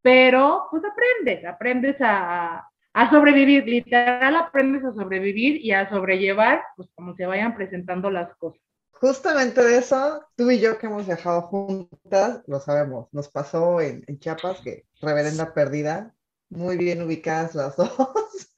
pero 0.01 0.67
pues 0.71 0.81
aprendes, 0.85 1.43
aprendes 1.43 1.97
a, 1.99 2.69
a 2.93 3.09
sobrevivir, 3.09 3.67
literal 3.67 4.37
aprendes 4.37 4.85
a 4.85 4.93
sobrevivir 4.93 5.57
y 5.57 5.73
a 5.73 5.89
sobrellevar, 5.89 6.63
pues 6.77 6.89
como 6.95 7.13
se 7.15 7.25
vayan 7.25 7.53
presentando 7.53 8.09
las 8.09 8.33
cosas. 8.37 8.64
Justamente 8.99 9.61
de 9.61 9.77
eso, 9.77 10.25
tú 10.35 10.49
y 10.51 10.59
yo 10.59 10.77
que 10.77 10.87
hemos 10.87 11.05
viajado 11.05 11.43
juntas, 11.43 12.41
lo 12.47 12.59
sabemos. 12.59 13.07
Nos 13.11 13.29
pasó 13.29 13.81
en, 13.81 14.03
en 14.07 14.19
Chiapas, 14.19 14.61
que 14.61 14.85
reverenda 15.01 15.53
perdida, 15.53 16.15
muy 16.49 16.77
bien 16.77 17.01
ubicadas 17.01 17.55
las 17.55 17.75
dos. 17.75 17.91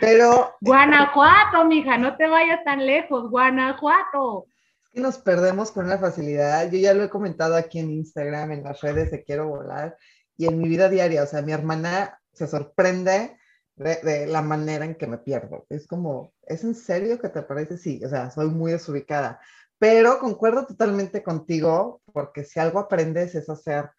Pero. 0.00 0.54
Guanajuato, 0.60 1.64
mija, 1.66 1.98
no 1.98 2.16
te 2.16 2.26
vayas 2.26 2.64
tan 2.64 2.84
lejos, 2.84 3.30
Guanajuato. 3.30 4.46
Que 4.92 5.00
nos 5.00 5.18
perdemos 5.18 5.70
con 5.70 5.86
una 5.86 5.98
facilidad. 5.98 6.70
Yo 6.70 6.78
ya 6.78 6.94
lo 6.94 7.04
he 7.04 7.10
comentado 7.10 7.56
aquí 7.56 7.78
en 7.78 7.90
Instagram, 7.90 8.52
en 8.52 8.64
las 8.64 8.80
redes 8.80 9.10
de 9.10 9.24
Quiero 9.24 9.48
Volar 9.48 9.96
y 10.36 10.46
en 10.46 10.58
mi 10.58 10.68
vida 10.68 10.88
diaria. 10.88 11.22
O 11.22 11.26
sea, 11.26 11.42
mi 11.42 11.52
hermana 11.52 12.20
se 12.32 12.46
sorprende 12.46 13.36
de, 13.76 14.26
la 14.26 14.42
manera 14.42 14.84
en 14.84 14.94
que 14.94 15.06
me 15.06 15.18
pierdo. 15.18 15.66
Es 15.68 15.86
como, 15.86 16.32
¿es 16.42 16.64
en 16.64 16.74
serio 16.74 17.20
que 17.20 17.28
te 17.28 17.42
parece? 17.42 17.76
Sí, 17.76 18.04
o 18.04 18.08
sea, 18.08 18.30
soy 18.30 18.48
muy 18.48 18.72
desubicada. 18.72 19.40
Pero 19.86 20.18
concuerdo 20.18 20.64
totalmente 20.64 21.22
contigo, 21.22 22.00
porque 22.10 22.42
si 22.42 22.58
algo 22.58 22.78
aprendes 22.78 23.34
es 23.34 23.50
hacer, 23.50 23.90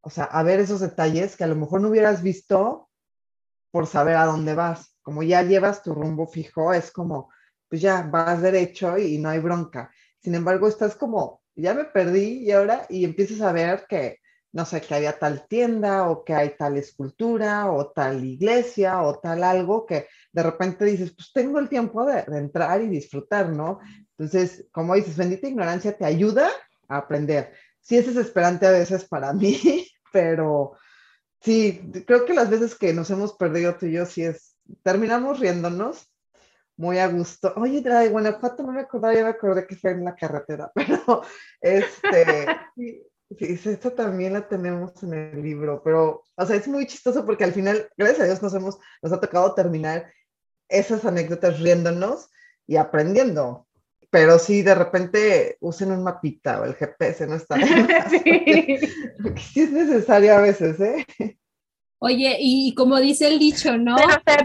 o 0.00 0.10
sea, 0.10 0.24
a 0.24 0.42
ver 0.42 0.58
esos 0.58 0.80
detalles 0.80 1.36
que 1.36 1.44
a 1.44 1.46
lo 1.46 1.54
mejor 1.54 1.80
no 1.80 1.88
hubieras 1.88 2.20
visto 2.20 2.90
por 3.70 3.86
saber 3.86 4.16
a 4.16 4.24
dónde 4.24 4.54
vas. 4.54 4.96
Como 5.02 5.22
ya 5.22 5.44
llevas 5.44 5.84
tu 5.84 5.94
rumbo 5.94 6.26
fijo, 6.26 6.74
es 6.74 6.90
como, 6.90 7.30
pues 7.68 7.80
ya 7.80 8.02
vas 8.02 8.42
derecho 8.42 8.98
y 8.98 9.18
no 9.18 9.28
hay 9.28 9.38
bronca. 9.38 9.92
Sin 10.18 10.34
embargo, 10.34 10.66
estás 10.66 10.96
como, 10.96 11.42
ya 11.54 11.74
me 11.74 11.84
perdí 11.84 12.42
y 12.44 12.50
ahora, 12.50 12.86
y 12.88 13.04
empiezas 13.04 13.40
a 13.40 13.52
ver 13.52 13.86
que 13.88 14.18
no 14.52 14.64
sé, 14.64 14.80
que 14.80 14.94
había 14.94 15.18
tal 15.18 15.46
tienda 15.46 16.08
o 16.08 16.24
que 16.24 16.34
hay 16.34 16.56
tal 16.56 16.76
escultura 16.76 17.70
o 17.70 17.90
tal 17.90 18.24
iglesia 18.24 19.02
o 19.02 19.18
tal 19.20 19.44
algo 19.44 19.86
que 19.86 20.08
de 20.32 20.42
repente 20.42 20.84
dices, 20.84 21.14
pues 21.14 21.32
tengo 21.32 21.58
el 21.58 21.68
tiempo 21.68 22.04
de, 22.04 22.24
entrar 22.36 22.82
y 22.82 22.88
disfrutar, 22.88 23.50
¿no? 23.50 23.78
Entonces, 24.20 24.66
como 24.70 24.94
dices, 24.94 25.16
bendita 25.16 25.48
ignorancia 25.48 25.96
te 25.96 26.04
ayuda 26.04 26.50
a 26.88 26.98
aprender. 26.98 27.54
Sí 27.80 27.96
es 27.96 28.06
desesperante 28.06 28.66
a 28.66 28.70
veces 28.70 29.06
para 29.06 29.32
mí, 29.32 29.88
pero 30.12 30.76
sí, 31.40 31.90
creo 32.06 32.26
que 32.26 32.34
las 32.34 32.50
veces 32.50 32.74
que 32.74 32.92
nos 32.92 33.08
hemos 33.08 33.32
perdido 33.32 33.76
tú 33.76 33.86
y 33.86 33.92
yo, 33.92 34.04
sí 34.04 34.22
es, 34.22 34.58
terminamos 34.82 35.40
riéndonos 35.40 36.06
muy 36.76 36.98
a 36.98 37.08
gusto. 37.08 37.54
Oye, 37.56 37.80
de 37.80 38.08
Guanajuato 38.10 38.62
no 38.62 38.72
me 38.72 38.82
acordaba, 38.82 39.14
ya 39.14 39.24
me 39.24 39.30
acordé 39.30 39.66
que 39.66 39.76
fue 39.76 39.92
en 39.92 40.04
la 40.04 40.14
carretera, 40.14 40.70
pero 40.74 41.22
este, 41.62 42.46
Sí, 43.38 43.60
esta 43.64 43.94
también 43.94 44.32
la 44.32 44.48
tenemos 44.48 45.00
en 45.04 45.14
el 45.14 45.40
libro, 45.40 45.82
pero, 45.84 46.24
o 46.34 46.46
sea, 46.46 46.56
es 46.56 46.66
muy 46.66 46.84
chistoso 46.86 47.24
porque 47.24 47.44
al 47.44 47.52
final, 47.52 47.88
gracias 47.96 48.20
a 48.20 48.24
Dios, 48.24 48.42
nos, 48.42 48.54
hemos, 48.54 48.78
nos 49.00 49.12
ha 49.12 49.20
tocado 49.20 49.54
terminar 49.54 50.12
esas 50.68 51.04
anécdotas 51.04 51.60
riéndonos 51.60 52.28
y 52.66 52.74
aprendiendo. 52.74 53.68
Pero 54.10 54.38
sí, 54.38 54.62
de 54.62 54.74
repente 54.74 55.56
usen 55.60 55.92
un 55.92 56.02
mapita 56.02 56.60
o 56.60 56.64
el 56.64 56.74
GPS, 56.74 57.26
no 57.26 57.36
está. 57.36 57.56
sí. 58.10 58.78
sí 59.36 59.60
es 59.60 59.70
necesario 59.70 60.34
a 60.34 60.40
veces, 60.40 60.80
¿eh? 60.80 61.06
Oye, 62.02 62.38
y 62.40 62.74
como 62.74 62.98
dice 62.98 63.28
el 63.28 63.38
dicho, 63.38 63.76
¿no? 63.76 63.94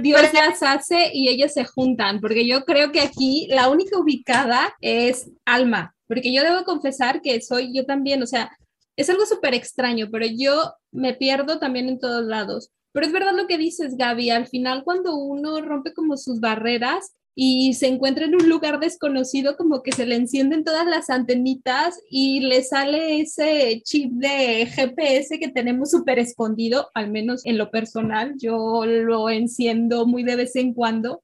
Dios 0.01 0.21
las 0.33 0.61
hace 0.61 1.11
y 1.13 1.29
ellos 1.29 1.53
se 1.53 1.63
juntan, 1.63 2.19
porque 2.19 2.45
yo 2.45 2.65
creo 2.65 2.91
que 2.91 2.99
aquí 2.99 3.47
la 3.49 3.69
única 3.69 3.97
ubicada 3.97 4.75
es 4.81 5.31
Alma, 5.45 5.95
porque 6.05 6.33
yo 6.33 6.43
debo 6.43 6.65
confesar 6.65 7.21
que 7.21 7.39
soy 7.39 7.73
yo 7.73 7.85
también, 7.85 8.21
o 8.21 8.27
sea, 8.27 8.51
es 8.97 9.09
algo 9.09 9.25
súper 9.25 9.53
extraño, 9.53 10.09
pero 10.11 10.25
yo 10.25 10.73
me 10.91 11.13
pierdo 11.13 11.57
también 11.57 11.87
en 11.87 11.97
todos 11.97 12.25
lados. 12.25 12.71
Pero 12.91 13.05
es 13.05 13.13
verdad 13.13 13.33
lo 13.33 13.47
que 13.47 13.57
dices, 13.57 13.95
Gaby, 13.97 14.31
al 14.31 14.47
final 14.47 14.83
cuando 14.83 15.15
uno 15.15 15.61
rompe 15.61 15.93
como 15.93 16.17
sus 16.17 16.41
barreras 16.41 17.13
y 17.35 17.73
se 17.73 17.87
encuentra 17.87 18.25
en 18.25 18.35
un 18.35 18.47
lugar 18.47 18.79
desconocido, 18.79 19.57
como 19.57 19.83
que 19.83 19.91
se 19.91 20.05
le 20.05 20.15
encienden 20.15 20.63
todas 20.63 20.87
las 20.87 21.09
antenitas 21.09 21.99
y 22.09 22.39
le 22.39 22.63
sale 22.63 23.19
ese 23.19 23.81
chip 23.83 24.13
de 24.13 24.65
GPS 24.65 25.37
que 25.37 25.49
tenemos 25.49 25.91
súper 25.91 26.17
escondido, 26.17 26.87
al 26.93 27.11
menos 27.11 27.45
en 27.45 27.57
lo 27.57 27.69
personal, 27.71 28.35
yo 28.37 28.85
lo 28.85 29.29
enciendo 29.29 30.07
muy 30.07 30.23
de 30.23 30.37
vez 30.37 30.55
en 30.55 30.73
cuando 30.73 31.21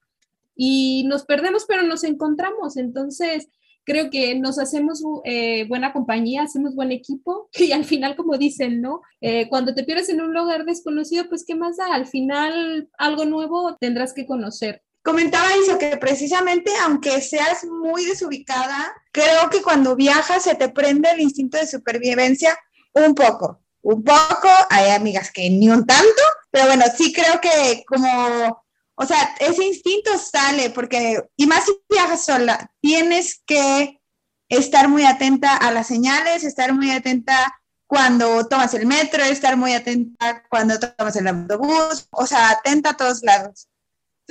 y 0.55 1.05
nos 1.07 1.23
perdemos, 1.23 1.65
pero 1.67 1.83
nos 1.83 2.03
encontramos. 2.03 2.77
Entonces, 2.77 3.47
creo 3.83 4.09
que 4.09 4.35
nos 4.35 4.59
hacemos 4.59 5.01
eh, 5.23 5.65
buena 5.67 5.93
compañía, 5.93 6.43
hacemos 6.43 6.75
buen 6.75 6.91
equipo 6.91 7.49
y 7.57 7.71
al 7.71 7.85
final, 7.85 8.15
como 8.15 8.37
dicen, 8.37 8.81
¿no? 8.81 9.01
Eh, 9.21 9.47
cuando 9.49 9.73
te 9.73 9.83
pierdes 9.83 10.09
en 10.09 10.21
un 10.21 10.33
lugar 10.33 10.65
desconocido, 10.65 11.29
pues 11.29 11.45
¿qué 11.45 11.55
más 11.55 11.77
da? 11.77 11.93
Al 11.93 12.05
final 12.05 12.89
algo 12.97 13.25
nuevo 13.25 13.77
tendrás 13.79 14.13
que 14.13 14.25
conocer. 14.25 14.81
Comentaba 15.03 15.47
eso, 15.55 15.77
que 15.77 15.97
precisamente 15.97 16.71
aunque 16.83 17.21
seas 17.21 17.65
muy 17.65 18.05
desubicada, 18.05 18.93
creo 19.11 19.49
que 19.49 19.61
cuando 19.61 19.95
viajas 19.95 20.43
se 20.43 20.55
te 20.55 20.69
prende 20.69 21.09
el 21.09 21.21
instinto 21.21 21.57
de 21.57 21.67
supervivencia 21.67 22.57
un 22.93 23.15
poco, 23.15 23.61
un 23.81 24.03
poco, 24.03 24.49
hay 24.69 24.91
amigas 24.91 25.31
que 25.31 25.49
ni 25.49 25.69
un 25.69 25.85
tanto, 25.85 26.21
pero 26.51 26.67
bueno, 26.67 26.85
sí 26.95 27.11
creo 27.11 27.41
que 27.41 27.83
como 27.87 28.61
o 29.01 29.05
sea, 29.05 29.35
ese 29.39 29.63
instinto 29.65 30.15
sale 30.19 30.69
porque, 30.69 31.23
y 31.35 31.47
más 31.47 31.65
si 31.65 31.71
viajas 31.89 32.23
sola, 32.23 32.71
tienes 32.81 33.41
que 33.47 33.99
estar 34.47 34.89
muy 34.89 35.05
atenta 35.05 35.57
a 35.57 35.71
las 35.71 35.87
señales, 35.87 36.43
estar 36.43 36.71
muy 36.71 36.91
atenta 36.91 37.59
cuando 37.87 38.47
tomas 38.47 38.75
el 38.75 38.85
metro, 38.85 39.23
estar 39.23 39.57
muy 39.57 39.73
atenta 39.73 40.43
cuando 40.49 40.79
tomas 40.79 41.15
el 41.15 41.27
autobús, 41.27 42.07
o 42.11 42.27
sea, 42.27 42.51
atenta 42.51 42.91
a 42.91 42.97
todos 42.97 43.23
lados. 43.23 43.67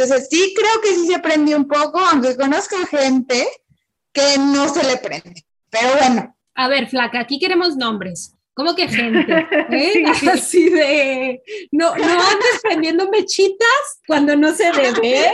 Entonces, 0.00 0.28
sí 0.30 0.54
creo 0.56 0.80
que 0.82 0.94
sí 0.94 1.06
se 1.08 1.18
prende 1.18 1.54
un 1.54 1.68
poco, 1.68 1.98
aunque 1.98 2.34
conozco 2.34 2.74
gente 2.86 3.46
que 4.12 4.38
no 4.38 4.72
se 4.72 4.82
le 4.84 4.96
prende. 4.96 5.44
Pero 5.68 5.88
bueno. 5.98 6.34
A 6.54 6.68
ver, 6.68 6.88
flaca, 6.88 7.20
aquí 7.20 7.38
queremos 7.38 7.76
nombres. 7.76 8.34
¿Cómo 8.54 8.74
que 8.74 8.88
gente? 8.88 9.26
¿Eh? 9.70 10.04
Así 10.32 10.70
de, 10.70 11.42
no, 11.70 11.94
no 11.94 12.04
andes 12.04 12.60
prendiendo 12.62 13.10
mechitas 13.10 14.00
cuando 14.06 14.34
no 14.36 14.54
se 14.54 14.72
debe. 14.72 15.32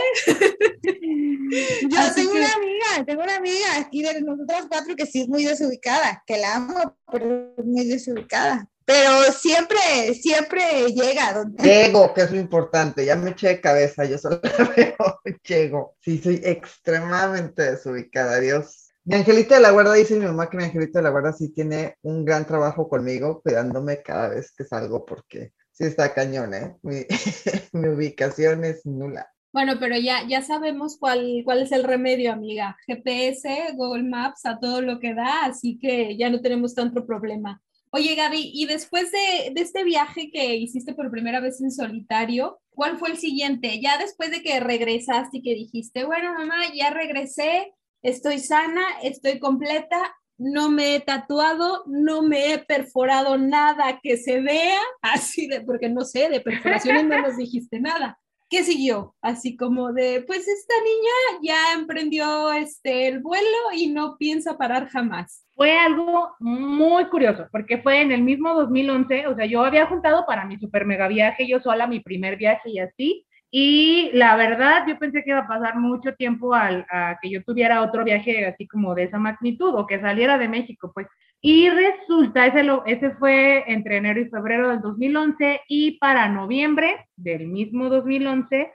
Yo 1.89 2.13
tengo 2.13 2.31
una 2.31 2.53
amiga, 2.53 3.05
tengo 3.05 3.23
una 3.23 3.37
amiga 3.37 3.77
aquí 3.79 4.03
de 4.03 4.21
nosotros 4.21 4.65
cuatro 4.67 4.97
que 4.97 5.05
sí 5.05 5.21
es 5.21 5.29
muy 5.29 5.45
desubicada, 5.45 6.23
que 6.27 6.39
la 6.39 6.55
amo, 6.55 6.97
pero 7.09 7.53
es 7.57 7.65
muy 7.65 7.85
desubicada. 7.85 8.69
Pero 8.87 9.31
siempre, 9.33 10.13
siempre 10.15 10.87
llega 10.93 11.33
donde... 11.33 11.61
Llego, 11.61 12.13
que 12.13 12.21
es 12.21 12.31
lo 12.31 12.39
importante, 12.39 13.05
ya 13.05 13.15
me 13.15 13.31
eché 13.31 13.49
de 13.49 13.61
cabeza, 13.61 14.05
yo 14.05 14.17
solo 14.17 14.39
veo, 14.77 15.21
llego. 15.43 15.95
Sí, 16.01 16.19
soy 16.19 16.41
extremadamente 16.43 17.71
desubicada, 17.71 18.39
Dios 18.39 18.87
mi 19.07 19.15
angelito 19.15 19.55
de 19.55 19.61
la 19.61 19.71
guarda 19.71 19.93
dice 19.93 20.19
mi 20.19 20.25
mamá 20.25 20.49
que 20.49 20.57
mi 20.57 20.65
angelito 20.65 20.99
de 20.99 21.03
la 21.03 21.11
guarda 21.11 21.31
sí 21.31 21.47
tiene 21.53 21.95
un 22.01 22.25
gran 22.25 22.45
trabajo 22.45 22.89
conmigo, 22.89 23.41
cuidándome 23.41 24.01
cada 24.01 24.27
vez 24.27 24.51
que 24.51 24.65
salgo, 24.65 25.05
porque 25.05 25.53
sí 25.71 25.85
está 25.85 26.13
cañón, 26.13 26.53
¿eh? 26.53 26.75
Mi, 26.81 27.05
ubicación 27.87 28.65
es 28.65 28.85
nula. 28.85 29.31
Bueno, 29.53 29.75
pero 29.79 29.95
ya, 29.95 30.27
ya 30.27 30.41
sabemos 30.41 30.97
cuál, 30.99 31.43
cuál 31.45 31.61
es 31.61 31.71
el 31.71 31.85
remedio, 31.85 32.33
amiga. 32.33 32.75
GPS, 32.85 33.47
Google 33.77 34.03
Maps, 34.03 34.45
a 34.45 34.59
todo 34.59 34.81
lo 34.81 34.99
que 34.99 35.13
da, 35.13 35.45
así 35.45 35.79
que 35.79 36.17
ya 36.17 36.29
no 36.29 36.41
tenemos 36.41 36.75
tanto 36.75 37.07
problema. 37.07 37.61
Oye, 37.89 38.15
Gaby, 38.15 38.51
y 38.53 38.65
después 38.65 39.11
de, 39.11 39.53
este 39.55 39.83
viaje 39.83 40.29
que 40.31 40.55
hiciste 40.55 40.93
por 40.93 41.09
primera 41.09 41.39
vez 41.39 41.61
en 41.61 41.71
solitario, 41.71 42.59
¿cuál 42.69 42.97
fue 42.97 43.09
el 43.09 43.17
siguiente? 43.17 43.79
Ya 43.81 43.97
después 43.97 44.29
de 44.29 44.41
que 44.41 44.59
regresaste 44.59 45.37
y 45.37 45.41
que 45.41 45.55
dijiste, 45.55 46.03
bueno, 46.03 46.33
mamá, 46.33 46.73
ya 46.73 46.89
regresé, 46.89 47.73
estoy 48.01 48.39
sana, 48.39 48.83
estoy 49.03 49.39
completa, 49.39 50.15
no 50.37 50.69
me 50.69 50.95
he 50.95 50.99
tatuado, 50.99 51.83
no 51.87 52.21
me 52.23 52.53
he 52.53 52.59
perforado 52.59 53.37
nada 53.37 53.99
que 54.03 54.17
se 54.17 54.41
vea, 54.41 54.81
así 55.01 55.47
de, 55.47 55.61
porque 55.61 55.89
no 55.89 56.01
sé, 56.01 56.29
de 56.29 56.41
perforaciones 56.41 57.05
no 57.05 57.21
nos 57.21 57.37
dijiste 57.37 57.79
nada. 57.79 58.19
¿Qué 58.49 58.63
siguió? 58.63 59.15
Así 59.21 59.57
como 59.57 59.91
de, 59.91 60.23
pues 60.25 60.47
esta 60.47 60.73
niña 60.83 61.41
ya 61.41 61.73
emprendió 61.73 62.51
este, 62.53 63.07
el 63.07 63.19
vuelo 63.19 63.57
y 63.75 63.87
no 63.87 64.17
piensa 64.17 64.57
parar 64.57 64.87
jamás. 64.87 65.46
Fue 65.57 65.75
algo 65.75 66.35
muy 66.39 67.05
curioso, 67.05 67.47
porque 67.51 67.79
fue 67.79 68.01
en 68.01 68.11
el 68.11 68.21
mismo 68.21 68.53
2011, 68.53 69.25
o 69.25 69.35
sea, 69.35 69.47
yo 69.47 69.65
había 69.65 69.87
juntado 69.87 70.23
para 70.27 70.45
mi 70.45 70.57
super 70.59 70.85
mega 70.85 71.07
viaje, 71.07 71.47
yo 71.47 71.59
sola, 71.59 71.87
mi 71.87 71.99
primer 71.99 72.37
viaje 72.37 72.69
y 72.69 72.77
así, 72.77 73.25
y 73.49 74.11
la 74.13 74.35
verdad, 74.35 74.85
yo 74.87 74.99
pensé 74.99 75.23
que 75.23 75.31
iba 75.31 75.39
a 75.39 75.47
pasar 75.47 75.79
mucho 75.79 76.13
tiempo 76.13 76.53
al, 76.53 76.85
a 76.91 77.17
que 77.19 77.31
yo 77.31 77.43
tuviera 77.43 77.81
otro 77.81 78.03
viaje 78.03 78.45
así 78.45 78.67
como 78.67 78.93
de 78.93 79.05
esa 79.05 79.17
magnitud 79.17 79.73
o 79.73 79.87
que 79.87 79.99
saliera 79.99 80.37
de 80.37 80.47
México, 80.47 80.91
pues. 80.93 81.07
Y 81.41 81.69
resulta, 81.69 82.45
ese, 82.45 82.63
lo, 82.63 82.85
ese 82.85 83.11
fue 83.15 83.63
entre 83.67 83.97
enero 83.97 84.19
y 84.19 84.29
febrero 84.29 84.69
del 84.69 84.81
2011 84.81 85.61
y 85.67 85.97
para 85.97 86.29
noviembre 86.29 87.07
del 87.15 87.47
mismo 87.47 87.89
2011, 87.89 88.71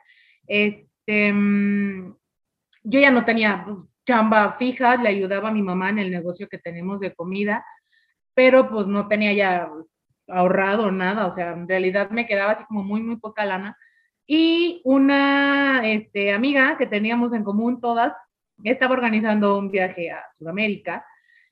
este, 0.48 1.32
mm, 1.32 2.14
yo 2.84 3.00
ya 3.00 3.10
no 3.12 3.24
tenía 3.24 3.62
pues, 3.64 3.78
chamba 4.06 4.56
fija, 4.58 4.96
le 4.96 5.08
ayudaba 5.08 5.48
a 5.48 5.52
mi 5.52 5.62
mamá 5.62 5.90
en 5.90 5.98
el 5.98 6.10
negocio 6.10 6.48
que 6.48 6.58
tenemos 6.58 7.00
de 7.00 7.14
comida, 7.14 7.64
pero 8.34 8.68
pues 8.70 8.86
no 8.86 9.08
tenía 9.08 9.32
ya 9.32 9.68
ahorrado 10.28 10.90
nada, 10.90 11.26
o 11.26 11.34
sea, 11.34 11.52
en 11.52 11.68
realidad 11.68 12.10
me 12.10 12.26
quedaba 12.26 12.52
así 12.52 12.64
como 12.64 12.82
muy, 12.82 13.02
muy 13.02 13.16
poca 13.16 13.44
lana 13.44 13.76
y 14.26 14.80
una 14.84 15.82
este, 15.84 16.32
amiga 16.32 16.76
que 16.78 16.86
teníamos 16.86 17.32
en 17.32 17.44
común 17.44 17.80
todas 17.80 18.14
estaba 18.64 18.94
organizando 18.94 19.58
un 19.58 19.70
viaje 19.70 20.10
a 20.10 20.24
Sudamérica 20.38 21.04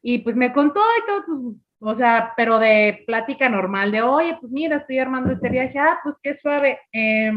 y 0.02 0.18
pues 0.18 0.36
me 0.36 0.52
contó 0.52 0.80
y 0.80 1.06
todo, 1.06 1.24
pues, 1.26 1.94
o 1.94 1.96
sea, 1.96 2.32
pero 2.36 2.58
de 2.58 3.02
plática 3.06 3.48
normal, 3.48 3.90
de 3.90 4.02
oye, 4.02 4.36
pues 4.40 4.52
mira, 4.52 4.76
estoy 4.76 4.98
armando 4.98 5.32
este 5.32 5.48
viaje, 5.48 5.78
ah, 5.78 5.98
pues 6.02 6.14
qué 6.22 6.38
suave, 6.40 6.78
eh, 6.92 7.32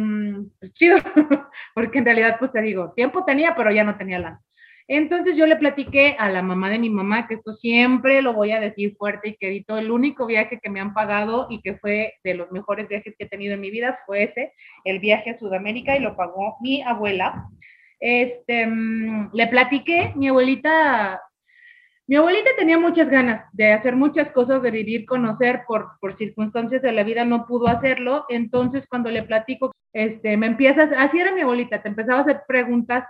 chido, 0.74 0.98
porque 1.74 2.00
en 2.00 2.06
realidad, 2.06 2.38
pues 2.40 2.52
te 2.52 2.62
digo, 2.62 2.92
tiempo 2.94 3.24
tenía, 3.26 3.56
pero 3.56 3.72
ya 3.72 3.84
no 3.84 3.98
tenía 3.98 4.20
la. 4.20 4.42
Entonces 4.88 5.36
yo 5.38 5.46
le 5.46 5.56
platiqué 5.56 6.16
a 6.20 6.30
la 6.30 6.42
mamá 6.42 6.70
de 6.70 6.80
mi 6.80 6.90
mamá, 6.90 7.28
que 7.28 7.36
esto 7.36 7.54
siempre 7.56 8.22
lo 8.22 8.34
voy 8.34 8.52
a 8.52 8.60
decir 8.60 8.96
fuerte 8.98 9.30
y 9.30 9.36
querido, 9.38 9.78
el 9.78 9.92
único 9.92 10.26
viaje 10.26 10.60
que 10.62 10.70
me 10.70 10.82
han 10.82 10.94
pagado 10.94 11.48
y 11.50 11.62
que 11.62 11.78
fue 11.78 12.14
de 12.24 12.34
los 12.34 12.52
mejores 12.52 12.88
viajes 12.88 13.16
que 13.18 13.26
he 13.26 13.30
tenido 13.30 13.54
en 13.54 13.62
mi 13.62 13.72
vida 13.72 14.00
fue 14.06 14.24
ese, 14.24 14.54
el 14.84 15.00
viaje 15.00 15.32
a 15.32 15.40
Sudamérica 15.40 15.96
y 15.96 16.02
lo 16.02 16.16
pagó 16.16 16.58
mi 16.62 16.82
abuela. 16.82 17.48
Este, 18.00 18.68
mm, 18.68 19.30
le 19.34 19.48
platiqué, 19.48 20.12
mi 20.16 20.28
abuelita, 20.28 21.22
mi 22.06 22.18
abuelita 22.18 22.50
tenía 22.58 22.78
muchas 22.78 23.10
ganas 23.10 23.46
de 23.54 23.72
hacer 23.72 23.96
muchas 23.96 24.30
cosas, 24.32 24.62
de 24.62 24.72
vivir, 24.72 25.06
conocer, 25.06 25.62
por, 25.66 25.92
por 26.02 26.18
circunstancias 26.18 26.82
de 26.82 26.92
la 26.92 27.04
vida 27.04 27.24
no 27.24 27.46
pudo 27.46 27.68
hacerlo, 27.68 28.26
entonces 28.28 28.86
cuando 28.90 29.10
le 29.10 29.24
platico, 29.24 29.72
este, 29.94 30.36
me 30.36 30.48
empiezas, 30.48 30.90
así 30.98 31.18
era 31.18 31.32
mi 31.32 31.42
abuelita, 31.42 31.82
te 31.82 31.88
empezaba 31.88 32.20
a 32.20 32.24
hacer 32.24 32.42
preguntas 32.46 33.06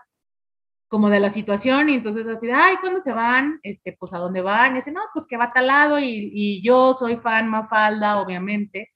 como 0.94 1.10
de 1.10 1.20
la 1.20 1.34
situación 1.34 1.90
y 1.90 1.96
entonces 1.96 2.28
así, 2.28 2.48
ay, 2.54 2.76
¿cuándo 2.80 3.02
se 3.02 3.12
van? 3.12 3.60
Este, 3.64 3.94
pues 3.94 4.14
a 4.14 4.20
dónde 4.20 4.42
van? 4.42 4.74
Y 4.74 4.76
dice, 4.76 4.92
no, 4.92 5.02
pues 5.12 5.26
que 5.28 5.38
va 5.38 5.52
talado 5.52 5.98
y, 5.98 6.30
y 6.32 6.62
yo 6.62 6.96
soy 7.00 7.18
fan 7.18 7.50
Mafalda, 7.50 8.22
obviamente. 8.22 8.92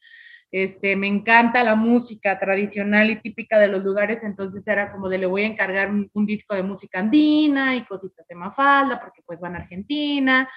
Este, 0.51 0.95
me 0.95 1.07
encanta 1.07 1.63
la 1.63 1.73
música 1.73 2.37
tradicional 2.39 3.09
y 3.09 3.19
típica 3.19 3.57
de 3.57 3.67
los 3.67 3.83
lugares, 3.83 4.19
entonces 4.21 4.61
era 4.67 4.91
como 4.91 5.09
de 5.09 5.17
le 5.17 5.25
voy 5.25 5.41
a 5.41 5.47
encargar 5.47 5.89
un, 5.89 6.25
disco 6.27 6.53
de 6.53 6.61
música 6.61 6.99
andina 6.99 7.75
y 7.75 7.83
cositas 7.85 8.27
de 8.27 8.35
Mafalda, 8.35 9.01
porque 9.01 9.23
pues 9.25 9.39
van 9.39 9.55
a 9.55 9.59
Argentina. 9.61 10.47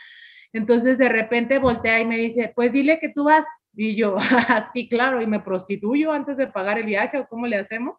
Entonces 0.52 0.98
de 0.98 1.08
repente 1.08 1.58
voltea 1.58 2.00
y 2.00 2.04
me 2.04 2.18
dice, 2.18 2.52
pues 2.54 2.70
dile 2.70 3.00
que 3.00 3.08
tú 3.14 3.24
vas. 3.24 3.46
Y 3.74 3.96
yo, 3.96 4.18
sí, 4.74 4.90
claro, 4.90 5.22
y 5.22 5.26
me 5.26 5.40
prostituyo 5.40 6.12
antes 6.12 6.36
de 6.36 6.48
pagar 6.48 6.78
el 6.78 6.84
viaje 6.84 7.16
o 7.16 7.26
cómo 7.28 7.46
le 7.46 7.56
hacemos. 7.56 7.96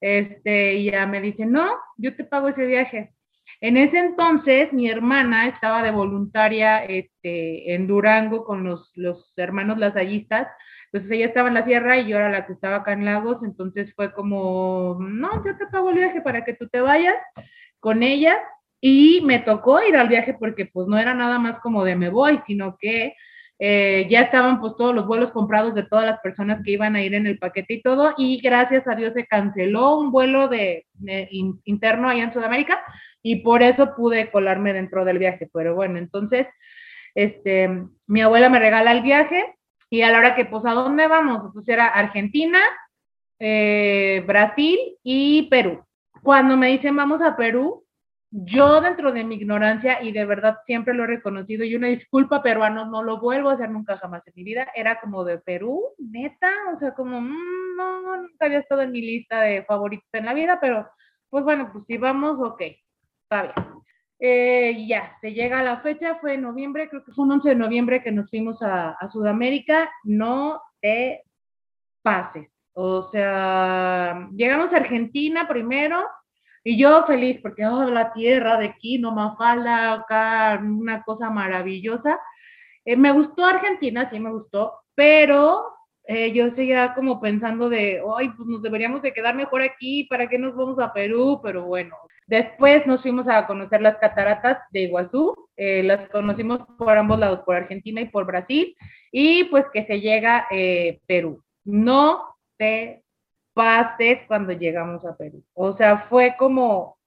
Este, 0.00 0.74
y 0.74 0.90
ya 0.90 1.06
me 1.06 1.20
dice, 1.20 1.46
no, 1.46 1.78
yo 1.96 2.14
te 2.14 2.24
pago 2.24 2.48
ese 2.48 2.66
viaje. 2.66 3.14
En 3.60 3.76
ese 3.76 3.98
entonces, 3.98 4.72
mi 4.72 4.88
hermana 4.90 5.48
estaba 5.48 5.82
de 5.82 5.90
voluntaria 5.90 6.84
este, 6.84 7.74
en 7.74 7.86
Durango 7.86 8.44
con 8.44 8.64
los, 8.64 8.90
los 8.94 9.32
hermanos 9.36 9.78
lasallistas. 9.78 10.48
Entonces 10.92 11.10
ella 11.12 11.26
estaba 11.26 11.48
en 11.48 11.54
la 11.54 11.64
sierra 11.64 11.98
y 11.98 12.08
yo 12.08 12.16
era 12.16 12.30
la 12.30 12.46
que 12.46 12.52
estaba 12.52 12.76
acá 12.76 12.92
en 12.92 13.04
Lagos. 13.04 13.38
Entonces 13.42 13.92
fue 13.94 14.12
como, 14.12 14.98
no, 15.00 15.44
yo 15.44 15.56
te 15.56 15.66
pago 15.66 15.90
el 15.90 15.96
viaje 15.96 16.20
para 16.20 16.44
que 16.44 16.54
tú 16.54 16.68
te 16.68 16.80
vayas 16.80 17.16
con 17.80 18.02
ella. 18.02 18.38
Y 18.80 19.22
me 19.22 19.38
tocó 19.38 19.82
ir 19.82 19.96
al 19.96 20.08
viaje 20.08 20.34
porque 20.34 20.66
pues 20.66 20.86
no 20.86 20.98
era 20.98 21.14
nada 21.14 21.38
más 21.38 21.60
como 21.60 21.84
de 21.84 21.96
me 21.96 22.10
voy, 22.10 22.40
sino 22.46 22.76
que 22.78 23.14
eh, 23.58 24.06
ya 24.10 24.22
estaban 24.22 24.60
pues 24.60 24.74
todos 24.76 24.94
los 24.94 25.06
vuelos 25.06 25.30
comprados 25.30 25.74
de 25.74 25.84
todas 25.84 26.04
las 26.04 26.20
personas 26.20 26.60
que 26.64 26.72
iban 26.72 26.96
a 26.96 27.02
ir 27.02 27.14
en 27.14 27.26
el 27.26 27.38
paquete 27.38 27.74
y 27.74 27.82
todo, 27.82 28.12
y 28.16 28.40
gracias 28.40 28.86
a 28.88 28.94
Dios 28.94 29.12
se 29.14 29.26
canceló 29.26 29.98
un 29.98 30.10
vuelo 30.10 30.48
de, 30.48 30.86
interno 31.64 32.08
allá 32.08 32.24
en 32.24 32.32
Sudamérica 32.32 32.80
y 33.22 33.36
por 33.36 33.62
eso 33.62 33.94
pude 33.94 34.30
colarme 34.30 34.72
dentro 34.72 35.04
del 35.04 35.18
viaje. 35.18 35.48
Pero 35.52 35.74
bueno, 35.74 35.98
entonces, 35.98 36.46
este, 37.14 37.70
mi 38.06 38.20
abuela 38.22 38.48
me 38.48 38.58
regala 38.58 38.92
el 38.92 39.02
viaje 39.02 39.54
y 39.88 40.02
a 40.02 40.10
la 40.10 40.18
hora 40.18 40.34
que, 40.34 40.44
pues, 40.44 40.64
¿a 40.66 40.72
dónde 40.72 41.06
vamos? 41.06 41.52
Pues 41.54 41.68
era 41.68 41.86
Argentina, 41.86 42.60
eh, 43.38 44.22
Brasil 44.26 44.78
y 45.02 45.48
Perú. 45.48 45.84
Cuando 46.22 46.56
me 46.56 46.68
dicen 46.68 46.96
vamos 46.96 47.20
a 47.22 47.36
Perú, 47.36 47.83
yo 48.36 48.80
dentro 48.80 49.12
de 49.12 49.22
mi 49.22 49.36
ignorancia, 49.36 50.02
y 50.02 50.10
de 50.10 50.24
verdad 50.24 50.58
siempre 50.66 50.92
lo 50.92 51.04
he 51.04 51.06
reconocido, 51.06 51.64
y 51.64 51.76
una 51.76 51.86
disculpa 51.86 52.42
peruano, 52.42 52.84
no 52.84 53.00
lo 53.04 53.20
vuelvo 53.20 53.50
a 53.50 53.52
hacer 53.52 53.70
nunca 53.70 53.96
jamás 53.96 54.26
en 54.26 54.32
mi 54.34 54.42
vida, 54.42 54.66
era 54.74 54.98
como 55.00 55.22
de 55.22 55.38
Perú, 55.38 55.80
neta, 55.98 56.50
o 56.74 56.78
sea, 56.80 56.94
como, 56.94 57.20
mm, 57.20 57.76
no, 57.76 58.16
nunca 58.16 58.46
había 58.46 58.58
estado 58.58 58.82
en 58.82 58.90
mi 58.90 59.02
lista 59.02 59.40
de 59.42 59.62
favoritos 59.62 60.08
en 60.12 60.24
la 60.24 60.34
vida, 60.34 60.58
pero 60.60 60.88
pues 61.30 61.44
bueno, 61.44 61.70
pues 61.72 61.84
si 61.86 61.96
vamos, 61.96 62.36
ok, 62.40 62.60
está 63.22 63.42
bien. 63.42 63.54
Eh, 64.18 64.84
ya, 64.88 65.16
se 65.20 65.32
llega 65.32 65.62
la 65.62 65.80
fecha, 65.80 66.16
fue 66.16 66.34
en 66.34 66.42
noviembre, 66.42 66.88
creo 66.88 67.04
que 67.04 67.12
fue 67.12 67.24
un 67.24 67.32
11 67.32 67.50
de 67.50 67.54
noviembre 67.54 68.02
que 68.02 68.10
nos 68.10 68.28
fuimos 68.30 68.60
a, 68.62 68.90
a 68.90 69.10
Sudamérica, 69.10 69.90
no 70.02 70.60
te 70.80 71.22
pases. 72.02 72.48
O 72.72 73.10
sea, 73.12 74.28
llegamos 74.34 74.72
a 74.72 74.76
Argentina 74.78 75.46
primero, 75.46 76.04
y 76.64 76.78
yo 76.78 77.04
feliz 77.04 77.40
porque 77.42 77.66
oh, 77.66 77.84
la 77.84 78.12
tierra 78.14 78.56
de 78.56 78.66
aquí, 78.66 78.98
no 78.98 79.12
más 79.12 79.36
falta 79.36 79.92
acá, 79.92 80.60
una 80.62 81.02
cosa 81.02 81.28
maravillosa. 81.28 82.18
Eh, 82.86 82.96
me 82.96 83.12
gustó 83.12 83.44
Argentina, 83.44 84.08
sí 84.10 84.18
me 84.18 84.32
gustó, 84.32 84.72
pero 84.94 85.66
eh, 86.06 86.32
yo 86.32 86.50
seguía 86.54 86.94
como 86.94 87.20
pensando 87.20 87.68
de, 87.68 88.02
ay, 88.16 88.30
pues 88.30 88.48
nos 88.48 88.62
deberíamos 88.62 89.02
de 89.02 89.12
quedar 89.12 89.34
mejor 89.34 89.60
aquí, 89.60 90.04
¿para 90.04 90.26
qué 90.26 90.38
nos 90.38 90.56
vamos 90.56 90.78
a 90.78 90.92
Perú? 90.94 91.38
Pero 91.42 91.64
bueno, 91.64 91.94
después 92.26 92.86
nos 92.86 93.02
fuimos 93.02 93.28
a 93.28 93.46
conocer 93.46 93.82
las 93.82 93.98
cataratas 93.98 94.58
de 94.70 94.84
Iguazú, 94.84 95.34
eh, 95.56 95.82
las 95.82 96.08
conocimos 96.08 96.60
por 96.78 96.96
ambos 96.96 97.18
lados, 97.18 97.40
por 97.44 97.56
Argentina 97.56 98.00
y 98.00 98.06
por 98.06 98.24
Brasil, 98.24 98.74
y 99.12 99.44
pues 99.44 99.66
que 99.70 99.84
se 99.84 100.00
llega 100.00 100.46
Perú. 101.06 101.42
No 101.64 102.24
te 102.56 103.03
pases 103.54 104.20
cuando 104.26 104.52
llegamos 104.52 105.04
a 105.06 105.16
Perú. 105.16 105.42
O 105.54 105.76
sea, 105.76 106.06
fue 106.08 106.34
como, 106.38 106.98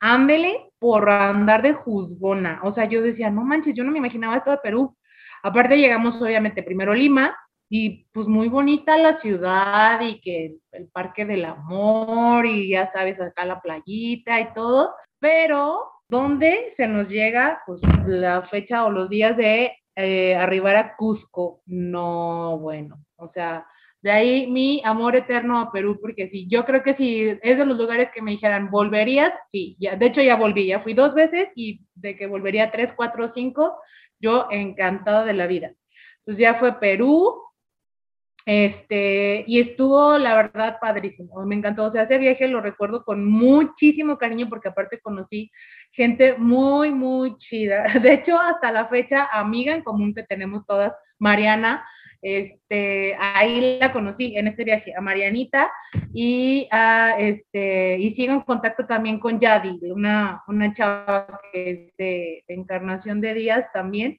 ándele 0.00 0.70
por 0.78 1.08
andar 1.10 1.62
de 1.62 1.74
juzgona. 1.74 2.60
O 2.62 2.72
sea, 2.72 2.84
yo 2.86 3.02
decía, 3.02 3.30
no 3.30 3.42
manches, 3.44 3.74
yo 3.74 3.84
no 3.84 3.92
me 3.92 3.98
imaginaba 3.98 4.36
esto 4.36 4.50
de 4.50 4.58
Perú. 4.58 4.96
Aparte 5.42 5.76
llegamos 5.76 6.20
obviamente 6.22 6.62
primero 6.62 6.94
Lima 6.94 7.36
y 7.68 8.06
pues 8.12 8.26
muy 8.26 8.48
bonita 8.48 8.96
la 8.96 9.20
ciudad 9.20 10.00
y 10.00 10.20
que 10.20 10.56
el 10.72 10.88
Parque 10.88 11.24
del 11.24 11.44
Amor 11.44 12.46
y 12.46 12.70
ya 12.70 12.90
sabes, 12.92 13.20
acá 13.20 13.44
la 13.44 13.60
playita 13.60 14.40
y 14.40 14.54
todo, 14.54 14.94
pero 15.18 15.80
¿dónde 16.08 16.72
se 16.76 16.86
nos 16.86 17.08
llega 17.08 17.62
pues 17.66 17.80
la 18.06 18.42
fecha 18.42 18.84
o 18.84 18.90
los 18.90 19.08
días 19.08 19.36
de 19.36 19.76
eh, 19.96 20.34
arribar 20.34 20.76
a 20.76 20.96
Cusco? 20.96 21.62
No, 21.66 22.58
bueno, 22.58 23.04
o 23.16 23.28
sea, 23.32 23.66
de 24.04 24.10
ahí 24.10 24.46
mi 24.48 24.82
amor 24.84 25.16
eterno 25.16 25.58
a 25.58 25.72
Perú, 25.72 25.98
porque 25.98 26.28
sí, 26.28 26.46
yo 26.46 26.66
creo 26.66 26.82
que 26.82 26.94
si 26.94 27.26
es 27.40 27.56
de 27.56 27.64
los 27.64 27.78
lugares 27.78 28.10
que 28.14 28.20
me 28.20 28.32
dijeran, 28.32 28.70
¿volverías? 28.70 29.32
Sí, 29.50 29.78
ya, 29.80 29.96
de 29.96 30.04
hecho 30.04 30.20
ya 30.20 30.36
volví, 30.36 30.66
ya 30.66 30.80
fui 30.80 30.92
dos 30.92 31.14
veces 31.14 31.48
y 31.56 31.80
de 31.94 32.14
que 32.14 32.26
volvería 32.26 32.70
tres, 32.70 32.90
cuatro, 32.94 33.32
cinco, 33.34 33.78
yo 34.20 34.46
encantada 34.50 35.24
de 35.24 35.32
la 35.32 35.46
vida. 35.46 35.72
Entonces 36.18 36.42
ya 36.42 36.56
fue 36.56 36.78
Perú, 36.78 37.34
este, 38.44 39.42
y 39.46 39.60
estuvo, 39.60 40.18
la 40.18 40.36
verdad, 40.36 40.76
padrísimo, 40.78 41.42
me 41.46 41.54
encantó, 41.54 41.84
o 41.84 41.90
sea, 41.90 42.02
ese 42.02 42.18
viaje 42.18 42.46
lo 42.46 42.60
recuerdo 42.60 43.04
con 43.04 43.24
muchísimo 43.24 44.18
cariño 44.18 44.50
porque 44.50 44.68
aparte 44.68 45.00
conocí 45.00 45.50
gente 45.92 46.34
muy, 46.36 46.90
muy 46.90 47.38
chida. 47.38 47.84
De 48.02 48.12
hecho, 48.12 48.38
hasta 48.38 48.70
la 48.70 48.86
fecha, 48.88 49.30
amiga 49.32 49.74
en 49.74 49.82
común 49.82 50.12
que 50.12 50.24
tenemos 50.24 50.66
todas, 50.66 50.92
Mariana, 51.18 51.86
Este, 52.26 53.14
ahí 53.20 53.76
la 53.78 53.92
conocí 53.92 54.34
en 54.34 54.48
este 54.48 54.64
viaje 54.64 54.94
a 54.96 55.02
Marianita 55.02 55.70
y, 56.14 56.66
a, 56.70 57.16
este, 57.18 57.98
y 57.98 58.14
sigo 58.14 58.32
en 58.32 58.40
contacto 58.40 58.86
también 58.86 59.20
con 59.20 59.38
Yadi, 59.38 59.78
una, 59.90 60.42
una 60.48 60.72
chava 60.72 61.26
de 61.52 62.42
Encarnación 62.48 63.20
de 63.20 63.34
Díaz 63.34 63.66
también. 63.74 64.18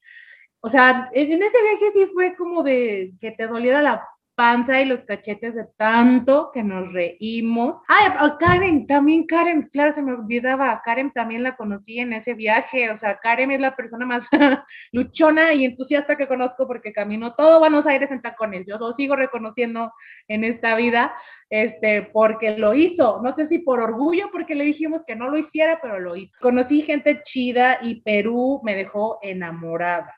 O 0.60 0.70
sea, 0.70 1.10
en 1.14 1.32
ese 1.32 1.62
viaje 1.62 1.92
sí 1.94 2.12
fue 2.14 2.36
como 2.36 2.62
de 2.62 3.12
que 3.20 3.32
te 3.32 3.48
doliera 3.48 3.82
la 3.82 4.08
panza 4.36 4.82
y 4.82 4.86
los 4.86 5.00
cachetes 5.02 5.56
de 5.56 5.66
tanto 5.78 6.52
que 6.54 6.62
nos 6.62 6.92
reímos. 6.92 7.82
Ay, 7.88 8.12
Karen, 8.40 8.86
también 8.86 9.26
Karen, 9.26 9.70
claro, 9.72 9.96
se 9.96 10.02
me 10.02 10.14
olvidaba, 10.14 10.82
Karen 10.84 11.12
también 11.12 11.44
la 11.44 11.56
conocí 11.56 12.00
en 12.00 12.14
ese 12.14 12.34
viaje, 12.34 12.90
o 12.92 13.00
sea, 13.00 13.18
Karen 13.20 13.52
es 13.52 13.60
la 13.60 13.76
persona 13.76 14.06
más 14.06 14.24
luchona 14.92 15.54
y 15.54 15.66
entusiasta 15.66 16.18
que 16.18 16.28
conozco 16.28 16.68
porque 16.68 16.94
caminó 16.94 17.34
todo 17.34 17.60
Buenos 17.60 17.86
Aires 17.86 18.12
en 18.12 18.22
tacones, 18.22 18.66
yo 18.68 18.78
lo 18.78 18.94
sigo 18.94 19.16
reconociendo 19.16 19.92
en 20.28 20.44
esta 20.44 20.76
vida, 20.76 21.16
este, 21.50 22.04
porque 22.14 22.58
lo 22.58 22.74
hizo, 22.74 23.22
no 23.24 23.36
sé 23.36 23.48
si 23.48 23.60
por 23.60 23.80
orgullo, 23.80 24.30
porque 24.32 24.56
le 24.56 24.66
dijimos 24.66 25.02
que 25.08 25.16
no 25.16 25.30
lo 25.30 25.38
hiciera, 25.38 25.80
pero 25.82 26.00
lo 26.00 26.16
hizo. 26.16 26.34
Conocí 26.42 26.82
gente 26.82 27.22
chida 27.26 27.80
y 27.82 28.02
Perú 28.02 28.62
me 28.64 28.76
dejó 28.76 29.20
enamorada. 29.22 30.14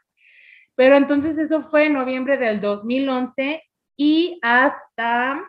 Pero 0.75 0.95
entonces 0.95 1.38
eso 1.38 1.69
fue 1.69 1.88
en 1.88 1.93
noviembre 1.93 2.38
del 2.38 2.62
2011 2.62 3.63
y 3.97 4.39
hasta, 4.43 5.43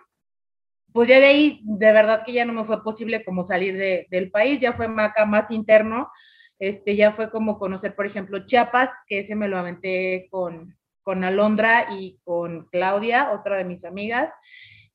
pues 0.92 1.08
ya 1.08 1.20
de 1.20 1.26
ahí, 1.26 1.60
de 1.62 1.92
verdad 1.92 2.22
que 2.24 2.32
ya 2.32 2.44
no 2.44 2.54
me 2.54 2.64
fue 2.64 2.82
posible 2.82 3.24
como 3.24 3.46
salir 3.46 3.76
de, 3.76 4.06
del 4.10 4.30
país, 4.30 4.58
ya 4.60 4.72
fue 4.72 4.88
acá 4.98 5.26
más 5.26 5.50
interno, 5.50 6.10
este, 6.58 6.96
ya 6.96 7.12
fue 7.12 7.30
como 7.30 7.58
conocer, 7.58 7.94
por 7.94 8.06
ejemplo, 8.06 8.46
Chiapas, 8.46 8.90
que 9.06 9.20
ese 9.20 9.36
me 9.36 9.48
lo 9.48 9.58
aventé 9.58 10.26
con, 10.30 10.74
con 11.02 11.22
Alondra 11.22 11.88
y 11.92 12.18
con 12.24 12.66
Claudia, 12.70 13.30
otra 13.32 13.58
de 13.58 13.64
mis 13.64 13.84
amigas, 13.84 14.32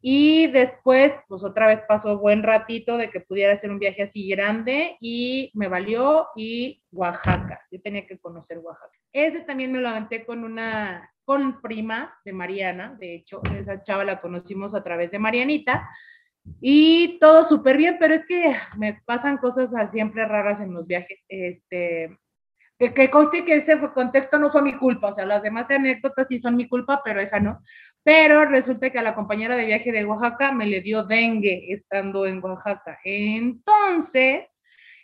y 0.06 0.48
después, 0.48 1.14
pues 1.30 1.44
otra 1.46 1.68
vez 1.68 1.80
pasó 1.88 2.18
buen 2.18 2.44
ratito 2.44 2.98
de 2.98 3.10
que 3.10 3.22
pudiera 3.22 3.54
hacer 3.54 3.72
un 3.72 3.80
viaje 3.80 4.04
así 4.04 4.28
grande 4.28 4.98
y 5.00 5.50
me 5.54 5.70
valió 5.70 6.28
y 6.36 6.84
Oaxaca. 6.92 7.62
Yo 7.72 7.80
tenía 7.82 8.06
que 8.06 8.20
conocer 8.20 8.58
Oaxaca. 8.58 8.92
Ese 9.14 9.40
también 9.46 9.72
me 9.72 9.80
lo 9.80 9.88
aventé 9.88 10.26
con 10.26 10.44
una, 10.44 11.10
con 11.26 11.62
prima 11.62 12.14
de 12.26 12.34
Mariana. 12.34 12.96
De 13.00 13.16
hecho, 13.16 13.42
esa 13.60 13.84
chava 13.84 14.04
la 14.04 14.22
conocimos 14.22 14.74
a 14.74 14.84
través 14.84 15.12
de 15.12 15.20
Marianita. 15.20 15.90
Y 16.60 17.20
todo 17.20 17.48
súper 17.48 17.78
bien, 17.78 17.98
pero 18.00 18.16
es 18.16 18.26
que 18.26 18.56
me 18.78 19.02
pasan 19.06 19.38
cosas 19.38 19.70
siempre 19.92 20.26
raras 20.26 20.60
en 20.62 20.74
los 20.74 20.86
viajes. 20.86 21.20
Este, 21.28 22.18
que, 22.78 22.94
que 22.94 23.10
conste 23.10 23.46
que 23.46 23.58
ese 23.58 23.80
contexto 23.94 24.38
no 24.40 24.52
fue 24.52 24.62
mi 24.62 24.78
culpa, 24.78 25.10
o 25.10 25.16
sea, 25.16 25.26
las 25.26 25.44
demás 25.44 25.70
anécdotas 25.70 26.28
sí 26.28 26.40
son 26.40 26.56
mi 26.56 26.68
culpa, 26.68 27.02
pero 27.04 27.22
esa 27.22 27.40
no. 27.40 27.62
Pero 28.04 28.46
resulta 28.46 28.90
que 28.90 29.00
a 29.00 29.04
la 29.04 29.16
compañera 29.16 29.56
de 29.56 29.66
viaje 29.66 29.92
de 29.92 30.06
Oaxaca 30.06 30.52
me 30.52 30.66
le 30.66 30.82
dio 30.82 31.04
dengue 31.04 31.72
estando 31.74 32.26
en 32.26 32.44
Oaxaca. 32.44 33.00
Entonces, 33.06 34.46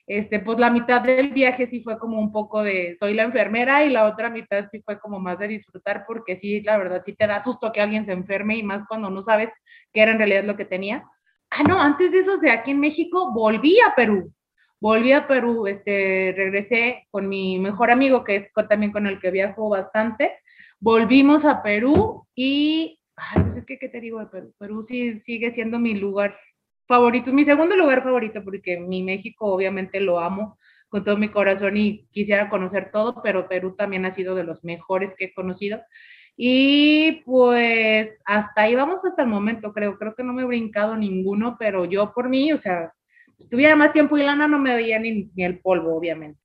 este, 0.10 0.40
pues 0.40 0.58
la 0.58 0.72
mitad 0.72 1.02
del 1.02 1.30
viaje 1.30 1.68
sí 1.68 1.82
fue 1.84 2.00
como 2.00 2.20
un 2.20 2.32
poco 2.32 2.64
de 2.64 2.98
soy 3.00 3.14
la 3.14 3.24
enfermera 3.24 3.86
y 3.86 3.90
la 3.90 4.06
otra 4.06 4.32
mitad 4.32 4.68
sí 4.72 4.82
fue 4.82 5.00
como 5.00 5.20
más 5.20 5.38
de 5.38 5.48
disfrutar 5.48 6.04
porque 6.08 6.40
sí, 6.42 6.62
la 6.62 6.80
verdad, 6.80 7.04
sí 7.06 7.14
te 7.14 7.28
da 7.28 7.44
susto 7.44 7.72
que 7.72 7.80
alguien 7.80 8.08
se 8.08 8.14
enferme 8.14 8.58
y 8.58 8.64
más 8.64 8.88
cuando 8.88 9.12
no 9.12 9.24
sabes 9.24 9.50
qué 9.94 10.02
era 10.02 10.12
en 10.12 10.18
realidad 10.18 10.46
lo 10.46 10.58
que 10.58 10.66
tenía. 10.66 11.04
Ah, 11.52 11.62
no, 11.62 11.80
antes 11.80 12.12
de 12.12 12.22
eso, 12.22 12.38
de 12.38 12.50
aquí 12.50 12.72
en 12.72 12.80
México, 12.80 13.32
volví 13.32 13.78
a 13.82 13.94
Perú. 13.96 14.34
Volví 14.82 15.12
a 15.12 15.28
Perú, 15.28 15.68
este, 15.68 16.34
regresé 16.36 17.08
con 17.12 17.30
mi 17.30 17.60
mejor 17.60 17.92
amigo, 17.92 18.24
que 18.24 18.36
es 18.38 18.68
también 18.68 18.92
con 18.92 19.06
el 19.06 19.20
que 19.20 19.30
viajo 19.30 19.70
bastante 19.70 20.32
Volvimos 20.82 21.44
a 21.46 21.62
Perú 21.62 22.26
y, 22.34 23.00
ay, 23.18 23.44
pues 23.52 23.66
¿qué, 23.66 23.78
¿qué 23.78 23.90
te 23.90 24.00
digo 24.00 24.20
de 24.20 24.28
Perú? 24.28 24.54
Perú 24.58 24.86
sí, 24.88 25.20
sigue 25.26 25.54
siendo 25.54 25.78
mi 25.78 25.94
lugar 25.94 26.36
favorito, 26.90 27.32
mi 27.32 27.46
segundo 27.46 27.76
lugar 27.76 28.04
favorito, 28.04 28.44
porque 28.44 28.78
mi 28.80 29.04
México 29.04 29.46
obviamente 29.46 30.02
lo 30.02 30.20
amo 30.20 30.58
con 30.90 31.04
todo 31.04 31.18
mi 31.18 31.30
corazón 31.30 31.78
y 31.78 32.08
quisiera 32.12 32.50
conocer 32.50 32.90
todo, 32.92 33.22
pero 33.22 33.48
Perú 33.48 33.76
también 33.78 34.06
ha 34.06 34.16
sido 34.16 34.34
de 34.34 34.44
los 34.44 34.64
mejores 34.64 35.14
que 35.16 35.26
he 35.26 35.34
conocido. 35.34 35.80
Y 36.36 37.22
pues 37.26 38.10
hasta 38.26 38.62
ahí 38.62 38.74
vamos 38.74 39.06
hasta 39.06 39.22
el 39.22 39.28
momento, 39.28 39.72
creo. 39.72 40.00
Creo 40.00 40.16
que 40.16 40.24
no 40.24 40.34
me 40.34 40.42
he 40.42 40.46
brincado 40.46 40.98
ninguno, 40.98 41.58
pero 41.60 41.86
yo 41.86 42.12
por 42.12 42.28
mí, 42.28 42.52
o 42.54 42.60
sea, 42.60 42.92
si 43.38 43.48
tuviera 43.50 43.76
más 43.76 43.94
tiempo 43.94 44.18
y 44.18 44.24
lana 44.24 44.48
no 44.48 44.58
me 44.58 44.74
veía 44.76 44.98
ni, 44.98 45.30
ni 45.36 45.44
el 45.44 45.60
polvo, 45.60 45.96
obviamente. 45.96 46.40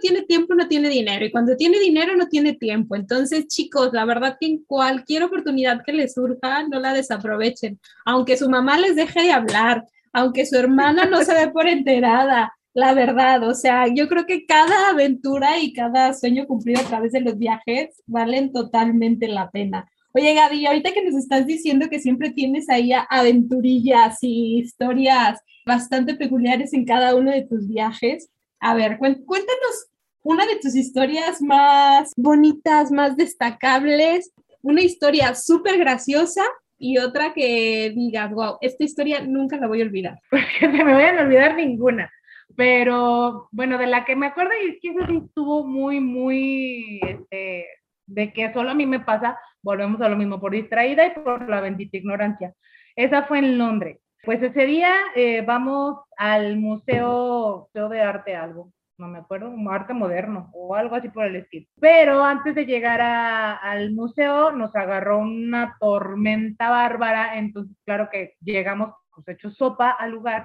Tiene 0.00 0.22
tiempo 0.22 0.54
no 0.54 0.68
tiene 0.68 0.88
dinero 0.88 1.24
y 1.24 1.30
cuando 1.30 1.56
tiene 1.56 1.78
dinero 1.78 2.16
no 2.16 2.28
tiene 2.28 2.54
tiempo. 2.54 2.96
Entonces, 2.96 3.46
chicos, 3.48 3.90
la 3.92 4.04
verdad 4.04 4.36
que 4.40 4.46
en 4.46 4.64
cualquier 4.64 5.24
oportunidad 5.24 5.82
que 5.84 5.92
les 5.92 6.14
surja, 6.14 6.66
no 6.68 6.80
la 6.80 6.94
desaprovechen. 6.94 7.78
Aunque 8.04 8.36
su 8.36 8.48
mamá 8.48 8.78
les 8.78 8.96
deje 8.96 9.22
de 9.22 9.32
hablar, 9.32 9.84
aunque 10.12 10.46
su 10.46 10.56
hermana 10.56 11.04
no 11.06 11.22
se 11.22 11.34
dé 11.34 11.48
por 11.48 11.66
enterada, 11.66 12.52
la 12.74 12.94
verdad, 12.94 13.42
o 13.42 13.54
sea, 13.54 13.86
yo 13.92 14.08
creo 14.08 14.24
que 14.24 14.46
cada 14.46 14.90
aventura 14.90 15.58
y 15.58 15.72
cada 15.72 16.12
sueño 16.14 16.46
cumplido 16.46 16.80
a 16.80 16.84
través 16.84 17.12
de 17.12 17.20
los 17.20 17.36
viajes 17.36 18.02
valen 18.06 18.52
totalmente 18.52 19.26
la 19.26 19.50
pena. 19.50 19.88
Oye, 20.14 20.34
Gaby, 20.34 20.66
ahorita 20.66 20.92
que 20.92 21.04
nos 21.04 21.14
estás 21.14 21.46
diciendo 21.46 21.88
que 21.90 22.00
siempre 22.00 22.30
tienes 22.30 22.68
ahí 22.68 22.92
aventurillas 23.10 24.18
y 24.22 24.58
historias 24.58 25.40
bastante 25.66 26.14
peculiares 26.14 26.72
en 26.72 26.84
cada 26.84 27.14
uno 27.14 27.30
de 27.30 27.46
tus 27.46 27.68
viajes, 27.68 28.30
a 28.60 28.74
ver, 28.74 28.98
cuéntanos 28.98 29.88
una 30.22 30.46
de 30.46 30.56
tus 30.56 30.74
historias 30.74 31.40
más 31.40 32.12
bonitas, 32.16 32.90
más 32.90 33.16
destacables, 33.16 34.32
una 34.62 34.82
historia 34.82 35.34
súper 35.34 35.78
graciosa 35.78 36.42
y 36.78 36.98
otra 36.98 37.32
que 37.32 37.92
digas, 37.94 38.30
wow, 38.32 38.58
esta 38.60 38.84
historia 38.84 39.20
nunca 39.20 39.56
la 39.56 39.66
voy 39.66 39.80
a 39.80 39.84
olvidar. 39.84 40.18
Porque 40.30 40.68
me 40.68 40.84
voy 40.84 41.02
a 41.02 41.22
olvidar 41.22 41.56
ninguna. 41.56 42.10
Pero 42.56 43.48
bueno, 43.52 43.78
de 43.78 43.86
la 43.86 44.04
que 44.04 44.16
me 44.16 44.26
acuerdo 44.26 44.52
y 44.66 44.78
que 44.80 44.90
estuvo 44.90 45.64
muy, 45.64 46.00
muy, 46.00 47.00
este, 47.06 47.66
de 48.06 48.32
que 48.32 48.52
solo 48.52 48.70
a 48.70 48.74
mí 48.74 48.86
me 48.86 49.00
pasa, 49.00 49.38
volvemos 49.62 50.00
a 50.00 50.08
lo 50.08 50.16
mismo, 50.16 50.40
por 50.40 50.52
distraída 50.52 51.06
y 51.06 51.10
por 51.10 51.48
la 51.48 51.60
bendita 51.60 51.96
ignorancia. 51.96 52.54
Esa 52.96 53.22
fue 53.24 53.38
en 53.38 53.58
Londres. 53.58 53.98
Pues 54.28 54.42
ese 54.42 54.66
día 54.66 54.94
eh, 55.16 55.40
vamos 55.40 56.00
al 56.18 56.58
Museo, 56.58 57.70
de 57.72 58.02
Arte, 58.02 58.36
algo, 58.36 58.74
no 58.98 59.08
me 59.08 59.20
acuerdo, 59.20 59.50
arte 59.70 59.94
moderno 59.94 60.50
o 60.52 60.74
algo 60.74 60.96
así 60.96 61.08
por 61.08 61.24
el 61.24 61.36
estilo. 61.36 61.66
Pero 61.80 62.22
antes 62.22 62.54
de 62.54 62.66
llegar 62.66 63.00
al 63.00 63.92
museo 63.92 64.52
nos 64.52 64.76
agarró 64.76 65.20
una 65.20 65.78
tormenta 65.80 66.68
bárbara, 66.68 67.38
entonces 67.38 67.74
claro 67.86 68.10
que 68.12 68.34
llegamos 68.42 68.92
pues 69.14 69.26
hecho 69.28 69.50
sopa 69.50 69.92
al 69.92 70.10
lugar 70.10 70.44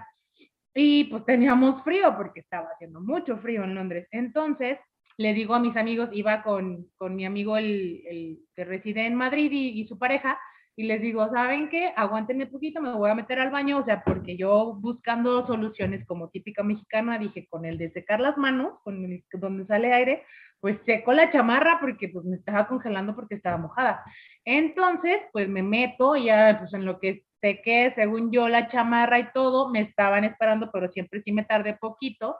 y 0.73 1.03
pues 1.03 1.25
teníamos 1.25 1.83
frío 1.83 2.15
porque 2.15 2.39
estaba 2.39 2.69
haciendo 2.73 3.01
mucho 3.01 3.35
frío 3.39 3.65
en 3.65 3.75
Londres. 3.75 4.07
Entonces 4.11 4.79
le 5.17 5.33
digo 5.33 5.55
a 5.55 5.59
mis 5.59 5.75
amigos, 5.75 6.09
iba 6.13 6.41
con, 6.41 6.87
con 6.97 7.17
mi 7.17 7.25
amigo 7.25 7.57
el, 7.57 8.39
que 8.55 8.63
reside 8.63 9.05
en 9.05 9.15
Madrid 9.15 9.51
y, 9.51 9.85
su 9.87 9.99
pareja, 9.99 10.39
y 10.75 10.83
les 10.83 11.01
digo, 11.01 11.29
¿saben 11.29 11.69
qué? 11.69 11.93
Aguántenme 11.95 12.47
poquito, 12.47 12.81
me 12.81 12.93
voy 12.93 13.11
a 13.11 13.15
meter 13.15 13.39
al 13.39 13.51
baño, 13.51 13.77
o 13.77 13.85
sea, 13.85 14.03
porque 14.03 14.35
yo 14.35 14.73
buscando 14.73 15.45
soluciones 15.45 16.05
como 16.05 16.29
típica 16.29 16.63
mexicana, 16.63 17.19
dije, 17.19 17.47
con 17.47 17.65
el 17.65 17.77
de 17.77 17.91
secar 17.91 18.19
las 18.19 18.37
manos, 18.37 18.79
con 18.83 19.03
el, 19.05 19.23
donde 19.33 19.65
sale 19.65 19.93
aire, 19.93 20.23
pues 20.59 20.79
seco 20.85 21.13
la 21.13 21.31
chamarra 21.31 21.77
porque 21.79 22.09
pues 22.09 22.25
me 22.25 22.37
estaba 22.37 22.67
congelando 22.67 23.15
porque 23.15 23.35
estaba 23.35 23.57
mojada. 23.57 24.03
Entonces, 24.45 25.21
pues 25.31 25.47
me 25.47 25.61
meto, 25.61 26.15
ya 26.15 26.57
pues 26.59 26.73
en 26.73 26.85
lo 26.85 26.99
que 26.99 27.23
sequé, 27.41 27.91
según 27.95 28.31
yo, 28.31 28.47
la 28.47 28.69
chamarra 28.69 29.19
y 29.19 29.31
todo, 29.33 29.69
me 29.69 29.81
estaban 29.81 30.23
esperando, 30.23 30.71
pero 30.71 30.89
siempre 30.91 31.21
sí 31.21 31.33
me 31.33 31.43
tardé 31.43 31.73
poquito, 31.75 32.37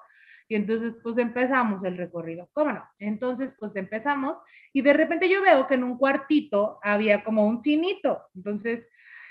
y 0.48 0.56
entonces, 0.56 0.94
pues 1.02 1.18
empezamos 1.18 1.84
el 1.84 1.98
recorrido. 1.98 2.50
¿Cómo 2.54 2.74
no? 2.74 2.84
Entonces, 3.00 3.52
pues 3.60 3.76
empezamos 3.76 4.38
y 4.74 4.82
de 4.82 4.94
repente 4.94 5.30
yo 5.30 5.42
veo 5.42 5.68
que 5.68 5.76
en 5.76 5.84
un 5.84 5.98
cuartito 5.98 6.80
había 6.82 7.24
como 7.24 7.48
un 7.48 7.62
cinito. 7.64 8.24
Entonces, 8.36 8.86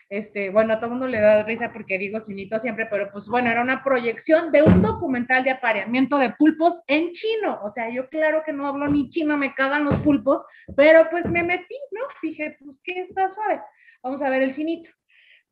este, 0.09 0.51
bueno, 0.51 0.75
a 0.75 0.77
todo 0.77 0.87
el 0.87 0.91
mundo 0.93 1.07
le 1.07 1.21
da 1.21 1.43
risa 1.43 1.73
porque 1.73 1.97
digo 1.97 2.21
cinito 2.27 2.61
siempre, 2.61 2.87
pero 2.87 3.11
pues 3.11 3.25
bueno, 3.27 3.51
era 3.51 3.63
una 3.63 3.83
proyección 3.83 4.53
de 4.53 4.63
un 4.63 4.83
documental 4.83 5.43
de 5.43 5.53
apareamiento 5.53 6.19
de 6.19 6.31
pulpos 6.31 6.75
en 6.87 7.13
chino. 7.13 7.61
O 7.63 7.73
sea, 7.73 7.89
yo 7.89 8.09
claro 8.11 8.43
que 8.45 8.53
no 8.53 8.67
hablo 8.67 8.89
ni 8.89 9.09
chino, 9.11 9.39
me 9.39 9.55
cagan 9.55 9.85
los 9.85 10.01
pulpos, 10.03 10.45
pero 10.77 11.09
pues 11.11 11.25
me 11.27 11.43
metí, 11.43 11.77
¿no? 11.93 12.03
Dije, 12.23 12.57
pues 12.63 12.77
qué 12.85 13.01
está 13.09 13.35
suave. 13.35 13.61
Vamos 14.03 14.21
a 14.21 14.29
ver 14.29 14.43
el 14.43 14.55
cinito. 14.55 14.91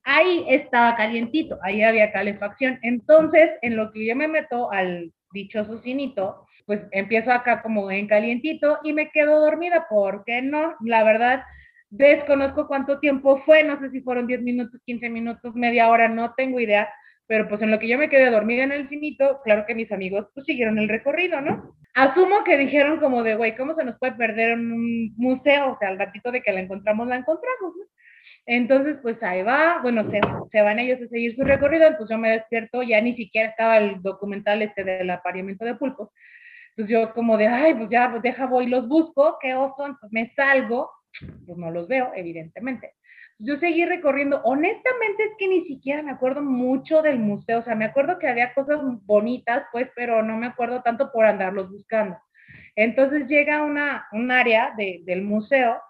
Ahí 0.04 0.44
estaba 0.48 0.94
calientito, 0.94 1.58
ahí 1.62 1.82
había 1.82 2.12
calefacción. 2.12 2.78
Entonces, 2.82 3.50
en 3.62 3.76
lo 3.76 3.90
que 3.92 4.06
yo 4.06 4.14
me 4.14 4.28
meto 4.28 4.70
al 4.70 5.10
dichoso 5.32 5.80
cinito, 5.80 6.46
pues 6.66 6.80
empiezo 6.92 7.32
acá 7.32 7.62
como 7.62 7.90
en 7.90 8.06
calientito 8.06 8.78
y 8.84 8.92
me 8.92 9.10
quedo 9.10 9.40
dormida, 9.40 9.86
porque 9.88 10.42
no, 10.42 10.76
la 10.84 11.04
verdad, 11.04 11.42
desconozco 11.90 12.68
cuánto 12.68 13.00
tiempo 13.00 13.42
fue, 13.44 13.64
no 13.64 13.78
sé 13.80 13.90
si 13.90 14.00
fueron 14.00 14.26
10 14.26 14.42
minutos, 14.42 14.80
15 14.84 15.08
minutos, 15.10 15.54
media 15.54 15.88
hora, 15.88 16.08
no 16.08 16.34
tengo 16.34 16.60
idea, 16.60 16.88
pero 17.26 17.48
pues 17.48 17.62
en 17.62 17.70
lo 17.70 17.78
que 17.78 17.88
yo 17.88 17.98
me 17.98 18.08
quedé 18.08 18.30
dormida 18.30 18.64
en 18.64 18.72
el 18.72 18.88
finito, 18.88 19.40
claro 19.44 19.64
que 19.66 19.74
mis 19.74 19.90
amigos 19.92 20.28
pues 20.34 20.46
siguieron 20.46 20.78
el 20.78 20.88
recorrido, 20.88 21.40
¿no? 21.40 21.76
Asumo 21.94 22.44
que 22.44 22.56
dijeron 22.56 22.98
como 22.98 23.22
de, 23.22 23.34
güey, 23.34 23.56
¿cómo 23.56 23.74
se 23.74 23.84
nos 23.84 23.98
puede 23.98 24.12
perder 24.12 24.54
un 24.54 25.12
museo? 25.16 25.72
O 25.72 25.78
sea, 25.78 25.88
al 25.88 25.98
ratito 25.98 26.30
de 26.30 26.42
que 26.42 26.52
la 26.52 26.60
encontramos, 26.60 27.08
la 27.08 27.16
encontramos, 27.16 27.74
¿no? 27.76 27.84
Entonces, 28.46 28.96
pues 29.02 29.22
ahí 29.22 29.42
va, 29.42 29.80
bueno, 29.82 30.10
se, 30.10 30.20
se, 30.50 30.62
van 30.62 30.78
ellos 30.78 31.00
a 31.02 31.08
seguir 31.08 31.36
su 31.36 31.44
recorrido, 31.44 31.86
entonces 31.86 32.14
yo 32.14 32.18
me 32.18 32.30
despierto, 32.30 32.82
ya 32.82 33.00
ni 33.00 33.14
siquiera 33.14 33.50
estaba 33.50 33.78
el 33.78 34.02
documental 34.02 34.62
este 34.62 34.82
del 34.82 35.10
apareamiento 35.10 35.64
de 35.64 35.74
pulpos. 35.74 36.08
Entonces 36.70 36.92
yo 36.92 37.12
como 37.14 37.36
de, 37.36 37.46
ay, 37.46 37.74
pues 37.74 37.90
ya, 37.90 38.10
pues 38.10 38.22
deja, 38.22 38.46
voy, 38.46 38.66
los 38.66 38.88
busco, 38.88 39.38
qué 39.40 39.54
oso, 39.54 39.86
entonces 39.86 40.10
me 40.12 40.32
salgo, 40.34 40.90
pues 41.46 41.58
no 41.58 41.70
los 41.70 41.88
veo, 41.88 42.12
evidentemente. 42.14 42.94
Yo 43.38 43.56
seguí 43.58 43.86
recorriendo, 43.86 44.40
honestamente 44.44 45.24
es 45.24 45.30
que 45.38 45.48
ni 45.48 45.64
siquiera 45.64 46.02
me 46.02 46.10
acuerdo 46.10 46.42
mucho 46.42 47.02
del 47.02 47.18
museo, 47.18 47.60
o 47.60 47.62
sea, 47.62 47.74
me 47.74 47.86
acuerdo 47.86 48.18
que 48.18 48.28
había 48.28 48.52
cosas 48.52 48.80
bonitas, 49.04 49.64
pues, 49.72 49.88
pero 49.96 50.22
no 50.22 50.36
me 50.36 50.46
acuerdo 50.46 50.82
tanto 50.82 51.10
por 51.10 51.24
andarlos 51.24 51.70
buscando. 51.70 52.18
Entonces 52.76 53.28
llega 53.28 53.62
una, 53.62 54.06
un 54.12 54.30
área 54.30 54.74
de, 54.76 55.02
del 55.04 55.22
museo 55.22 55.80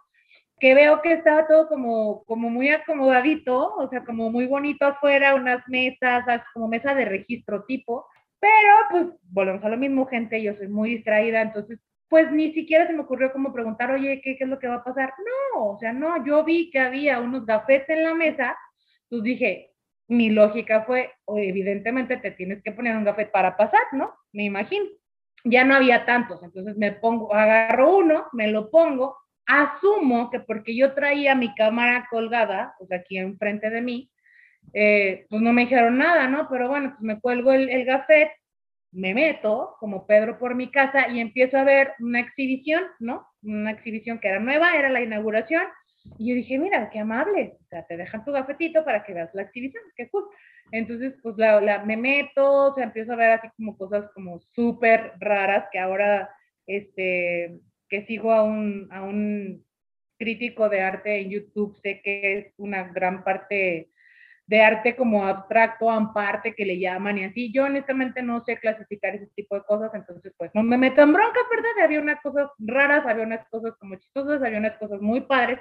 que 0.60 0.74
veo 0.74 1.00
que 1.00 1.14
estaba 1.14 1.48
todo 1.48 1.68
como, 1.68 2.22
como 2.24 2.50
muy 2.50 2.68
acomodadito, 2.68 3.74
o 3.74 3.88
sea, 3.88 4.04
como 4.04 4.30
muy 4.30 4.46
bonito 4.46 4.84
afuera, 4.84 5.34
unas 5.34 5.66
mesas, 5.68 6.24
como 6.52 6.68
mesa 6.68 6.94
de 6.94 7.06
registro 7.06 7.64
tipo, 7.64 8.06
pero 8.38 8.74
pues 8.90 9.06
volvemos 9.22 9.64
a 9.64 9.68
lo 9.70 9.76
mismo, 9.76 10.06
gente, 10.06 10.42
yo 10.42 10.54
soy 10.54 10.68
muy 10.68 10.90
distraída, 10.96 11.40
entonces 11.40 11.80
pues 12.08 12.30
ni 12.32 12.52
siquiera 12.52 12.88
se 12.88 12.92
me 12.92 13.02
ocurrió 13.02 13.32
como 13.32 13.52
preguntar, 13.52 13.90
oye, 13.92 14.20
¿qué, 14.22 14.36
qué 14.36 14.44
es 14.44 14.50
lo 14.50 14.58
que 14.58 14.66
va 14.66 14.76
a 14.76 14.84
pasar? 14.84 15.14
No, 15.54 15.70
o 15.70 15.78
sea, 15.78 15.92
no, 15.92 16.24
yo 16.26 16.44
vi 16.44 16.68
que 16.70 16.80
había 16.80 17.20
unos 17.20 17.46
gafetes 17.46 17.88
en 17.88 18.02
la 18.02 18.14
mesa, 18.14 18.56
pues 19.08 19.22
dije, 19.22 19.70
mi 20.08 20.28
lógica 20.28 20.82
fue, 20.82 21.12
evidentemente 21.28 22.16
te 22.16 22.32
tienes 22.32 22.62
que 22.64 22.72
poner 22.72 22.96
un 22.96 23.04
gafet 23.04 23.30
para 23.30 23.56
pasar, 23.56 23.82
¿no? 23.92 24.12
Me 24.32 24.42
imagino. 24.44 24.86
Ya 25.44 25.64
no 25.64 25.76
había 25.76 26.04
tantos, 26.04 26.42
entonces 26.42 26.76
me 26.76 26.92
pongo, 26.92 27.32
agarro 27.32 27.96
uno, 27.96 28.26
me 28.32 28.48
lo 28.48 28.70
pongo, 28.70 29.16
asumo 29.50 30.30
que 30.30 30.40
porque 30.40 30.76
yo 30.76 30.94
traía 30.94 31.34
mi 31.34 31.54
cámara 31.54 32.06
colgada, 32.10 32.74
pues 32.78 32.92
aquí 32.92 33.18
enfrente 33.18 33.68
de 33.68 33.82
mí, 33.82 34.10
eh, 34.72 35.26
pues 35.28 35.42
no 35.42 35.52
me 35.52 35.62
dijeron 35.62 35.98
nada, 35.98 36.28
¿no? 36.28 36.48
Pero 36.48 36.68
bueno, 36.68 36.90
pues 36.90 37.02
me 37.02 37.20
cuelgo 37.20 37.52
el, 37.52 37.68
el 37.68 37.84
gafet, 37.84 38.30
me 38.92 39.14
meto 39.14 39.76
como 39.80 40.06
Pedro 40.06 40.38
por 40.38 40.54
mi 40.54 40.70
casa 40.70 41.08
y 41.08 41.20
empiezo 41.20 41.58
a 41.58 41.64
ver 41.64 41.92
una 41.98 42.20
exhibición, 42.20 42.84
¿no? 42.98 43.26
Una 43.42 43.72
exhibición 43.72 44.18
que 44.18 44.28
era 44.28 44.40
nueva, 44.40 44.76
era 44.76 44.88
la 44.88 45.02
inauguración. 45.02 45.62
Y 46.18 46.30
yo 46.30 46.34
dije, 46.34 46.58
mira, 46.58 46.88
qué 46.90 47.00
amable, 47.00 47.58
o 47.60 47.64
sea, 47.66 47.86
te 47.86 47.96
dejan 47.96 48.24
tu 48.24 48.32
gafetito 48.32 48.84
para 48.84 49.04
que 49.04 49.12
veas 49.12 49.34
la 49.34 49.42
exhibición, 49.42 49.82
qué 49.96 50.08
cool. 50.10 50.24
Entonces, 50.72 51.14
pues 51.22 51.36
la, 51.36 51.60
la, 51.60 51.84
me 51.84 51.96
meto, 51.96 52.70
o 52.70 52.74
sea, 52.74 52.84
empiezo 52.84 53.12
a 53.12 53.16
ver 53.16 53.32
así 53.32 53.48
como 53.56 53.76
cosas 53.76 54.10
como 54.14 54.40
súper 54.54 55.12
raras 55.18 55.66
que 55.70 55.78
ahora, 55.78 56.30
este, 56.66 57.60
que 57.90 58.06
sigo 58.06 58.32
a 58.32 58.44
un, 58.44 58.88
a 58.90 59.02
un 59.02 59.64
crítico 60.18 60.68
de 60.68 60.80
arte 60.80 61.20
en 61.20 61.30
YouTube, 61.30 61.76
sé 61.82 62.00
que 62.02 62.38
es 62.38 62.54
una 62.56 62.84
gran 62.84 63.24
parte 63.24 63.90
de 64.46 64.60
arte 64.60 64.96
como 64.96 65.26
abstracto, 65.26 65.90
amparte 65.90 66.54
que 66.54 66.64
le 66.64 66.78
llaman 66.78 67.18
y 67.18 67.24
así. 67.24 67.52
Yo 67.52 67.64
honestamente 67.64 68.22
no 68.22 68.44
sé 68.44 68.58
clasificar 68.58 69.14
ese 69.14 69.28
tipo 69.34 69.54
de 69.54 69.62
cosas, 69.62 69.92
entonces 69.94 70.32
pues 70.36 70.50
no 70.54 70.62
me 70.62 70.76
meto 70.76 71.02
en 71.02 71.12
broncas, 71.12 71.42
¿verdad? 71.50 71.84
Había 71.84 72.00
unas 72.00 72.20
cosas 72.20 72.50
raras, 72.58 73.06
había 73.06 73.24
unas 73.24 73.48
cosas 73.48 73.74
como 73.78 73.96
chistosas, 73.96 74.42
había 74.42 74.58
unas 74.58 74.76
cosas 74.78 75.00
muy 75.00 75.22
padres. 75.22 75.58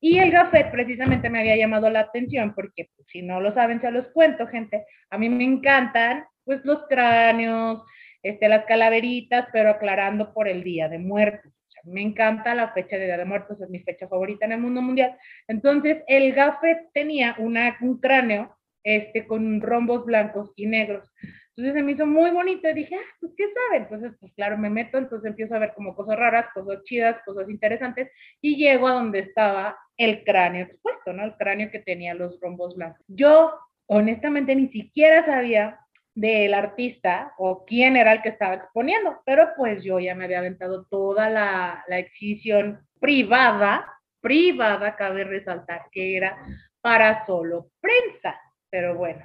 Y 0.00 0.18
el 0.18 0.30
gafet 0.30 0.70
precisamente 0.70 1.28
me 1.28 1.40
había 1.40 1.56
llamado 1.56 1.90
la 1.90 2.00
atención 2.00 2.54
porque 2.54 2.88
pues, 2.94 3.08
si 3.08 3.22
no 3.22 3.40
lo 3.40 3.52
saben, 3.54 3.80
se 3.80 3.90
los 3.90 4.06
cuento, 4.08 4.46
gente. 4.46 4.86
A 5.10 5.18
mí 5.18 5.28
me 5.28 5.44
encantan 5.44 6.24
pues 6.44 6.64
los 6.64 6.86
cráneos, 6.88 7.82
este, 8.22 8.48
las 8.48 8.64
calaveritas, 8.66 9.48
pero 9.52 9.70
aclarando 9.70 10.32
por 10.32 10.48
el 10.48 10.62
Día 10.62 10.88
de 10.88 10.98
Muertos 10.98 11.57
me 11.88 12.02
encanta 12.02 12.54
la 12.54 12.72
fecha 12.72 12.96
de 12.96 13.06
Día 13.06 13.16
de 13.16 13.24
Muertos, 13.24 13.60
es 13.60 13.70
mi 13.70 13.80
fecha 13.80 14.08
favorita 14.08 14.46
en 14.46 14.52
el 14.52 14.60
mundo 14.60 14.82
mundial. 14.82 15.16
Entonces, 15.46 16.02
el 16.06 16.32
gafet 16.32 16.90
tenía 16.92 17.36
un 17.38 18.00
cráneo 18.00 18.56
este, 18.84 19.26
con 19.26 19.60
rombos 19.60 20.04
blancos 20.04 20.52
y 20.56 20.66
negros. 20.66 21.12
Entonces 21.58 21.74
se 21.74 21.82
me 21.82 21.92
hizo 21.92 22.06
muy 22.06 22.30
bonito 22.30 22.68
y 22.68 22.72
dije, 22.72 22.94
ah, 22.94 23.16
pues 23.20 23.32
qué 23.36 23.44
sabe. 23.52 23.82
Entonces, 23.82 24.12
pues 24.20 24.32
claro, 24.34 24.56
me 24.56 24.70
meto, 24.70 24.96
entonces 24.96 25.28
empiezo 25.28 25.56
a 25.56 25.58
ver 25.58 25.74
como 25.74 25.96
cosas 25.96 26.16
raras, 26.16 26.46
cosas 26.54 26.84
chidas, 26.84 27.20
cosas 27.24 27.50
interesantes 27.50 28.08
y 28.40 28.56
llego 28.56 28.86
a 28.86 28.92
donde 28.92 29.18
estaba 29.18 29.76
el 29.96 30.22
cráneo 30.22 30.66
expuesto, 30.66 31.12
¿no? 31.12 31.24
El 31.24 31.34
cráneo 31.34 31.70
que 31.72 31.80
tenía 31.80 32.14
los 32.14 32.38
rombos 32.40 32.76
blancos. 32.76 33.04
Yo, 33.08 33.58
honestamente, 33.86 34.54
ni 34.54 34.68
siquiera 34.68 35.26
sabía 35.26 35.80
del 36.18 36.52
artista 36.52 37.32
o 37.38 37.64
quién 37.64 37.96
era 37.96 38.12
el 38.12 38.22
que 38.22 38.30
estaba 38.30 38.54
exponiendo, 38.54 39.22
pero 39.24 39.50
pues 39.56 39.84
yo 39.84 40.00
ya 40.00 40.16
me 40.16 40.24
había 40.24 40.40
aventado 40.40 40.84
toda 40.90 41.30
la, 41.30 41.84
la 41.86 41.98
exhibición 41.98 42.80
privada, 42.98 43.86
privada, 44.20 44.96
cabe 44.96 45.22
resaltar 45.22 45.82
que 45.92 46.16
era 46.16 46.36
para 46.80 47.24
solo 47.24 47.68
prensa, 47.80 48.34
pero 48.68 48.96
bueno. 48.96 49.24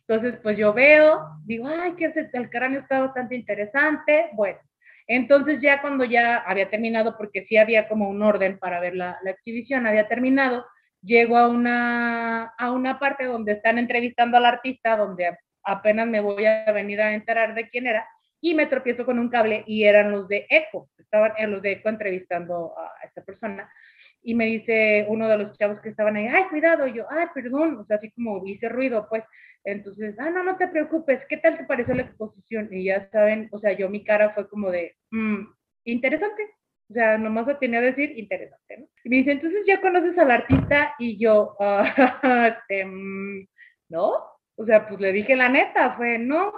Entonces, 0.00 0.40
pues 0.42 0.58
yo 0.58 0.72
veo, 0.72 1.20
digo, 1.44 1.68
ay, 1.68 1.94
que 1.94 2.12
el 2.32 2.50
cráneo 2.50 2.80
está 2.80 2.98
bastante 2.98 3.36
interesante. 3.36 4.30
Bueno, 4.32 4.58
entonces 5.06 5.60
ya 5.62 5.80
cuando 5.80 6.04
ya 6.04 6.38
había 6.38 6.68
terminado, 6.68 7.16
porque 7.16 7.44
sí 7.44 7.56
había 7.56 7.86
como 7.86 8.08
un 8.08 8.20
orden 8.20 8.58
para 8.58 8.80
ver 8.80 8.96
la, 8.96 9.16
la 9.22 9.30
exhibición, 9.30 9.86
había 9.86 10.08
terminado, 10.08 10.66
llego 11.02 11.36
a 11.36 11.46
una, 11.46 12.46
a 12.58 12.72
una 12.72 12.98
parte 12.98 13.26
donde 13.26 13.52
están 13.52 13.78
entrevistando 13.78 14.38
al 14.38 14.46
artista, 14.46 14.96
donde 14.96 15.36
apenas 15.64 16.06
me 16.06 16.20
voy 16.20 16.44
a 16.46 16.70
venir 16.72 17.00
a 17.00 17.14
enterar 17.14 17.54
de 17.54 17.68
quién 17.68 17.86
era, 17.86 18.06
y 18.40 18.54
me 18.54 18.66
tropiezo 18.66 19.06
con 19.06 19.18
un 19.18 19.28
cable 19.28 19.62
y 19.66 19.84
eran 19.84 20.10
los 20.10 20.26
de 20.28 20.46
ECO, 20.50 20.90
estaban 20.98 21.32
los 21.50 21.62
de 21.62 21.72
ECO 21.72 21.88
entrevistando 21.88 22.74
a 22.76 23.06
esta 23.06 23.22
persona. 23.22 23.72
Y 24.20 24.34
me 24.34 24.46
dice 24.46 25.06
uno 25.08 25.28
de 25.28 25.38
los 25.38 25.56
chavos 25.58 25.80
que 25.80 25.88
estaban 25.88 26.16
ahí, 26.16 26.26
ay, 26.26 26.44
cuidado, 26.50 26.86
yo, 26.86 27.06
ay, 27.10 27.26
perdón, 27.34 27.78
o 27.78 27.84
sea, 27.84 27.96
así 27.96 28.10
como 28.10 28.44
hice 28.46 28.68
ruido, 28.68 29.06
pues, 29.08 29.24
entonces, 29.64 30.16
ah, 30.18 30.30
no, 30.30 30.42
no 30.42 30.56
te 30.56 30.66
preocupes, 30.68 31.20
¿qué 31.28 31.36
tal 31.36 31.56
te 31.56 31.64
pareció 31.64 31.94
la 31.94 32.02
exposición? 32.02 32.68
Y 32.72 32.84
ya 32.84 33.08
saben, 33.10 33.48
o 33.52 33.58
sea, 33.60 33.72
yo 33.72 33.88
mi 33.88 34.02
cara 34.04 34.30
fue 34.30 34.48
como 34.48 34.70
de, 34.70 34.96
mmm, 35.10 35.44
interesante, 35.84 36.42
o 36.90 36.94
sea, 36.94 37.16
nomás 37.18 37.46
lo 37.46 37.58
tenía 37.58 37.78
a 37.78 37.82
decir 37.82 38.18
interesante, 38.18 38.78
¿no? 38.78 38.86
Y 39.04 39.08
me 39.08 39.16
dice, 39.16 39.32
entonces 39.32 39.62
ya 39.66 39.80
conoces 39.80 40.18
al 40.18 40.30
artista 40.30 40.94
y 40.98 41.16
yo, 41.18 41.56
ah, 41.60 42.58
este, 42.58 42.84
mm, 42.84 43.46
¿no? 43.88 44.31
O 44.62 44.64
sea, 44.64 44.86
pues 44.86 45.00
le 45.00 45.12
dije 45.12 45.34
la 45.34 45.48
neta, 45.48 45.96
fue 45.96 46.18
no. 46.18 46.52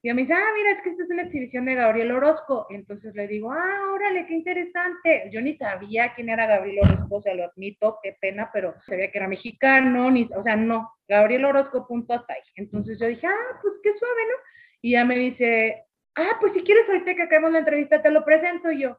Y 0.00 0.12
me 0.12 0.22
dice, 0.22 0.32
ah, 0.32 0.52
mira, 0.56 0.70
es 0.70 0.82
que 0.82 0.90
esta 0.90 1.02
es 1.02 1.10
una 1.10 1.22
exhibición 1.22 1.64
de 1.64 1.74
Gabriel 1.74 2.12
Orozco. 2.12 2.68
Entonces 2.70 3.12
le 3.16 3.26
digo, 3.26 3.52
ah, 3.52 3.92
órale, 3.92 4.26
qué 4.26 4.34
interesante. 4.34 5.28
Yo 5.32 5.40
ni 5.40 5.56
sabía 5.56 6.14
quién 6.14 6.28
era 6.28 6.46
Gabriel 6.46 6.78
Orozco, 6.84 7.16
o 7.16 7.22
sea, 7.22 7.34
lo 7.34 7.46
admito, 7.46 7.98
qué 8.00 8.16
pena, 8.20 8.48
pero 8.52 8.74
sabía 8.86 9.10
que 9.10 9.18
era 9.18 9.26
mexicano, 9.26 10.08
ni, 10.08 10.28
o 10.36 10.42
sea, 10.44 10.54
no, 10.54 10.88
Gabriel 11.08 11.46
Orozco, 11.46 11.84
punto 11.88 12.14
hasta 12.14 12.34
ahí. 12.34 12.42
Entonces 12.54 12.96
yo 13.00 13.08
dije, 13.08 13.26
ah, 13.26 13.58
pues 13.60 13.74
qué 13.82 13.90
suave, 13.98 14.22
¿no? 14.28 14.34
Y 14.82 14.92
ya 14.92 15.04
me 15.04 15.16
dice, 15.16 15.82
ah, 16.14 16.36
pues 16.40 16.52
si 16.52 16.62
quieres 16.62 16.88
ahorita 16.88 17.16
que 17.16 17.22
acabemos 17.22 17.50
la 17.50 17.58
entrevista, 17.58 18.00
te 18.00 18.12
lo 18.12 18.24
presento. 18.24 18.70
Y 18.70 18.82
yo, 18.82 18.98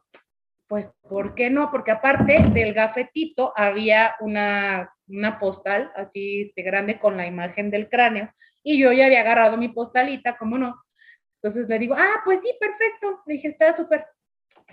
pues, 0.68 0.84
¿por 1.08 1.34
qué 1.34 1.48
no? 1.48 1.70
Porque 1.70 1.92
aparte 1.92 2.42
del 2.52 2.74
gafetito 2.74 3.54
había 3.56 4.16
una, 4.20 4.92
una 5.08 5.38
postal 5.38 5.90
así 5.96 6.52
de 6.54 6.62
grande 6.62 6.98
con 6.98 7.16
la 7.16 7.26
imagen 7.26 7.70
del 7.70 7.88
cráneo 7.88 8.30
y 8.62 8.78
yo 8.78 8.92
ya 8.92 9.06
había 9.06 9.20
agarrado 9.20 9.56
mi 9.56 9.68
postalita, 9.68 10.36
¿cómo 10.36 10.58
no? 10.58 10.80
Entonces 11.42 11.68
le 11.68 11.78
digo, 11.78 11.94
ah, 11.96 12.20
pues 12.24 12.40
sí, 12.42 12.52
perfecto. 12.58 13.22
Le 13.26 13.34
dije, 13.34 13.48
está 13.48 13.76
súper. 13.76 14.06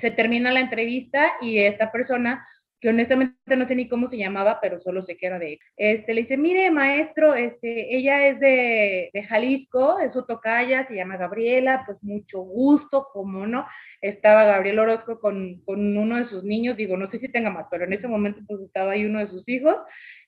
Se 0.01 0.11
termina 0.11 0.51
la 0.51 0.59
entrevista 0.59 1.33
y 1.41 1.59
esta 1.59 1.91
persona 1.91 2.45
que 2.79 2.89
honestamente 2.89 3.55
no 3.55 3.67
sé 3.67 3.75
ni 3.75 3.87
cómo 3.89 4.09
se 4.09 4.17
llamaba, 4.17 4.59
pero 4.61 4.79
solo 4.81 5.03
sé 5.05 5.17
que 5.17 5.25
era 5.25 5.39
de. 5.39 5.59
Este, 5.77 6.13
le 6.13 6.21
dice, 6.21 6.37
mire, 6.37 6.69
maestro, 6.69 7.33
este, 7.33 7.95
ella 7.95 8.27
es 8.27 8.39
de, 8.39 9.09
de 9.13 9.23
Jalisco, 9.23 9.99
es 9.99 10.13
su 10.13 10.25
tocaya, 10.25 10.87
se 10.87 10.95
llama 10.95 11.17
Gabriela, 11.17 11.83
pues 11.85 11.97
mucho 12.03 12.41
gusto, 12.41 13.07
como 13.11 13.47
no. 13.47 13.65
Estaba 14.01 14.43
Gabriel 14.43 14.79
Orozco 14.79 15.19
con, 15.19 15.61
con, 15.65 15.97
uno 15.97 16.17
de 16.17 16.29
sus 16.29 16.43
niños, 16.43 16.77
digo, 16.77 16.97
no 16.97 17.09
sé 17.09 17.19
si 17.19 17.29
tenga 17.29 17.49
más, 17.49 17.65
pero 17.71 17.85
en 17.85 17.93
ese 17.93 18.07
momento 18.07 18.41
pues 18.47 18.61
estaba 18.61 18.91
ahí 18.91 19.05
uno 19.05 19.19
de 19.19 19.29
sus 19.29 19.47
hijos. 19.49 19.75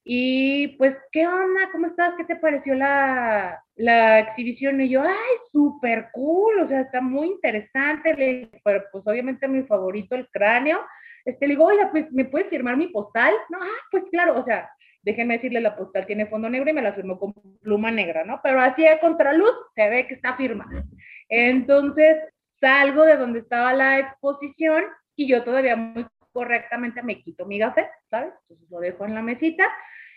Y 0.03 0.69
pues, 0.77 0.95
¿qué 1.11 1.27
onda? 1.27 1.69
¿Cómo 1.71 1.87
estás? 1.87 2.13
¿Qué 2.17 2.23
te 2.23 2.35
pareció 2.37 2.73
la, 2.73 3.61
la 3.75 4.19
exhibición? 4.19 4.81
Y 4.81 4.89
yo, 4.89 5.01
ay, 5.03 5.35
súper 5.51 6.09
cool, 6.13 6.59
o 6.59 6.67
sea, 6.67 6.81
está 6.81 7.01
muy 7.01 7.27
interesante. 7.27 8.49
Pero 8.63 8.83
pues 8.91 9.05
obviamente 9.05 9.47
mi 9.47 9.63
favorito, 9.63 10.15
el 10.15 10.27
cráneo 10.29 10.79
este, 11.25 11.47
le 11.47 11.53
digo, 11.53 11.65
oiga, 11.65 11.89
pues, 11.91 12.11
¿me 12.11 12.25
puedes 12.25 12.49
firmar 12.49 12.77
mi 12.77 12.87
postal? 12.87 13.33
No, 13.49 13.59
ah, 13.61 13.87
pues 13.91 14.03
claro, 14.11 14.39
o 14.39 14.43
sea, 14.43 14.69
déjenme 15.03 15.35
decirle, 15.35 15.61
la 15.61 15.75
postal 15.75 16.05
tiene 16.05 16.25
fondo 16.25 16.49
negro 16.49 16.69
y 16.69 16.73
me 16.73 16.81
la 16.81 16.93
firmó 16.93 17.19
con 17.19 17.33
pluma 17.61 17.91
negra, 17.91 18.23
¿no? 18.25 18.39
Pero 18.43 18.61
así 18.61 18.85
a 18.85 18.99
contraluz 18.99 19.51
se 19.75 19.89
ve 19.89 20.07
que 20.07 20.15
está 20.15 20.35
firmada. 20.35 20.83
Entonces, 21.29 22.17
salgo 22.59 23.05
de 23.05 23.17
donde 23.17 23.39
estaba 23.39 23.73
la 23.73 23.99
exposición 23.99 24.85
y 25.15 25.27
yo 25.27 25.43
todavía 25.43 25.75
muy 25.75 26.05
correctamente 26.31 27.01
me 27.03 27.21
quito 27.21 27.45
mi 27.45 27.59
café, 27.59 27.89
¿sabes? 28.09 28.33
Entonces 28.41 28.69
lo 28.69 28.79
dejo 28.79 29.05
en 29.05 29.15
la 29.15 29.21
mesita 29.21 29.65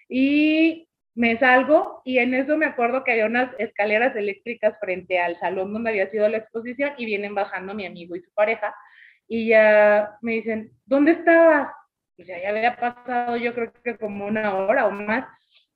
y 0.09 0.89
me 1.15 1.39
salgo 1.39 2.03
y 2.05 2.19
en 2.19 2.35
eso 2.35 2.57
me 2.57 2.67
acuerdo 2.67 3.05
que 3.05 3.13
había 3.13 3.27
unas 3.27 3.55
escaleras 3.59 4.17
eléctricas 4.17 4.79
frente 4.81 5.19
al 5.19 5.39
salón 5.39 5.73
donde 5.73 5.91
había 5.91 6.11
sido 6.11 6.29
la 6.29 6.39
exposición 6.39 6.93
y 6.97 7.07
vienen 7.07 7.35
bajando 7.35 7.75
mi 7.75 7.87
amigo 7.87 8.17
y 8.17 8.23
su 8.23 8.33
pareja 8.33 8.75
y 9.29 9.49
ya 9.49 10.17
me 10.21 10.33
dicen, 10.33 10.73
¿dónde 10.85 11.13
estabas? 11.13 11.73
Pues 12.17 12.29
ya, 12.29 12.37
había 12.49 12.77
pasado 12.77 13.37
yo 13.37 13.55
creo 13.55 13.73
que 13.83 13.97
como 13.97 14.27
una 14.27 14.55
hora 14.55 14.87
o 14.87 14.91
más. 14.91 15.27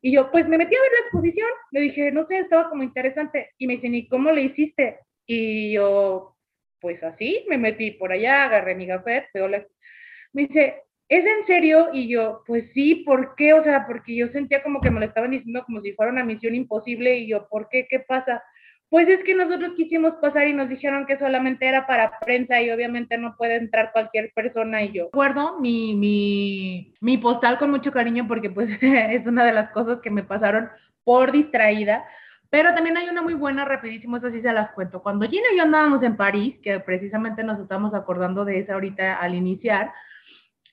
Y 0.02 0.12
yo, 0.12 0.30
pues 0.30 0.46
me 0.46 0.58
metí 0.58 0.74
a 0.76 0.80
ver 0.80 0.90
la 0.92 0.98
exposición, 1.06 1.48
le 1.70 1.80
dije, 1.80 2.12
no 2.12 2.26
sé, 2.26 2.38
estaba 2.38 2.68
como 2.68 2.82
interesante. 2.82 3.52
Y 3.58 3.66
me 3.66 3.76
dicen, 3.76 3.94
¿y 3.94 4.08
cómo 4.08 4.30
le 4.30 4.42
hiciste? 4.42 4.98
Y 5.26 5.72
yo, 5.72 6.36
pues 6.80 7.02
así, 7.02 7.44
me 7.48 7.58
metí 7.58 7.92
por 7.92 8.12
allá, 8.12 8.44
agarré 8.44 8.74
mi 8.74 8.86
café, 8.86 9.26
la... 9.32 9.66
Me 10.36 10.42
dice, 10.42 10.82
¿es 11.08 11.24
en 11.24 11.46
serio? 11.46 11.88
Y 11.94 12.08
yo, 12.08 12.42
pues 12.46 12.70
sí, 12.74 12.96
¿por 13.06 13.34
qué? 13.36 13.54
O 13.54 13.64
sea, 13.64 13.86
porque 13.86 14.14
yo 14.14 14.28
sentía 14.28 14.62
como 14.62 14.82
que 14.82 14.90
me 14.90 15.00
lo 15.00 15.06
estaban 15.06 15.30
diciendo 15.30 15.64
como 15.64 15.80
si 15.80 15.94
fuera 15.94 16.12
una 16.12 16.24
misión 16.24 16.54
imposible 16.54 17.16
y 17.16 17.28
yo, 17.28 17.48
¿por 17.48 17.70
qué? 17.70 17.86
¿Qué 17.88 18.00
pasa? 18.00 18.42
Pues 18.90 19.08
es 19.08 19.24
que 19.24 19.34
nosotros 19.34 19.72
quisimos 19.76 20.12
pasar 20.20 20.46
y 20.46 20.52
nos 20.52 20.68
dijeron 20.68 21.06
que 21.06 21.18
solamente 21.18 21.66
era 21.66 21.86
para 21.86 22.18
prensa 22.20 22.60
y 22.60 22.70
obviamente 22.70 23.16
no 23.16 23.34
puede 23.38 23.56
entrar 23.56 23.92
cualquier 23.92 24.30
persona 24.34 24.82
y 24.82 24.92
yo. 24.92 25.04
Recuerdo 25.06 25.58
mi, 25.58 25.94
mi, 25.94 26.94
mi 27.00 27.16
postal 27.16 27.58
con 27.58 27.70
mucho 27.70 27.90
cariño 27.90 28.28
porque 28.28 28.50
pues 28.50 28.68
es 28.82 29.26
una 29.26 29.46
de 29.46 29.52
las 29.52 29.70
cosas 29.70 30.00
que 30.02 30.10
me 30.10 30.22
pasaron 30.22 30.68
por 31.02 31.32
distraída. 31.32 32.04
Pero 32.50 32.74
también 32.74 32.98
hay 32.98 33.08
una 33.08 33.22
muy 33.22 33.34
buena, 33.34 33.64
rapidísimo, 33.64 34.18
eso 34.18 34.30
sí 34.30 34.42
se 34.42 34.52
las 34.52 34.70
cuento. 34.72 35.02
Cuando 35.02 35.26
Gina 35.26 35.46
y 35.54 35.56
yo 35.56 35.62
andábamos 35.62 36.02
en 36.02 36.14
París, 36.14 36.56
que 36.62 36.78
precisamente 36.78 37.42
nos 37.42 37.58
estamos 37.58 37.94
acordando 37.94 38.44
de 38.44 38.58
esa 38.58 38.74
ahorita 38.74 39.16
al 39.16 39.34
iniciar, 39.34 39.92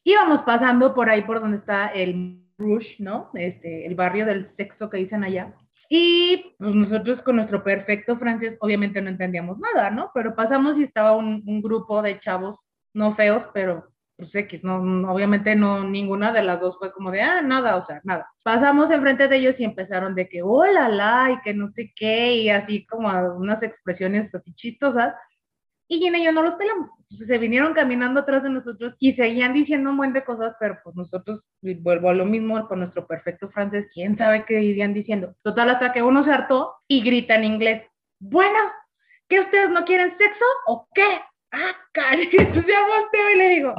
íbamos 0.04 0.42
pasando 0.42 0.94
por 0.94 1.10
ahí 1.10 1.24
por 1.24 1.40
donde 1.40 1.58
está 1.58 1.88
el 1.88 2.40
Rouge, 2.58 2.96
¿no? 3.00 3.30
Este, 3.34 3.86
el 3.86 3.96
barrio 3.96 4.26
del 4.26 4.50
sexo 4.56 4.90
que 4.90 4.98
dicen 4.98 5.24
allá. 5.24 5.54
Y 5.90 6.56
pues 6.58 6.74
nosotros 6.74 7.22
con 7.22 7.36
nuestro 7.36 7.64
perfecto 7.64 8.18
francés 8.18 8.58
obviamente 8.62 9.02
no 9.02 9.10
entendíamos 9.10 9.58
nada, 9.60 9.92
¿no? 9.92 10.12
Pero 10.14 10.36
pasamos 10.36 10.78
y 10.78 10.84
estaba 10.84 11.16
un, 11.16 11.62
grupo 11.62 12.02
de 12.02 12.20
chavos, 12.20 12.60
no 12.94 13.16
feos, 13.16 13.44
pero 13.54 13.88
pues 14.16 14.34
X, 14.34 14.64
no, 14.64 14.78
obviamente 15.12 15.56
no, 15.56 15.84
ninguna 15.84 16.32
de 16.32 16.44
las 16.44 16.60
dos 16.62 16.78
fue 16.78 16.92
como 16.92 17.12
de, 17.12 17.22
ah, 17.22 17.42
nada, 17.42 17.76
o 17.76 17.86
sea, 17.86 18.00
nada. 18.04 18.28
Pasamos 18.44 18.90
enfrente 18.92 19.28
de 19.28 19.38
ellos 19.38 19.56
y 19.60 19.66
empezaron 19.66 20.16
de 20.16 20.30
que, 20.30 20.42
hola, 20.44 20.88
la, 20.88 21.32
y 21.32 21.42
que 21.42 21.54
no 21.54 21.72
sé 21.72 21.92
qué, 21.96 22.38
y 22.38 22.50
así 22.50 22.86
como 22.86 23.10
unas 23.36 23.62
expresiones 23.64 24.34
así 24.34 24.54
chistosas 24.54 25.14
y 25.88 26.00
Gina 26.00 26.18
y 26.18 26.26
yo 26.26 26.32
no 26.32 26.42
los 26.42 26.56
pelamos. 26.56 26.90
se 27.10 27.38
vinieron 27.38 27.74
caminando 27.74 28.22
atrás 28.22 28.44
de 28.44 28.50
nosotros 28.50 28.96
y 29.00 29.14
seguían 29.14 29.54
diciendo 29.54 29.90
un 29.90 29.98
buen 29.98 30.14
de 30.14 30.24
cosas, 30.24 30.56
pero 30.60 30.80
pues 30.84 30.96
nosotros, 30.96 31.42
vuelvo 31.62 32.10
a 32.10 32.14
lo 32.14 32.26
mismo 32.26 32.68
con 32.68 32.80
nuestro 32.80 33.06
perfecto 33.06 33.50
francés, 33.50 33.88
quién 33.94 34.18
sabe 34.18 34.46
qué 34.46 34.62
irían 34.62 34.94
diciendo. 34.94 35.36
Total, 35.44 35.70
hasta 35.70 35.94
que 35.94 36.02
uno 36.02 36.24
se 36.24 36.32
hartó 36.32 36.76
y 36.88 37.02
grita 37.04 37.36
en 37.36 37.44
inglés, 37.44 37.84
bueno, 38.20 38.60
¿qué 39.28 39.42
ustedes 39.42 39.70
no 39.70 39.86
quieren 39.86 40.18
sexo 40.18 40.46
o 40.68 40.88
qué? 40.94 41.20
Ah, 41.52 41.76
cari, 41.94 42.30
entonces 42.32 42.66
ya 42.68 42.88
volteo 42.88 43.30
y 43.32 43.38
le 43.38 43.50
digo, 43.50 43.76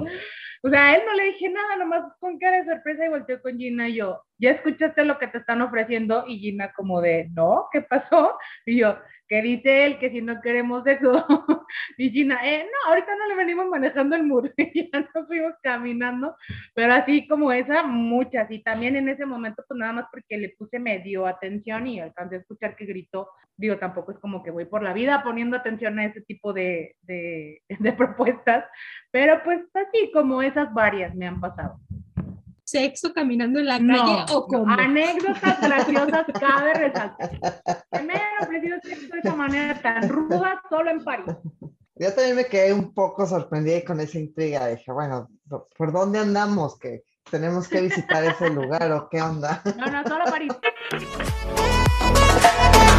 o 0.67 0.71
sea, 0.71 0.87
a 0.87 0.97
él 0.97 1.03
no 1.07 1.13
le 1.13 1.25
dije 1.25 1.51
nada, 1.51 1.77
nomás 1.77 2.05
con 2.19 2.39
cara 2.39 2.57
de 2.57 2.65
sorpresa 2.65 3.05
y 3.05 3.11
volteó 3.11 3.43
con 3.43 3.59
Gina 3.59 3.87
y 3.87 3.97
yo, 3.97 4.23
¿ya 4.39 4.53
escuchaste 4.53 5.05
lo 5.05 5.19
que 5.19 5.27
te 5.27 5.37
están 5.37 5.61
ofreciendo? 5.61 6.25
Y 6.27 6.39
Gina 6.39 6.73
como 6.73 7.03
de, 7.03 7.29
no, 7.35 7.67
¿qué 7.71 7.83
pasó? 7.83 8.39
Y 8.65 8.79
yo, 8.79 8.97
que 9.29 9.43
dice 9.43 9.85
él 9.85 9.99
que 9.99 10.09
si 10.09 10.23
no 10.23 10.41
queremos 10.41 10.87
eso, 10.87 11.27
y 11.99 12.09
Gina, 12.09 12.41
eh, 12.45 12.65
no, 12.65 12.91
ahorita 12.91 13.15
no 13.15 13.27
le 13.27 13.35
venimos 13.35 13.67
manejando 13.67 14.17
el 14.17 14.23
muro, 14.23 14.51
ya 14.57 15.01
nos 15.15 15.27
fuimos 15.27 15.53
caminando, 15.63 16.35
pero 16.75 16.95
así 16.95 17.29
como 17.29 17.53
esa, 17.53 17.83
muchas, 17.83 18.51
y 18.51 18.63
también 18.63 18.97
en 18.97 19.11
ese 19.11 19.27
momento, 19.27 19.63
pues 19.69 19.79
nada 19.79 19.93
más 19.93 20.07
porque 20.11 20.39
le 20.39 20.49
puse 20.59 20.79
medio 20.79 21.27
atención 21.27 21.87
y 21.87 22.01
alcancé 22.01 22.37
a 22.37 22.39
escuchar 22.39 22.75
que 22.75 22.87
gritó, 22.87 23.29
digo, 23.57 23.77
tampoco 23.79 24.13
es 24.13 24.19
como 24.19 24.43
que 24.43 24.51
voy 24.51 24.65
por 24.65 24.83
la 24.83 24.93
vida 24.93 25.23
poniendo 25.23 25.57
atención 25.57 25.99
a 25.99 26.07
ese 26.07 26.23
tipo 26.23 26.53
de, 26.53 26.97
de, 27.03 27.63
de 27.69 27.93
propuestas, 28.07 28.65
pero 29.11 29.41
pues 29.45 29.61
así 29.75 30.11
como 30.13 30.43
esas 30.43 30.73
varias 30.73 31.15
me 31.15 31.27
han 31.27 31.41
pasado 31.41 31.79
sexo 32.65 33.13
caminando 33.13 33.61
en 33.61 33.67
la 33.67 33.79
calle 33.79 34.25
o 34.33 34.47
como. 34.47 34.73
Anécdotas 34.75 35.61
graciosas 35.63 36.27
cabe 36.41 36.75
resaltar. 36.75 37.31
me 38.05 38.15
han 38.15 38.43
ofrecido 38.43 38.79
sexo 38.83 39.13
de 39.13 39.19
esa 39.21 39.35
manera 39.37 39.81
tan 39.81 40.09
ruda 40.09 40.61
solo 40.69 40.91
en 40.91 41.05
París. 41.05 41.37
Yo 41.97 42.13
también 42.13 42.37
me 42.37 42.47
quedé 42.47 42.73
un 42.73 42.93
poco 42.93 43.25
sorprendida 43.27 43.85
con 43.85 44.01
esa 44.01 44.19
intriga. 44.19 44.67
Dije, 44.67 44.91
bueno, 44.91 45.29
¿por 45.77 45.93
dónde 45.93 46.19
andamos? 46.19 46.77
Que 46.79 47.05
tenemos 47.31 47.69
que 47.69 47.83
visitar 47.83 48.25
ese 48.25 48.51
lugar 48.51 48.91
o 48.91 49.09
qué 49.09 49.23
onda. 49.23 49.63
No, 49.77 49.87
no, 49.87 50.03
solo 50.03 50.25
París. 50.25 50.53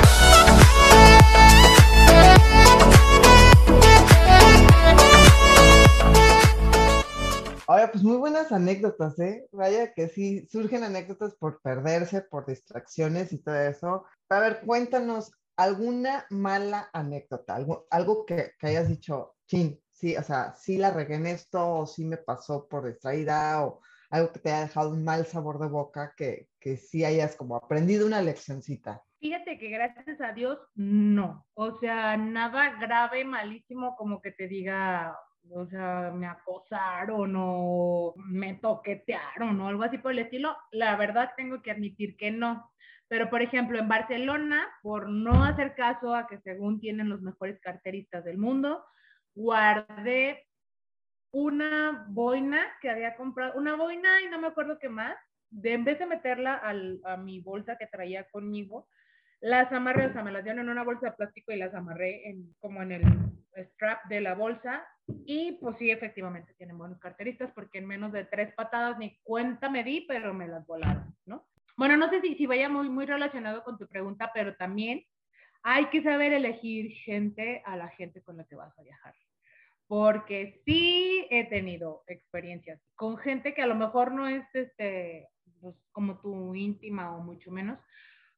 Ahora, 7.67 7.91
pues 7.91 8.03
muy 8.03 8.17
buenas 8.17 8.51
anécdotas, 8.51 9.17
¿eh? 9.19 9.47
Vaya 9.51 9.93
que 9.93 10.07
sí, 10.07 10.47
surgen 10.47 10.83
anécdotas 10.83 11.35
por 11.35 11.61
perderse, 11.61 12.21
por 12.21 12.45
distracciones 12.45 13.33
y 13.33 13.41
todo 13.41 13.55
eso. 13.55 14.05
A 14.29 14.39
ver, 14.39 14.61
cuéntanos 14.65 15.31
alguna 15.57 16.25
mala 16.29 16.89
anécdota, 16.93 17.55
algo, 17.55 17.87
algo 17.89 18.25
que, 18.25 18.51
que 18.59 18.67
hayas 18.67 18.87
dicho, 18.87 19.35
chin, 19.47 19.81
sí, 19.91 20.15
o 20.15 20.21
sea, 20.21 20.53
sí 20.55 20.77
la 20.77 20.91
regué 20.91 21.15
en 21.15 21.25
esto, 21.25 21.79
o 21.79 21.87
sí 21.87 22.05
me 22.05 22.17
pasó 22.17 22.67
por 22.67 22.85
distraída, 22.85 23.65
o 23.65 23.81
algo 24.11 24.31
que 24.31 24.39
te 24.39 24.51
haya 24.51 24.67
dejado 24.67 24.91
un 24.91 25.03
mal 25.03 25.25
sabor 25.25 25.59
de 25.59 25.67
boca, 25.67 26.13
que, 26.15 26.49
que 26.59 26.77
sí 26.77 27.03
hayas 27.03 27.35
como 27.35 27.55
aprendido 27.55 28.05
una 28.05 28.21
leccioncita. 28.21 29.01
Fíjate 29.19 29.57
que 29.57 29.69
gracias 29.69 30.21
a 30.21 30.33
Dios, 30.33 30.59
no. 30.75 31.47
O 31.55 31.79
sea, 31.79 32.15
nada 32.15 32.77
grave, 32.79 33.25
malísimo, 33.25 33.95
como 33.95 34.21
que 34.21 34.31
te 34.31 34.47
diga, 34.47 35.17
o 35.51 35.67
sea, 35.67 36.11
me 36.13 36.27
acosaron 36.27 37.33
o 37.37 38.13
me 38.17 38.55
toquetearon 38.55 39.59
o 39.59 39.67
algo 39.67 39.83
así 39.83 39.97
por 39.97 40.11
el 40.11 40.19
estilo, 40.19 40.55
la 40.71 40.95
verdad 40.95 41.31
tengo 41.37 41.61
que 41.61 41.71
admitir 41.71 42.17
que 42.17 42.31
no. 42.31 42.71
Pero, 43.07 43.29
por 43.29 43.41
ejemplo, 43.41 43.77
en 43.77 43.87
Barcelona, 43.87 44.67
por 44.81 45.09
no 45.09 45.43
hacer 45.43 45.75
caso 45.75 46.15
a 46.15 46.27
que 46.27 46.39
según 46.39 46.79
tienen 46.79 47.09
los 47.09 47.21
mejores 47.21 47.59
carteristas 47.59 48.23
del 48.25 48.37
mundo, 48.37 48.83
guardé 49.35 50.47
una 51.31 52.05
boina 52.09 52.61
que 52.81 52.89
había 52.89 53.15
comprado, 53.15 53.59
una 53.59 53.75
boina 53.75 54.21
y 54.21 54.29
no 54.29 54.39
me 54.39 54.47
acuerdo 54.47 54.79
qué 54.79 54.89
más, 54.89 55.15
de 55.49 55.73
en 55.73 55.83
vez 55.83 55.99
de 55.99 56.05
meterla 56.05 56.55
al, 56.55 56.99
a 57.03 57.17
mi 57.17 57.39
bolsa 57.41 57.77
que 57.77 57.87
traía 57.87 58.23
conmigo, 58.29 58.87
las 59.41 59.71
amarré, 59.71 60.07
o 60.07 60.13
sea, 60.13 60.23
me 60.23 60.31
las 60.31 60.43
dieron 60.43 60.65
en 60.65 60.69
una 60.69 60.83
bolsa 60.83 61.07
de 61.07 61.11
plástico 61.11 61.51
y 61.51 61.57
las 61.57 61.73
amarré 61.73 62.29
en, 62.29 62.53
como 62.59 62.81
en 62.81 62.93
el 62.93 63.03
strap 63.55 64.05
de 64.05 64.21
la 64.21 64.33
bolsa. 64.33 64.87
Y 65.25 65.53
pues 65.53 65.77
sí, 65.77 65.91
efectivamente 65.91 66.53
tienen 66.55 66.77
buenos 66.77 66.99
carteristas 66.99 67.51
porque 67.53 67.77
en 67.77 67.87
menos 67.87 68.11
de 68.11 68.25
tres 68.25 68.53
patadas 68.55 68.97
ni 68.97 69.17
cuenta 69.23 69.69
me 69.69 69.83
di, 69.83 70.01
pero 70.07 70.33
me 70.33 70.47
las 70.47 70.65
volaron, 70.65 71.15
¿no? 71.25 71.47
Bueno, 71.77 71.97
no 71.97 72.09
sé 72.09 72.21
si, 72.21 72.35
si 72.35 72.45
vaya 72.45 72.69
muy, 72.69 72.89
muy 72.89 73.05
relacionado 73.05 73.63
con 73.63 73.77
tu 73.77 73.87
pregunta, 73.87 74.31
pero 74.33 74.55
también 74.55 75.03
hay 75.61 75.85
que 75.87 76.03
saber 76.03 76.31
elegir 76.31 76.91
gente 76.91 77.61
a 77.65 77.75
la 77.75 77.89
gente 77.89 78.21
con 78.21 78.37
la 78.37 78.45
que 78.45 78.55
vas 78.55 78.77
a 78.77 78.83
viajar. 78.83 79.13
Porque 79.87 80.61
sí 80.65 81.27
he 81.29 81.45
tenido 81.45 82.03
experiencias 82.07 82.81
con 82.95 83.17
gente 83.17 83.53
que 83.53 83.61
a 83.61 83.67
lo 83.67 83.75
mejor 83.75 84.11
no 84.11 84.27
es 84.27 84.43
este, 84.53 85.27
pues, 85.59 85.75
como 85.91 86.19
tu 86.21 86.55
íntima 86.55 87.15
o 87.15 87.21
mucho 87.21 87.51
menos, 87.51 87.79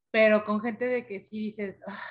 pero 0.10 0.46
con 0.46 0.62
gente 0.62 0.86
de 0.86 1.06
que 1.06 1.28
sí 1.30 1.52
dices, 1.52 1.78
ah, 1.88 2.02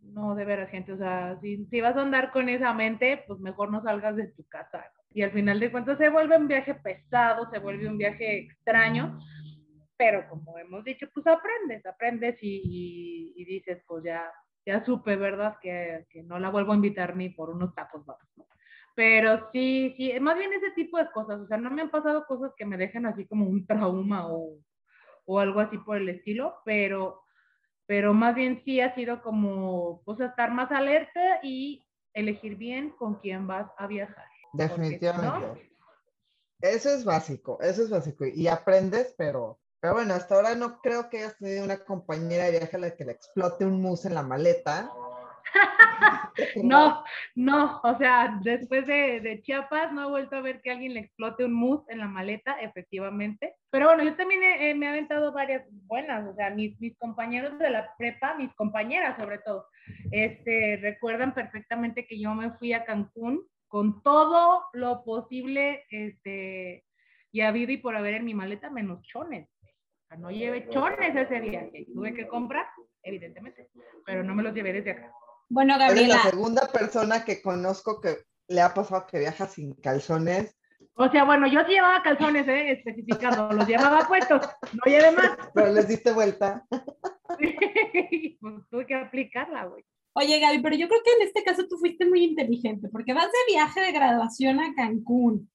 no, 0.00 0.34
de 0.34 0.44
veras, 0.44 0.70
gente, 0.70 0.92
o 0.92 0.96
sea, 0.96 1.38
si, 1.40 1.66
si, 1.66 1.80
vas 1.80 1.96
a 1.96 2.02
andar 2.02 2.30
con 2.32 2.48
esa 2.48 2.72
mente, 2.72 3.24
pues 3.26 3.40
mejor 3.40 3.70
no 3.70 3.82
salgas 3.82 4.16
de 4.16 4.28
tu 4.28 4.44
casa. 4.44 4.84
Y 5.12 5.22
al 5.22 5.32
final 5.32 5.60
de 5.60 5.70
cuentas 5.70 5.98
se 5.98 6.08
vuelve 6.08 6.36
un 6.36 6.48
viaje 6.48 6.74
pesado, 6.74 7.48
se 7.50 7.58
vuelve 7.58 7.88
un 7.88 7.98
viaje 7.98 8.38
extraño, 8.38 9.18
pero 9.96 10.28
como 10.28 10.58
hemos 10.58 10.84
dicho, 10.84 11.08
pues 11.12 11.26
aprendes, 11.26 11.84
aprendes 11.86 12.38
y, 12.42 13.32
y, 13.36 13.44
dices, 13.44 13.82
pues 13.86 14.04
ya, 14.04 14.30
ya 14.64 14.84
supe, 14.84 15.16
¿verdad? 15.16 15.56
Que, 15.60 16.06
que, 16.10 16.22
no 16.22 16.38
la 16.38 16.50
vuelvo 16.50 16.72
a 16.72 16.76
invitar 16.76 17.16
ni 17.16 17.30
por 17.30 17.50
unos 17.50 17.74
tacos, 17.74 18.06
¿no? 18.06 18.16
Pero 18.94 19.48
sí, 19.52 19.94
sí, 19.96 20.12
más 20.20 20.36
bien 20.36 20.52
ese 20.52 20.72
tipo 20.72 20.98
de 20.98 21.10
cosas, 21.10 21.40
o 21.40 21.46
sea, 21.46 21.56
no 21.56 21.70
me 21.70 21.82
han 21.82 21.90
pasado 21.90 22.26
cosas 22.26 22.52
que 22.56 22.66
me 22.66 22.76
dejen 22.76 23.06
así 23.06 23.26
como 23.26 23.46
un 23.46 23.66
trauma 23.66 24.26
o, 24.28 24.56
o 25.24 25.38
algo 25.38 25.60
así 25.60 25.78
por 25.78 25.98
el 25.98 26.08
estilo, 26.08 26.56
pero 26.64 27.22
pero 27.88 28.12
más 28.12 28.34
bien 28.34 28.60
sí 28.66 28.82
ha 28.82 28.94
sido 28.94 29.22
como, 29.22 30.02
pues, 30.04 30.20
estar 30.20 30.52
más 30.52 30.70
alerta 30.70 31.40
y 31.42 31.82
elegir 32.12 32.56
bien 32.56 32.90
con 32.90 33.14
quién 33.14 33.46
vas 33.46 33.66
a 33.78 33.86
viajar. 33.86 34.26
Definitivamente. 34.52 35.72
Eso 36.60 36.90
es 36.90 37.02
básico, 37.02 37.58
eso 37.62 37.82
es 37.82 37.88
básico. 37.88 38.26
Y 38.26 38.46
aprendes, 38.46 39.14
pero, 39.16 39.58
pero 39.80 39.94
bueno, 39.94 40.12
hasta 40.12 40.34
ahora 40.34 40.54
no 40.54 40.82
creo 40.82 41.08
que 41.08 41.18
hayas 41.18 41.38
tenido 41.38 41.64
una 41.64 41.78
compañera 41.78 42.44
de 42.44 42.58
viaje 42.58 42.76
a 42.76 42.80
la 42.80 42.94
que 42.94 43.06
le 43.06 43.12
explote 43.12 43.64
un 43.64 43.80
mus 43.80 44.04
en 44.04 44.14
la 44.14 44.22
maleta. 44.22 44.90
no, 46.62 47.04
no, 47.34 47.80
o 47.82 47.98
sea, 47.98 48.38
después 48.42 48.86
de, 48.86 49.40
Chiapas 49.42 49.92
no 49.92 50.06
he 50.06 50.10
vuelto 50.10 50.36
a 50.36 50.40
ver 50.40 50.60
que 50.60 50.70
alguien 50.70 50.94
le 50.94 51.00
explote 51.00 51.44
un 51.44 51.52
mousse 51.52 51.88
en 51.88 51.98
la 51.98 52.06
maleta, 52.06 52.60
efectivamente. 52.60 53.54
Pero 53.70 53.86
bueno, 53.86 54.04
yo 54.04 54.14
también 54.16 54.40
me 54.78 54.86
he 54.86 54.88
aventado 54.88 55.32
varias 55.32 55.64
buenas, 55.86 56.26
o 56.26 56.34
sea, 56.34 56.50
mis, 56.50 56.78
mis 56.80 56.96
compañeros 56.98 57.58
de 57.58 57.70
la 57.70 57.94
prepa, 57.96 58.34
mis 58.34 58.52
compañeras 58.54 59.16
sobre 59.18 59.38
todo, 59.38 59.66
este, 60.10 60.78
recuerdan 60.80 61.34
perfectamente 61.34 62.06
que 62.06 62.20
yo 62.20 62.34
me 62.34 62.52
fui 62.52 62.72
a 62.72 62.84
Cancún 62.84 63.42
con 63.68 64.02
todo 64.02 64.64
lo 64.72 65.04
posible, 65.04 65.84
este, 65.90 66.84
y 67.32 67.40
habido 67.42 67.72
y 67.72 67.76
por 67.76 67.94
haber 67.96 68.14
en 68.14 68.24
mi 68.24 68.34
maleta 68.34 68.70
menos 68.70 69.02
chones. 69.02 69.48
O 69.60 70.08
sea, 70.08 70.16
no 70.16 70.30
llevé 70.30 70.68
chones 70.70 71.14
ese 71.14 71.40
día, 71.40 71.68
tuve 71.92 72.14
que 72.14 72.26
comprar, 72.26 72.66
evidentemente, 73.02 73.68
pero 74.06 74.24
no 74.24 74.34
me 74.34 74.42
los 74.42 74.54
llevé 74.54 74.72
desde 74.72 74.92
acá. 74.92 75.12
Bueno, 75.48 75.78
Gabriela. 75.78 76.14
Eres 76.14 76.24
la 76.24 76.30
segunda 76.30 76.68
persona 76.68 77.24
que 77.24 77.40
conozco 77.40 78.00
que 78.00 78.18
le 78.48 78.60
ha 78.60 78.74
pasado 78.74 79.06
que 79.06 79.18
viaja 79.18 79.46
sin 79.46 79.74
calzones. 79.74 80.54
O 80.94 81.08
sea, 81.10 81.24
bueno, 81.24 81.46
yo 81.46 81.60
sí 81.64 81.72
llevaba 81.72 82.02
calzones, 82.02 82.46
¿eh? 82.48 82.72
especificado, 82.72 83.52
los 83.52 83.66
llevaba 83.66 84.06
puestos, 84.08 84.42
no 84.72 84.82
llevé 84.84 85.12
más. 85.12 85.36
Pero 85.54 85.72
les 85.72 85.86
diste 85.86 86.12
vuelta. 86.12 86.66
Sí, 87.38 88.36
pues 88.40 88.54
tuve 88.70 88.86
que 88.86 88.94
aplicarla, 88.94 89.66
güey. 89.66 89.84
Oye, 90.14 90.40
Gaby, 90.40 90.60
pero 90.60 90.74
yo 90.74 90.88
creo 90.88 91.00
que 91.04 91.12
en 91.12 91.28
este 91.28 91.44
caso 91.44 91.68
tú 91.68 91.76
fuiste 91.78 92.04
muy 92.04 92.24
inteligente, 92.24 92.88
porque 92.88 93.14
vas 93.14 93.26
de 93.26 93.52
viaje 93.52 93.80
de 93.80 93.92
graduación 93.92 94.58
a 94.58 94.74
Cancún. 94.74 95.48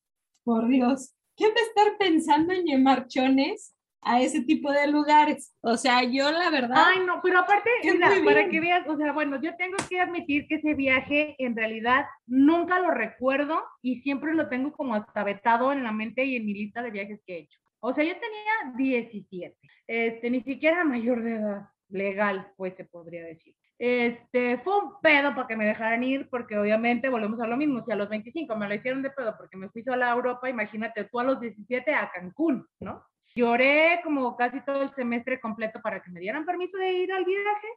Por 0.45 0.69
Dios, 0.69 1.13
¿quién 1.35 1.49
va 1.49 1.59
a 1.59 1.65
estar 1.65 1.97
pensando 1.97 2.53
en 2.53 2.63
llevar 2.63 3.07
chones 3.07 3.75
a 4.05 4.21
ese 4.21 4.41
tipo 4.41 4.71
de 4.71 4.87
lugares. 4.87 5.55
O 5.61 5.77
sea, 5.77 6.03
yo 6.03 6.31
la 6.31 6.49
verdad. 6.49 6.77
Ay, 6.77 6.99
no, 7.05 7.21
pero 7.21 7.39
aparte, 7.39 7.69
mira, 7.83 8.09
para 8.23 8.49
que 8.49 8.59
veas, 8.59 8.87
o 8.87 8.97
sea, 8.97 9.11
bueno, 9.11 9.41
yo 9.41 9.55
tengo 9.55 9.77
que 9.89 9.99
admitir 9.99 10.47
que 10.47 10.55
ese 10.55 10.73
viaje 10.73 11.35
en 11.37 11.55
realidad 11.55 12.05
nunca 12.25 12.79
lo 12.79 12.91
recuerdo 12.91 13.63
y 13.81 14.01
siempre 14.01 14.33
lo 14.33 14.49
tengo 14.49 14.71
como 14.71 14.95
hasta 14.95 15.23
vetado 15.23 15.71
en 15.71 15.83
la 15.83 15.91
mente 15.91 16.25
y 16.25 16.35
en 16.35 16.45
mi 16.45 16.53
lista 16.53 16.81
de 16.81 16.91
viajes 16.91 17.21
que 17.25 17.35
he 17.35 17.39
hecho. 17.39 17.59
O 17.79 17.93
sea, 17.93 18.03
yo 18.03 18.13
tenía 18.13 18.77
17, 18.77 19.57
este, 19.87 20.29
ni 20.29 20.41
siquiera 20.41 20.85
mayor 20.85 21.21
de 21.21 21.35
edad, 21.35 21.63
legal, 21.89 22.51
pues 22.55 22.75
se 22.75 22.85
podría 22.85 23.23
decir. 23.23 23.55
Este, 23.77 24.59
fue 24.59 24.79
un 24.79 25.01
pedo 25.01 25.35
para 25.35 25.47
que 25.47 25.57
me 25.57 25.65
dejaran 25.65 26.03
ir, 26.03 26.29
porque 26.29 26.57
obviamente 26.57 27.09
volvemos 27.09 27.39
a 27.41 27.47
lo 27.47 27.57
mismo. 27.57 27.83
Si 27.83 27.91
a 27.91 27.95
los 27.95 28.07
25 28.07 28.55
me 28.55 28.67
lo 28.67 28.75
hicieron 28.75 29.01
de 29.01 29.09
pedo 29.09 29.35
porque 29.37 29.57
me 29.57 29.69
fui 29.69 29.83
sola 29.83 30.09
a 30.09 30.15
Europa, 30.15 30.49
imagínate 30.49 31.03
tú 31.05 31.19
a 31.19 31.25
los 31.25 31.41
17 31.41 31.93
a 31.93 32.09
Cancún, 32.11 32.65
¿no? 32.79 33.03
Lloré 33.35 34.01
como 34.03 34.35
casi 34.35 34.61
todo 34.61 34.83
el 34.83 34.93
semestre 34.95 35.39
completo 35.39 35.81
para 35.81 36.01
que 36.01 36.11
me 36.11 36.19
dieran 36.19 36.45
permiso 36.45 36.77
de 36.77 36.91
ir 36.93 37.11
al 37.11 37.25
viaje, 37.25 37.67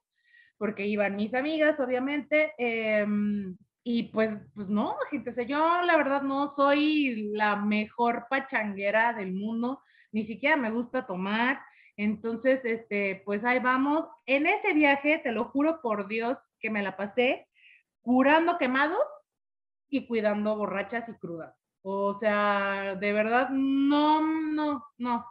porque 0.59 0.87
iban 0.87 1.17
mis 1.17 1.33
amigas, 1.35 1.79
obviamente. 1.81 2.53
Em, 2.59 3.57
y 3.85 4.05
pues, 4.05 4.31
pues 4.55 4.69
no, 4.69 4.97
gente, 5.11 5.33
yo 5.47 5.83
la 5.83 5.97
verdad 5.97 6.23
no 6.23 6.55
soy 6.57 7.31
la 7.33 7.57
mejor 7.57 8.27
pachanguera 8.29 9.13
del 9.13 9.33
mundo, 9.33 9.81
ni 10.13 10.27
siquiera 10.27 10.57
me 10.57 10.71
gusta 10.71 11.07
tomar. 11.07 11.61
Entonces, 11.97 12.61
este, 12.65 13.23
pues 13.25 13.45
ahí 13.45 13.59
vamos. 13.61 14.07
En 14.27 14.47
ese 14.47 14.75
viaje, 14.75 15.19
te 15.19 15.33
lo 15.33 15.47
juro 15.47 15.81
por 15.81 16.09
Dios, 16.09 16.37
que 16.61 16.71
me 16.71 16.83
la 16.83 16.97
pasé 16.97 17.49
curando 18.03 18.59
quemados 18.59 19.03
y 19.89 20.07
cuidando 20.07 20.57
borrachas 20.57 21.09
y 21.09 21.15
crudas. 21.15 21.55
O 21.83 22.19
sea, 22.19 22.97
de 22.97 23.13
verdad, 23.13 23.49
no, 23.51 24.21
no, 24.21 24.85
no. 24.99 25.25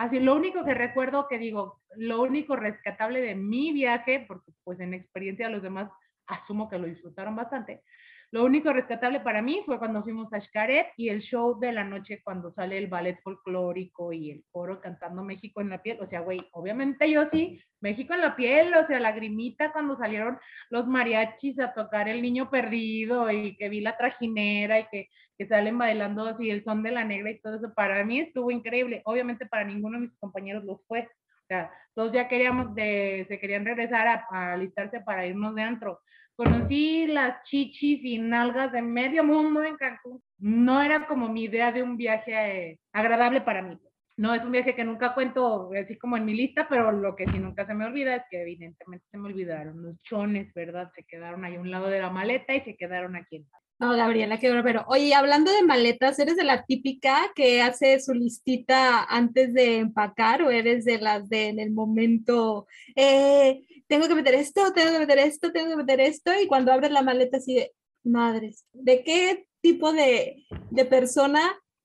Así, 0.00 0.18
lo 0.18 0.34
único 0.34 0.64
que 0.64 0.72
recuerdo 0.72 1.28
que 1.28 1.36
digo, 1.36 1.82
lo 1.94 2.22
único 2.22 2.56
rescatable 2.56 3.20
de 3.20 3.34
mi 3.34 3.70
viaje, 3.70 4.24
porque 4.26 4.50
pues 4.64 4.80
en 4.80 4.94
experiencia 4.94 5.50
los 5.50 5.62
demás 5.62 5.90
asumo 6.26 6.70
que 6.70 6.78
lo 6.78 6.86
disfrutaron 6.86 7.36
bastante, 7.36 7.82
lo 8.30 8.46
único 8.46 8.72
rescatable 8.72 9.20
para 9.20 9.42
mí 9.42 9.62
fue 9.66 9.78
cuando 9.78 10.02
fuimos 10.02 10.32
a 10.32 10.40
Xcaret 10.40 10.86
y 10.96 11.10
el 11.10 11.20
show 11.20 11.60
de 11.60 11.72
la 11.72 11.84
noche 11.84 12.22
cuando 12.24 12.50
sale 12.52 12.78
el 12.78 12.86
ballet 12.86 13.20
folclórico 13.22 14.10
y 14.14 14.30
el 14.30 14.44
coro 14.50 14.80
cantando 14.80 15.22
México 15.22 15.60
en 15.60 15.68
la 15.68 15.82
piel. 15.82 15.98
O 16.00 16.06
sea, 16.06 16.20
güey, 16.20 16.40
obviamente 16.52 17.10
yo 17.10 17.28
sí, 17.30 17.60
México 17.82 18.14
en 18.14 18.22
la 18.22 18.36
piel, 18.36 18.72
o 18.72 18.86
sea, 18.86 19.00
lagrimita 19.00 19.70
cuando 19.70 19.98
salieron 19.98 20.38
los 20.70 20.86
mariachis 20.86 21.60
a 21.60 21.74
tocar 21.74 22.08
El 22.08 22.22
Niño 22.22 22.48
Perdido 22.48 23.30
y 23.30 23.54
que 23.58 23.68
vi 23.68 23.80
la 23.80 23.98
trajinera 23.98 24.80
y 24.80 24.86
que, 24.90 25.08
que 25.40 25.46
salen 25.46 25.78
bailando 25.78 26.26
así 26.26 26.50
el 26.50 26.62
son 26.64 26.82
de 26.82 26.90
la 26.90 27.02
negra 27.02 27.30
y 27.30 27.40
todo 27.40 27.56
eso. 27.56 27.72
Para 27.72 28.04
mí 28.04 28.20
estuvo 28.20 28.50
increíble. 28.50 29.00
Obviamente 29.06 29.46
para 29.46 29.64
ninguno 29.64 29.98
de 29.98 30.08
mis 30.08 30.18
compañeros 30.18 30.64
lo 30.64 30.82
fue. 30.86 31.00
O 31.04 31.46
sea, 31.48 31.70
todos 31.94 32.12
ya 32.12 32.28
queríamos 32.28 32.74
de, 32.74 33.24
se 33.26 33.40
querían 33.40 33.64
regresar 33.64 34.06
a, 34.06 34.52
alistarse 34.52 35.00
para 35.00 35.26
irnos 35.26 35.54
de 35.54 35.62
antro 35.62 35.98
Conocí 36.36 37.06
las 37.06 37.42
chichis 37.44 38.04
y 38.04 38.18
nalgas 38.18 38.70
de 38.72 38.82
medio 38.82 39.24
mundo 39.24 39.64
en 39.64 39.78
Cancún. 39.78 40.22
No 40.38 40.82
era 40.82 41.06
como 41.06 41.30
mi 41.30 41.44
idea 41.44 41.72
de 41.72 41.82
un 41.82 41.96
viaje 41.96 42.32
eh, 42.34 42.78
agradable 42.92 43.40
para 43.40 43.62
mí. 43.62 43.78
No 44.18 44.34
es 44.34 44.44
un 44.44 44.52
viaje 44.52 44.74
que 44.74 44.84
nunca 44.84 45.14
cuento 45.14 45.70
así 45.72 45.96
como 45.96 46.18
en 46.18 46.26
mi 46.26 46.34
lista, 46.34 46.66
pero 46.68 46.92
lo 46.92 47.16
que 47.16 47.24
sí 47.24 47.38
nunca 47.38 47.66
se 47.66 47.72
me 47.72 47.86
olvida 47.86 48.16
es 48.16 48.24
que 48.30 48.42
evidentemente 48.42 49.06
se 49.10 49.16
me 49.16 49.28
olvidaron 49.28 49.82
los 49.82 50.02
chones, 50.02 50.52
¿verdad? 50.52 50.92
Se 50.94 51.04
quedaron 51.04 51.46
ahí 51.46 51.56
a 51.56 51.60
un 51.60 51.70
lado 51.70 51.88
de 51.88 52.00
la 52.00 52.10
maleta 52.10 52.54
y 52.54 52.60
se 52.60 52.76
quedaron 52.76 53.16
aquí 53.16 53.36
en 53.36 53.46
no, 53.80 53.96
Gabriela, 53.96 54.38
qué 54.38 54.60
pero 54.62 54.84
Oye, 54.88 55.14
hablando 55.14 55.50
de 55.50 55.62
maletas, 55.62 56.18
¿eres 56.18 56.36
de 56.36 56.44
la 56.44 56.64
típica 56.64 57.32
que 57.34 57.62
hace 57.62 57.98
su 57.98 58.12
listita 58.12 59.04
antes 59.04 59.54
de 59.54 59.78
empacar 59.78 60.42
o 60.42 60.50
eres 60.50 60.84
de 60.84 60.98
las 60.98 61.30
de 61.30 61.48
en 61.48 61.58
el 61.58 61.70
momento, 61.70 62.66
eh, 62.94 63.64
tengo 63.88 64.06
que 64.06 64.14
meter 64.14 64.34
esto, 64.34 64.74
tengo 64.74 64.92
que 64.92 64.98
meter 64.98 65.18
esto, 65.18 65.50
tengo 65.50 65.70
que 65.70 65.76
meter 65.76 65.98
esto, 65.98 66.30
y 66.38 66.46
cuando 66.46 66.72
abres 66.72 66.90
la 66.90 67.00
maleta 67.00 67.38
así 67.38 67.54
de, 67.54 67.72
madres, 68.04 68.66
¿de 68.74 69.02
qué 69.02 69.46
tipo 69.62 69.94
de, 69.94 70.44
de 70.70 70.84
persona 70.84 71.40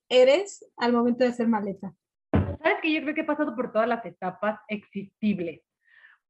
eres 0.09 0.69
al 0.75 0.91
momento 0.91 1.23
de 1.23 1.29
hacer 1.29 1.47
maleta? 1.47 1.93
Sabes 2.31 2.79
que 2.81 2.91
yo 2.91 3.03
creo 3.03 3.15
que 3.15 3.21
he 3.21 3.25
pasado 3.25 3.55
por 3.55 3.71
todas 3.71 3.87
las 3.87 4.05
etapas 4.05 4.59
existibles, 4.67 5.61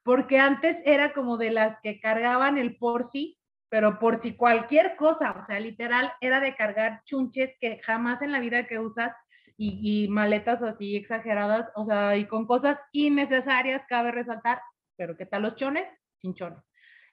porque 0.03 0.37
antes 0.37 0.77
era 0.85 1.11
como 1.11 1.37
de 1.37 1.49
las 1.49 1.79
que 1.81 1.99
cargaban 1.99 2.59
el 2.59 2.77
por 2.77 3.09
sí 3.11 3.39
pero 3.69 3.99
por 3.99 4.21
si 4.21 4.35
cualquier 4.35 4.95
cosa, 4.95 5.31
o 5.31 5.45
sea, 5.45 5.59
literal, 5.59 6.13
era 6.21 6.39
de 6.39 6.55
cargar 6.55 7.01
chunches 7.05 7.51
que 7.59 7.79
jamás 7.83 8.21
en 8.21 8.31
la 8.31 8.39
vida 8.39 8.67
que 8.67 8.79
usas 8.79 9.11
y, 9.57 10.07
maletas 10.09 10.61
así 10.61 10.95
exageradas, 10.95 11.69
o 11.75 11.85
sea, 11.85 12.17
y 12.17 12.25
con 12.25 12.45
cosas 12.45 12.77
innecesarias, 12.91 13.81
cabe 13.87 14.11
resaltar, 14.11 14.61
pero 14.97 15.15
¿qué 15.15 15.25
tal 15.25 15.43
los 15.43 15.55
chones? 15.55 15.87
Sin. 16.21 16.35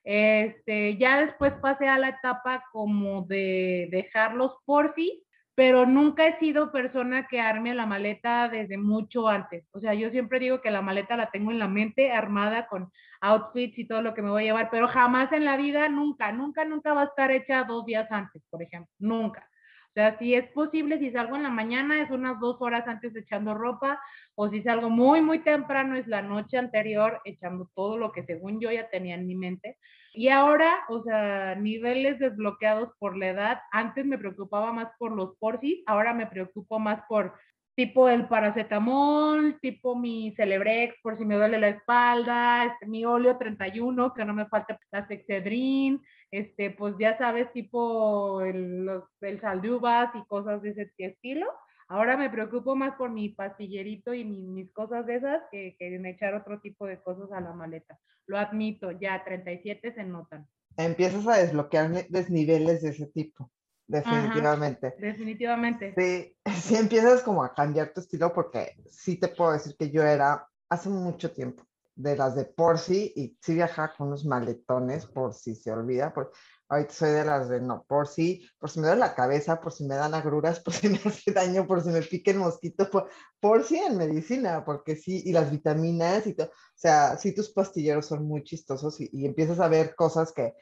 Este, 0.04 0.96
ya 0.96 1.20
después 1.24 1.52
pasé 1.62 1.86
a 1.86 1.98
la 1.98 2.08
etapa 2.08 2.64
como 2.72 3.22
de 3.26 3.88
dejarlos 3.90 4.56
por 4.64 4.94
sí, 4.96 5.24
pero 5.54 5.84
nunca 5.84 6.26
he 6.26 6.38
sido 6.38 6.72
persona 6.72 7.26
que 7.28 7.40
arme 7.40 7.74
la 7.74 7.84
maleta 7.84 8.48
desde 8.48 8.78
mucho 8.78 9.28
antes. 9.28 9.64
O 9.72 9.80
sea, 9.80 9.92
yo 9.94 10.10
siempre 10.10 10.38
digo 10.38 10.62
que 10.62 10.70
la 10.70 10.80
maleta 10.80 11.16
la 11.16 11.30
tengo 11.30 11.50
en 11.50 11.58
la 11.58 11.68
mente 11.68 12.10
armada 12.10 12.66
con 12.68 12.90
outfits 13.20 13.78
y 13.78 13.86
todo 13.86 14.00
lo 14.02 14.14
que 14.14 14.22
me 14.22 14.30
voy 14.30 14.42
a 14.42 14.46
llevar, 14.46 14.68
pero 14.70 14.88
jamás 14.88 15.30
en 15.32 15.44
la 15.44 15.56
vida, 15.56 15.88
nunca, 15.88 16.32
nunca, 16.32 16.64
nunca 16.64 16.94
va 16.94 17.02
a 17.02 17.06
estar 17.06 17.30
hecha 17.30 17.64
dos 17.64 17.84
días 17.84 18.10
antes, 18.10 18.42
por 18.50 18.62
ejemplo, 18.62 18.92
nunca. 18.98 19.48
O 19.90 19.92
sea, 19.92 20.18
si 20.18 20.34
es 20.34 20.50
posible, 20.52 20.98
si 20.98 21.10
salgo 21.10 21.36
en 21.36 21.42
la 21.42 21.50
mañana, 21.50 22.00
es 22.00 22.10
unas 22.10 22.40
dos 22.40 22.56
horas 22.60 22.88
antes 22.88 23.14
echando 23.14 23.52
ropa, 23.52 24.00
o 24.34 24.48
si 24.48 24.62
salgo 24.62 24.88
muy, 24.88 25.20
muy 25.20 25.40
temprano, 25.40 25.96
es 25.96 26.06
la 26.06 26.22
noche 26.22 26.56
anterior 26.56 27.20
echando 27.26 27.70
todo 27.74 27.98
lo 27.98 28.10
que 28.10 28.24
según 28.24 28.58
yo 28.58 28.72
ya 28.72 28.88
tenía 28.88 29.16
en 29.16 29.26
mi 29.26 29.34
mente. 29.34 29.76
Y 30.14 30.28
ahora, 30.28 30.84
o 30.88 31.02
sea, 31.02 31.54
niveles 31.54 32.18
desbloqueados 32.18 32.90
por 32.98 33.16
la 33.16 33.28
edad, 33.28 33.60
antes 33.70 34.04
me 34.04 34.18
preocupaba 34.18 34.72
más 34.72 34.88
por 34.98 35.12
los 35.12 35.36
porcis, 35.38 35.82
ahora 35.86 36.12
me 36.12 36.26
preocupo 36.26 36.78
más 36.78 37.02
por 37.08 37.34
tipo 37.74 38.08
el 38.08 38.28
paracetamol, 38.28 39.58
tipo 39.60 39.96
mi 39.96 40.34
Celebrex 40.36 40.94
por 41.02 41.16
si 41.16 41.24
me 41.24 41.36
duele 41.36 41.58
la 41.58 41.68
espalda, 41.68 42.66
este, 42.66 42.86
mi 42.86 43.04
óleo 43.04 43.38
31, 43.38 44.12
que 44.12 44.24
no 44.24 44.34
me 44.34 44.46
falte 44.46 44.76
la 44.90 45.06
Excedrin, 45.08 46.02
este, 46.30 46.70
pues 46.70 46.94
ya 46.98 47.16
sabes, 47.16 47.50
tipo 47.52 48.42
el, 48.42 48.84
los, 48.84 49.04
el 49.22 49.40
sal 49.40 49.62
de 49.62 49.70
uvas 49.72 50.10
y 50.14 50.24
cosas 50.26 50.60
de 50.62 50.70
ese 50.70 50.90
estilo. 50.98 51.46
Ahora 51.88 52.16
me 52.16 52.30
preocupo 52.30 52.74
más 52.76 52.94
por 52.96 53.10
mi 53.10 53.28
pastillerito 53.30 54.14
y 54.14 54.24
mis 54.24 54.72
cosas 54.72 55.06
de 55.06 55.16
esas 55.16 55.42
que, 55.50 55.76
que 55.78 55.94
en 55.94 56.06
echar 56.06 56.34
otro 56.34 56.60
tipo 56.60 56.86
de 56.86 57.00
cosas 57.02 57.30
a 57.32 57.40
la 57.40 57.52
maleta. 57.52 57.98
Lo 58.26 58.38
admito, 58.38 58.90
ya 58.92 59.22
37 59.24 59.92
se 59.94 60.04
notan. 60.04 60.48
Empiezas 60.76 61.26
a 61.26 61.36
desbloquear 61.36 62.08
desniveles 62.08 62.82
de 62.82 62.90
ese 62.90 63.06
tipo, 63.06 63.50
definitivamente. 63.86 64.94
definitivamente. 64.98 65.94
Sí, 65.96 66.36
sí 66.60 66.76
empiezas 66.76 67.22
como 67.22 67.44
a 67.44 67.54
cambiar 67.54 67.92
tu 67.92 68.00
estilo 68.00 68.32
porque 68.32 68.76
sí 68.86 69.18
te 69.18 69.28
puedo 69.28 69.52
decir 69.52 69.76
que 69.76 69.90
yo 69.90 70.02
era 70.02 70.48
hace 70.68 70.88
mucho 70.88 71.30
tiempo 71.32 71.64
de 71.94 72.16
las 72.16 72.34
de 72.34 72.46
por 72.46 72.78
sí 72.78 73.12
y 73.14 73.36
sí 73.40 73.54
viajaba 73.54 73.92
con 73.94 74.08
unos 74.08 74.24
maletones 74.24 75.06
por 75.06 75.34
si 75.34 75.54
se 75.54 75.70
olvida, 75.70 76.12
por, 76.12 76.32
ahorita 76.72 76.94
soy 76.94 77.10
de 77.10 77.24
las 77.24 77.48
de 77.50 77.60
no, 77.60 77.84
por 77.86 78.08
si, 78.08 78.48
por 78.58 78.70
si 78.70 78.80
me 78.80 78.86
da 78.86 78.96
la 78.96 79.14
cabeza, 79.14 79.60
por 79.60 79.72
si 79.72 79.84
me 79.84 79.94
dan 79.94 80.14
agruras, 80.14 80.60
por 80.64 80.72
si 80.72 80.88
me 80.88 80.98
hace 81.04 81.32
daño, 81.32 81.66
por 81.66 81.82
si 81.82 81.90
me 81.90 82.00
pique 82.00 82.30
el 82.30 82.38
mosquito, 82.38 82.88
por, 82.90 83.10
por 83.40 83.62
si 83.62 83.76
en 83.76 83.98
medicina, 83.98 84.64
porque 84.64 84.96
sí, 84.96 85.22
y 85.26 85.32
las 85.32 85.50
vitaminas 85.50 86.26
y 86.26 86.34
todo, 86.34 86.48
o 86.48 86.50
sea, 86.74 87.18
sí 87.18 87.34
tus 87.34 87.52
pastilleros 87.52 88.06
son 88.06 88.26
muy 88.26 88.42
chistosos 88.42 89.00
y, 89.00 89.10
y 89.12 89.26
empiezas 89.26 89.60
a 89.60 89.68
ver 89.68 89.94
cosas 89.94 90.32
que 90.32 90.54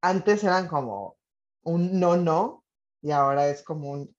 antes 0.00 0.42
eran 0.44 0.66
como 0.66 1.16
un 1.62 2.00
no, 2.00 2.16
no, 2.16 2.64
y 3.02 3.10
ahora 3.10 3.48
es 3.48 3.62
como 3.62 3.90
un 3.90 4.14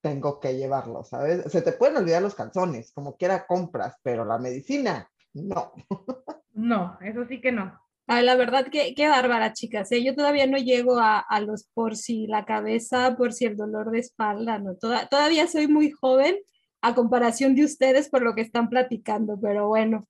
tengo 0.00 0.38
que 0.38 0.56
llevarlo, 0.56 1.02
¿sabes? 1.02 1.50
Se 1.50 1.60
te 1.60 1.72
pueden 1.72 1.96
olvidar 1.96 2.22
los 2.22 2.36
calzones, 2.36 2.92
como 2.92 3.16
quiera 3.16 3.46
compras, 3.46 3.96
pero 4.02 4.24
la 4.24 4.38
medicina, 4.38 5.10
no. 5.34 5.72
No, 6.54 6.98
eso 7.02 7.24
sí 7.24 7.40
que 7.40 7.52
no. 7.52 7.80
La 8.08 8.36
verdad 8.36 8.68
que 8.70 8.94
qué 8.94 9.06
bárbara, 9.06 9.52
chicas. 9.52 9.92
¿eh? 9.92 10.02
Yo 10.02 10.14
todavía 10.14 10.46
no 10.46 10.56
llego 10.56 10.98
a, 10.98 11.18
a, 11.18 11.40
los 11.40 11.64
por 11.74 11.94
si 11.94 12.26
la 12.26 12.46
cabeza, 12.46 13.16
por 13.16 13.34
si 13.34 13.44
el 13.44 13.56
dolor 13.56 13.90
de 13.90 13.98
espalda, 13.98 14.58
no. 14.58 14.76
Toda, 14.76 15.08
todavía 15.08 15.46
soy 15.46 15.68
muy 15.68 15.90
joven 15.90 16.36
a 16.80 16.94
comparación 16.94 17.54
de 17.54 17.64
ustedes 17.64 18.08
por 18.08 18.22
lo 18.22 18.34
que 18.34 18.40
están 18.40 18.70
platicando, 18.70 19.38
pero 19.40 19.68
bueno, 19.68 20.08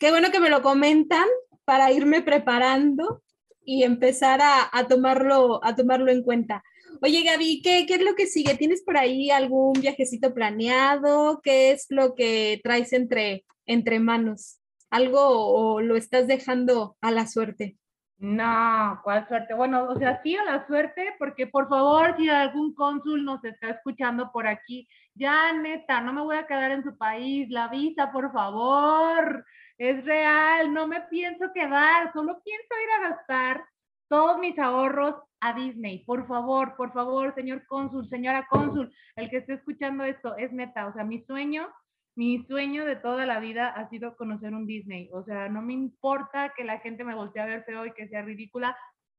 qué 0.00 0.10
bueno 0.10 0.30
que 0.32 0.40
me 0.40 0.50
lo 0.50 0.60
comentan 0.60 1.26
para 1.64 1.92
irme 1.92 2.20
preparando 2.20 3.22
y 3.64 3.84
empezar 3.84 4.40
a, 4.42 4.68
a 4.72 4.88
tomarlo, 4.88 5.64
a 5.64 5.76
tomarlo 5.76 6.10
en 6.10 6.22
cuenta. 6.22 6.64
Oye, 7.00 7.22
Gaby, 7.22 7.62
¿qué, 7.62 7.84
¿qué, 7.86 7.94
es 7.94 8.02
lo 8.02 8.14
que 8.14 8.26
sigue? 8.26 8.56
¿Tienes 8.56 8.82
por 8.82 8.96
ahí 8.96 9.30
algún 9.30 9.74
viajecito 9.74 10.34
planeado? 10.34 11.40
¿Qué 11.42 11.70
es 11.72 11.86
lo 11.90 12.14
que 12.14 12.60
traes 12.64 12.92
entre, 12.92 13.44
entre 13.66 14.00
manos? 14.00 14.58
¿Algo 14.90 15.20
o 15.20 15.80
lo 15.80 15.96
estás 15.96 16.26
dejando 16.26 16.96
a 17.00 17.10
la 17.10 17.26
suerte? 17.26 17.76
No, 18.18 18.98
¿cuál 19.04 19.28
suerte? 19.28 19.52
Bueno, 19.52 19.84
o 19.90 19.98
sea, 19.98 20.22
sí 20.22 20.34
a 20.36 20.44
la 20.44 20.66
suerte, 20.66 21.14
porque 21.18 21.46
por 21.46 21.68
favor, 21.68 22.16
si 22.16 22.30
algún 22.30 22.74
cónsul 22.74 23.24
nos 23.24 23.44
está 23.44 23.70
escuchando 23.70 24.32
por 24.32 24.46
aquí, 24.46 24.88
ya 25.14 25.52
neta, 25.52 26.00
no 26.00 26.14
me 26.14 26.22
voy 26.22 26.36
a 26.36 26.46
quedar 26.46 26.70
en 26.70 26.82
su 26.82 26.96
país, 26.96 27.50
la 27.50 27.68
visa, 27.68 28.10
por 28.12 28.32
favor, 28.32 29.44
es 29.76 30.02
real, 30.06 30.72
no 30.72 30.86
me 30.86 31.02
pienso 31.02 31.52
quedar, 31.52 32.10
solo 32.14 32.40
pienso 32.42 32.74
ir 32.82 32.90
a 33.04 33.08
gastar 33.10 33.64
todos 34.08 34.38
mis 34.38 34.58
ahorros 34.58 35.16
a 35.40 35.52
Disney. 35.52 36.04
Por 36.06 36.26
favor, 36.26 36.74
por 36.76 36.94
favor, 36.94 37.34
señor 37.34 37.66
cónsul, 37.66 38.08
señora 38.08 38.46
cónsul, 38.48 38.90
el 39.16 39.28
que 39.28 39.38
esté 39.38 39.54
escuchando 39.54 40.04
esto, 40.04 40.36
es 40.36 40.52
neta, 40.52 40.86
o 40.86 40.92
sea, 40.94 41.04
mi 41.04 41.22
sueño 41.24 41.68
mi 42.16 42.42
sueño 42.46 42.86
de 42.86 42.96
toda 42.96 43.26
la 43.26 43.40
vida 43.40 43.68
ha 43.68 43.88
sido 43.90 44.16
conocer 44.16 44.54
un 44.54 44.66
Disney. 44.66 45.10
O 45.12 45.22
sea, 45.24 45.50
no 45.50 45.60
me 45.60 45.74
importa 45.74 46.54
que 46.56 46.64
la 46.64 46.80
gente 46.80 47.04
me 47.04 47.14
voltee 47.14 47.42
a 47.42 47.46
ver 47.46 47.64
feo 47.64 47.84
y 47.84 47.92
que 47.92 48.08
sea 48.08 48.22
ridícula. 48.22 48.76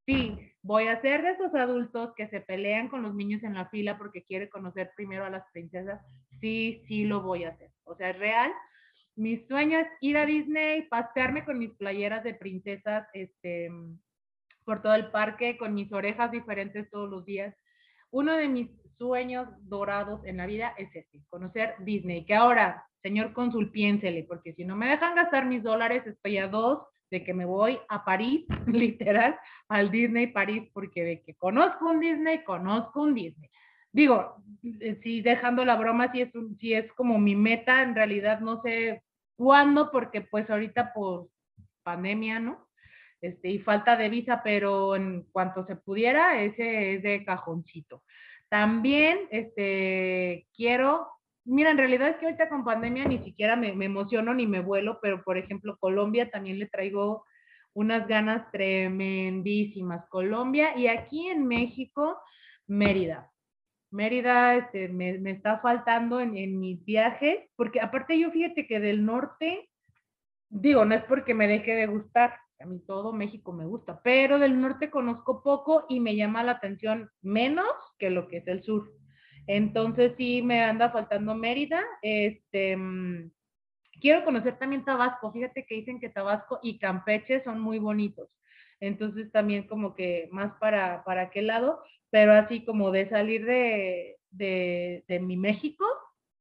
Sí, 0.07 0.35
voy 0.63 0.87
a 0.87 0.99
ser 1.01 1.21
de 1.21 1.31
esos 1.31 1.53
adultos 1.53 2.13
que 2.15 2.27
se 2.29 2.41
pelean 2.41 2.87
con 2.87 3.03
los 3.03 3.13
niños 3.13 3.43
en 3.43 3.53
la 3.53 3.69
fila 3.69 3.99
porque 3.99 4.23
quiere 4.23 4.49
conocer 4.49 4.91
primero 4.95 5.25
a 5.25 5.29
las 5.29 5.43
princesas. 5.51 6.01
Sí, 6.41 6.81
sí 6.87 7.05
lo 7.05 7.21
voy 7.21 7.43
a 7.43 7.49
hacer. 7.49 7.69
O 7.83 7.95
sea, 7.95 8.09
es 8.09 8.17
real. 8.17 8.51
Mi 9.15 9.45
sueño 9.47 9.77
es 9.77 9.87
ir 10.01 10.17
a 10.17 10.25
Disney, 10.25 10.83
pasearme 10.83 11.45
con 11.45 11.59
mis 11.59 11.73
playeras 11.73 12.23
de 12.23 12.33
princesas, 12.33 13.07
este, 13.13 13.69
por 14.65 14.81
todo 14.81 14.95
el 14.95 15.11
parque, 15.11 15.57
con 15.57 15.75
mis 15.75 15.91
orejas 15.93 16.31
diferentes 16.31 16.89
todos 16.89 17.09
los 17.09 17.25
días. 17.25 17.55
Uno 18.09 18.35
de 18.35 18.47
mis 18.47 18.71
sueños 18.97 19.47
dorados 19.61 20.25
en 20.25 20.37
la 20.37 20.47
vida 20.47 20.73
es 20.77 20.95
este, 20.95 21.21
conocer 21.29 21.75
Disney, 21.79 22.25
que 22.25 22.33
ahora 22.33 22.86
señor 23.01 23.33
cónsul, 23.33 23.71
piénsele, 23.71 24.23
porque 24.23 24.53
si 24.53 24.65
no 24.65 24.75
me 24.75 24.87
dejan 24.87 25.15
gastar 25.15 25.45
mis 25.45 25.63
dólares, 25.63 26.05
estoy 26.05 26.37
a 26.37 26.47
dos 26.47 26.81
de 27.09 27.23
que 27.23 27.33
me 27.33 27.45
voy 27.45 27.79
a 27.89 28.03
París, 28.03 28.45
literal, 28.67 29.37
al 29.69 29.91
Disney 29.91 30.27
París, 30.27 30.69
porque 30.73 31.03
de 31.03 31.21
que 31.21 31.35
conozco 31.35 31.89
un 31.89 31.99
Disney, 31.99 32.43
conozco 32.43 33.01
un 33.01 33.13
Disney. 33.13 33.49
Digo, 33.91 34.35
eh, 34.63 34.99
si 35.01 35.21
dejando 35.21 35.63
la 35.65 35.75
broma, 35.75 36.11
si 36.11 36.21
es, 36.21 36.29
si 36.59 36.73
es 36.73 36.91
como 36.93 37.17
mi 37.17 37.35
meta, 37.35 37.81
en 37.81 37.95
realidad 37.95 38.41
no 38.41 38.61
sé 38.61 39.03
cuándo, 39.35 39.91
porque 39.91 40.21
pues 40.21 40.49
ahorita 40.49 40.93
por 40.93 41.29
pandemia, 41.83 42.39
¿no? 42.39 42.67
Este, 43.21 43.49
y 43.49 43.59
falta 43.59 43.95
de 43.95 44.09
visa, 44.09 44.41
pero 44.43 44.95
en 44.95 45.23
cuanto 45.31 45.65
se 45.65 45.75
pudiera, 45.75 46.41
ese 46.41 46.95
es 46.95 47.03
de 47.03 47.25
cajoncito. 47.25 48.03
También 48.49 49.27
este, 49.31 50.47
quiero 50.55 51.07
Mira, 51.49 51.71
en 51.71 51.77
realidad 51.77 52.09
es 52.09 52.17
que 52.17 52.25
ahorita 52.25 52.49
con 52.49 52.65
pandemia 52.65 53.05
ni 53.05 53.19
siquiera 53.19 53.55
me, 53.55 53.71
me, 53.71 53.85
emociono 53.85 54.33
ni 54.33 54.45
me 54.45 54.59
vuelo, 54.59 54.99
pero 55.01 55.23
por 55.23 55.37
ejemplo, 55.37 55.77
Colombia 55.79 56.29
también 56.29 56.59
le 56.59 56.67
traigo 56.67 57.23
unas 57.73 58.05
ganas 58.05 58.51
tremendísimas. 58.51 60.05
Colombia 60.09 60.77
y 60.77 60.87
aquí 60.87 61.27
en 61.27 61.47
México, 61.47 62.19
Mérida. 62.67 63.31
Mérida 63.91 64.57
este, 64.57 64.89
me, 64.89 65.19
me, 65.19 65.31
está 65.31 65.59
faltando 65.59 66.19
en, 66.19 66.35
en 66.35 66.59
mis 66.59 66.83
viajes, 66.83 67.49
porque 67.55 67.79
aparte 67.79 68.19
yo 68.19 68.29
fíjate 68.29 68.67
que 68.67 68.81
del 68.81 69.05
norte, 69.05 69.69
digo, 70.49 70.83
no 70.83 70.95
es 70.95 71.03
porque 71.05 71.33
me 71.33 71.47
deje 71.47 71.75
de 71.75 71.87
gustar, 71.87 72.33
a 72.59 72.65
mí 72.65 72.81
todo 72.85 73.13
México 73.13 73.53
me 73.53 73.65
gusta, 73.65 74.01
pero 74.03 74.37
del 74.37 74.59
norte 74.59 74.89
conozco 74.89 75.41
poco 75.41 75.85
y 75.87 76.01
me 76.01 76.17
llama 76.17 76.43
la 76.43 76.53
atención 76.53 77.09
menos 77.21 77.71
que 77.97 78.09
lo 78.09 78.27
que 78.27 78.37
es 78.37 78.47
el 78.47 78.63
sur. 78.63 78.91
Entonces 79.47 80.13
sí 80.17 80.41
me 80.41 80.61
anda 80.61 80.91
faltando 80.91 81.33
Mérida. 81.33 81.83
Este, 82.01 82.77
mm, 82.77 83.31
quiero 84.01 84.23
conocer 84.25 84.59
también 84.59 84.85
Tabasco. 84.85 85.31
Fíjate 85.31 85.65
que 85.65 85.75
dicen 85.75 85.99
que 85.99 86.09
Tabasco 86.09 86.59
y 86.61 86.79
Campeche 86.79 87.43
son 87.43 87.59
muy 87.59 87.79
bonitos. 87.79 88.29
Entonces 88.79 89.31
también 89.31 89.67
como 89.67 89.95
que 89.95 90.29
más 90.31 90.53
para, 90.59 91.03
para 91.03 91.23
aquel 91.23 91.47
lado, 91.47 91.81
pero 92.11 92.33
así 92.33 92.63
como 92.63 92.91
de 92.91 93.09
salir 93.09 93.45
de, 93.45 94.19
de, 94.29 95.03
de 95.07 95.19
mi 95.19 95.35
México, 95.35 95.85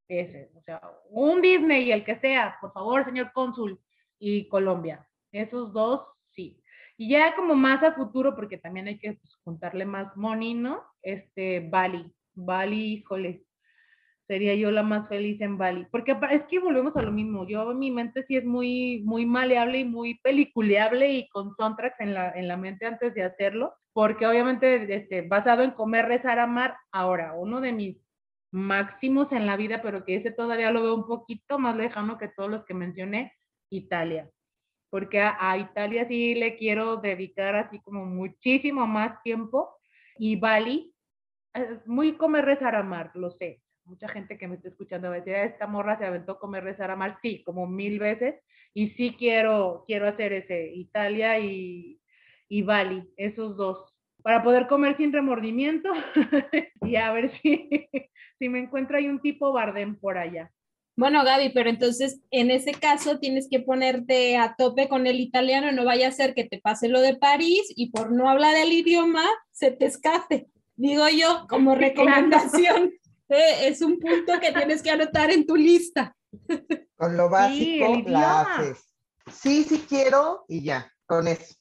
ese, 0.08 0.50
o 0.54 0.62
sea, 0.62 0.80
un 1.08 1.40
Disney, 1.40 1.90
el 1.90 2.04
que 2.04 2.16
sea, 2.20 2.58
por 2.60 2.72
favor, 2.72 3.04
señor 3.04 3.32
cónsul, 3.32 3.80
y 4.18 4.48
Colombia. 4.48 5.08
Esos 5.32 5.72
dos, 5.72 6.06
sí. 6.30 6.62
Y 6.96 7.10
ya 7.10 7.34
como 7.36 7.54
más 7.54 7.82
a 7.82 7.92
futuro, 7.92 8.34
porque 8.34 8.58
también 8.58 8.86
hay 8.88 8.98
que 8.98 9.14
pues, 9.14 9.34
juntarle 9.44 9.84
más 9.84 10.16
money, 10.16 10.54
¿no? 10.54 10.82
Este, 11.02 11.60
Bali. 11.60 12.12
Bali, 12.36 12.94
híjole, 12.94 13.42
sería 14.26 14.54
yo 14.54 14.70
la 14.70 14.82
más 14.82 15.08
feliz 15.08 15.40
en 15.40 15.58
Bali. 15.58 15.86
Porque 15.90 16.16
es 16.30 16.42
que 16.44 16.58
volvemos 16.58 16.96
a 16.96 17.02
lo 17.02 17.12
mismo. 17.12 17.46
Yo, 17.46 17.72
mi 17.74 17.90
mente 17.90 18.24
sí 18.26 18.36
es 18.36 18.44
muy, 18.44 19.02
muy 19.04 19.26
maleable 19.26 19.78
y 19.78 19.84
muy 19.84 20.18
peliculeable 20.20 21.12
y 21.12 21.28
con 21.28 21.54
soundtracks 21.56 22.00
en 22.00 22.14
la, 22.14 22.30
en 22.32 22.48
la 22.48 22.56
mente 22.56 22.86
antes 22.86 23.14
de 23.14 23.22
hacerlo. 23.22 23.74
Porque 23.92 24.26
obviamente, 24.26 24.94
este, 24.94 25.22
basado 25.22 25.62
en 25.62 25.70
comer, 25.70 26.06
rezar, 26.06 26.38
amar, 26.38 26.76
ahora, 26.92 27.34
uno 27.34 27.60
de 27.60 27.72
mis 27.72 27.96
máximos 28.52 29.32
en 29.32 29.46
la 29.46 29.56
vida, 29.56 29.80
pero 29.82 30.04
que 30.04 30.16
ese 30.16 30.30
todavía 30.30 30.70
lo 30.70 30.82
veo 30.82 30.94
un 30.94 31.06
poquito 31.06 31.58
más 31.58 31.76
lejano 31.76 32.18
que 32.18 32.28
todos 32.28 32.50
los 32.50 32.64
que 32.64 32.74
mencioné, 32.74 33.32
Italia. 33.70 34.30
Porque 34.90 35.20
a, 35.20 35.36
a 35.38 35.58
Italia 35.58 36.06
sí 36.08 36.34
le 36.34 36.56
quiero 36.56 36.96
dedicar 36.96 37.56
así 37.56 37.80
como 37.80 38.04
muchísimo 38.04 38.86
más 38.86 39.22
tiempo. 39.22 39.76
Y 40.18 40.36
Bali, 40.36 40.94
muy 41.86 42.16
comer, 42.16 42.44
rezar, 42.44 42.74
amar, 42.74 43.10
lo 43.14 43.30
sé. 43.30 43.62
Mucha 43.84 44.08
gente 44.08 44.36
que 44.36 44.48
me 44.48 44.56
está 44.56 44.68
escuchando 44.68 45.08
va 45.08 45.14
a 45.14 45.18
decir, 45.18 45.34
ah, 45.34 45.44
esta 45.44 45.66
morra 45.66 45.96
se 45.98 46.04
aventó 46.04 46.38
comer, 46.38 46.64
rezar, 46.64 46.90
amar, 46.90 47.18
sí, 47.22 47.42
como 47.44 47.66
mil 47.66 47.98
veces. 47.98 48.34
Y 48.74 48.90
sí 48.90 49.14
quiero, 49.18 49.84
quiero 49.86 50.08
hacer 50.08 50.32
ese, 50.32 50.72
Italia 50.74 51.38
y, 51.38 52.00
y 52.48 52.62
Bali, 52.62 53.08
esos 53.16 53.56
dos, 53.56 53.94
para 54.22 54.42
poder 54.42 54.66
comer 54.66 54.96
sin 54.96 55.12
remordimiento 55.12 55.88
y 56.82 56.96
a 56.96 57.12
ver 57.12 57.30
si, 57.40 57.88
si 58.38 58.48
me 58.48 58.58
encuentro 58.58 58.96
ahí 58.96 59.06
un 59.06 59.20
tipo 59.20 59.52
Bardem 59.52 59.96
por 59.96 60.18
allá. 60.18 60.50
Bueno, 60.98 61.24
Gaby, 61.24 61.50
pero 61.50 61.68
entonces 61.70 62.22
en 62.30 62.50
ese 62.50 62.72
caso 62.72 63.18
tienes 63.18 63.48
que 63.50 63.60
ponerte 63.60 64.36
a 64.36 64.56
tope 64.56 64.88
con 64.88 65.06
el 65.06 65.20
italiano, 65.20 65.70
no 65.70 65.84
vaya 65.84 66.08
a 66.08 66.12
ser 66.12 66.34
que 66.34 66.44
te 66.44 66.58
pase 66.58 66.88
lo 66.88 67.02
de 67.02 67.16
París 67.16 67.72
y 67.76 67.90
por 67.90 68.10
no 68.12 68.28
hablar 68.28 68.56
el 68.56 68.72
idioma 68.72 69.22
se 69.52 69.70
te 69.70 69.84
escape 69.84 70.48
digo 70.76 71.08
yo, 71.08 71.46
como 71.48 71.74
recomendación. 71.74 72.92
Eh, 73.28 73.66
es 73.66 73.82
un 73.82 73.98
punto 73.98 74.38
que 74.40 74.52
tienes 74.52 74.80
que 74.84 74.90
anotar 74.92 75.32
en 75.32 75.44
tu 75.44 75.56
lista. 75.56 76.14
Con 76.96 77.16
lo 77.16 77.28
básico 77.28 77.96
sí, 77.96 78.04
la 78.06 78.40
haces. 78.42 78.94
Sí, 79.32 79.64
sí 79.64 79.84
quiero 79.88 80.44
y 80.46 80.62
ya, 80.62 80.92
con 81.06 81.26
eso. 81.26 81.56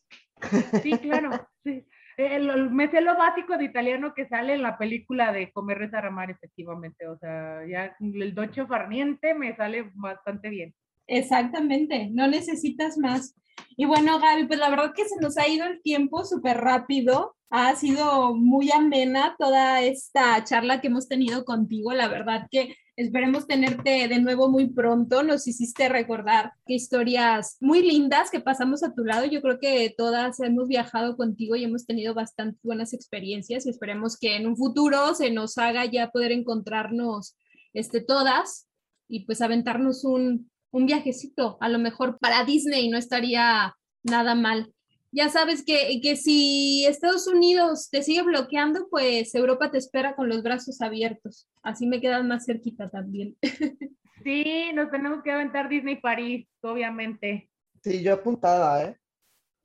Sí, 0.83 0.91
claro. 0.99 1.31
Sí. 1.63 1.83
El, 2.17 2.69
me 2.69 2.89
sé 2.91 3.01
lo 3.01 3.17
básico 3.17 3.57
de 3.57 3.65
italiano 3.65 4.13
que 4.13 4.27
sale 4.27 4.53
en 4.53 4.61
la 4.61 4.77
película 4.77 5.33
de 5.33 5.51
Comer, 5.51 5.79
Rezar, 5.79 6.05
Amar, 6.05 6.29
efectivamente. 6.29 7.07
O 7.07 7.17
sea, 7.17 7.65
ya 7.67 7.95
el 7.99 8.35
docho 8.35 8.67
farniente 8.67 9.33
me 9.33 9.55
sale 9.55 9.91
bastante 9.95 10.49
bien. 10.49 10.75
Exactamente, 11.07 12.09
no 12.11 12.27
necesitas 12.27 12.97
más. 12.97 13.35
Y 13.77 13.85
bueno, 13.85 14.19
Gaby, 14.19 14.47
pues 14.47 14.59
la 14.59 14.69
verdad 14.69 14.93
que 14.95 15.07
se 15.07 15.19
nos 15.21 15.37
ha 15.37 15.47
ido 15.47 15.65
el 15.65 15.81
tiempo 15.81 16.23
súper 16.23 16.57
rápido. 16.57 17.35
Ha 17.49 17.75
sido 17.75 18.33
muy 18.35 18.71
amena 18.71 19.35
toda 19.37 19.81
esta 19.81 20.43
charla 20.43 20.81
que 20.81 20.87
hemos 20.87 21.07
tenido 21.07 21.45
contigo. 21.45 21.93
La 21.93 22.07
verdad 22.07 22.47
que 22.49 22.75
esperemos 22.95 23.47
tenerte 23.47 24.07
de 24.07 24.19
nuevo 24.19 24.49
muy 24.49 24.67
pronto. 24.67 25.23
Nos 25.23 25.47
hiciste 25.47 25.89
recordar 25.89 26.53
qué 26.65 26.73
historias 26.73 27.57
muy 27.59 27.81
lindas 27.81 28.31
que 28.31 28.39
pasamos 28.39 28.83
a 28.83 28.93
tu 28.93 29.03
lado. 29.03 29.25
Yo 29.25 29.41
creo 29.41 29.59
que 29.59 29.93
todas 29.95 30.39
hemos 30.39 30.67
viajado 30.67 31.17
contigo 31.17 31.55
y 31.55 31.65
hemos 31.65 31.85
tenido 31.85 32.13
bastante 32.13 32.59
buenas 32.63 32.93
experiencias 32.93 33.65
y 33.65 33.69
esperemos 33.69 34.17
que 34.17 34.37
en 34.37 34.47
un 34.47 34.57
futuro 34.57 35.13
se 35.15 35.31
nos 35.31 35.57
haga 35.57 35.85
ya 35.85 36.09
poder 36.11 36.31
encontrarnos 36.31 37.37
este, 37.73 38.01
todas 38.01 38.67
y 39.07 39.25
pues 39.25 39.41
aventarnos 39.41 40.03
un, 40.03 40.49
un 40.75 40.85
viajecito, 40.85 41.57
a 41.61 41.69
lo 41.69 41.79
mejor 41.79 42.17
para 42.19 42.43
Disney 42.43 42.89
no 42.89 42.97
estaría 42.97 43.73
nada 44.03 44.35
mal. 44.35 44.71
ya 45.11 45.29
sabes 45.29 45.63
que, 45.63 45.99
que 46.03 46.15
si 46.17 46.85
Estados 46.85 47.27
Unidos 47.27 47.89
te 47.89 48.03
sigue 48.03 48.21
bloqueando, 48.23 48.87
pues 48.89 49.33
Europa 49.35 49.71
te 49.71 49.77
espera 49.77 50.15
con 50.15 50.27
los 50.27 50.43
brazos 50.43 50.81
abiertos. 50.81 51.47
Así 51.63 51.87
me 51.87 52.01
quedas 52.01 52.23
más 52.25 52.45
cerquita 52.45 52.89
también. 52.89 53.35
Sí, 54.23 54.71
nos 54.73 54.89
tenemos 54.89 55.21
que 55.23 55.31
aventar 55.31 55.69
Disney 55.69 55.97
París, 56.01 56.47
obviamente. 56.61 57.47
Sí, 57.83 58.01
yo 58.01 58.13
apuntada, 58.13 58.83
¿eh? 58.83 58.97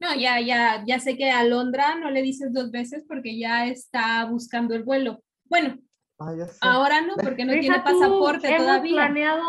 No, 0.01 0.15
ya, 0.15 0.39
ya, 0.41 0.85
ya 0.87 0.99
sé 1.01 1.17
que 1.17 1.31
a 1.31 1.45
Londra 1.45 1.95
no 1.95 2.11
le 2.11 2.21
dices 2.21 2.53
dos 2.53 2.71
veces 2.71 3.05
porque 3.09 3.39
ya 3.39 3.67
está 3.67 4.27
buscando 4.27 4.75
el 4.75 4.83
vuelo. 4.83 5.23
Bueno, 5.45 5.79
Ah, 6.19 6.35
ya 6.37 6.47
sé. 6.47 6.59
ahora 6.61 7.01
no, 7.01 7.15
porque 7.17 7.47
no 7.47 7.53
Deja 7.53 7.61
tiene 7.63 7.79
tú, 7.79 7.85
pasaporte 7.85 8.49
hemos 8.49 8.59
todavía. 8.67 8.93
Planeado, 8.97 9.45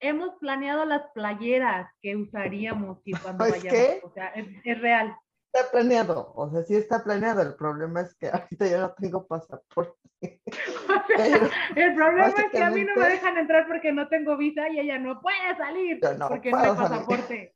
hemos 0.00 0.34
planeado 0.36 0.84
las 0.84 1.10
playeras 1.12 1.90
que 2.00 2.16
usaríamos 2.16 3.00
y 3.04 3.12
cuando 3.22 3.44
¿Sabes 3.44 3.62
vayamos. 3.62 3.80
qué? 3.80 4.00
O 4.04 4.12
sea, 4.12 4.28
es, 4.28 4.46
es 4.64 4.80
real. 4.80 5.16
Está 5.52 5.70
planeado, 5.70 6.32
o 6.34 6.50
sea, 6.50 6.62
sí 6.62 6.76
está 6.76 7.02
planeado. 7.02 7.42
El 7.42 7.54
problema 7.54 8.02
es 8.02 8.14
que 8.14 8.28
ahorita 8.28 8.68
yo 8.68 8.80
no 8.80 8.92
tengo 8.94 9.26
pasaporte. 9.26 9.96
Pero 10.20 11.48
El 11.76 11.94
problema 11.94 12.28
es 12.28 12.50
que 12.50 12.62
a 12.62 12.70
mí 12.70 12.84
no 12.84 12.96
me 12.96 13.08
dejan 13.08 13.36
entrar 13.38 13.66
porque 13.66 13.92
no 13.92 14.08
tengo 14.08 14.36
visa 14.36 14.68
y 14.68 14.80
ella 14.80 14.98
no 14.98 15.20
puede 15.20 15.56
salir 15.56 16.00
no 16.18 16.28
porque 16.28 16.50
no 16.50 16.58
hay 16.58 16.74
pasaporte. 16.74 17.54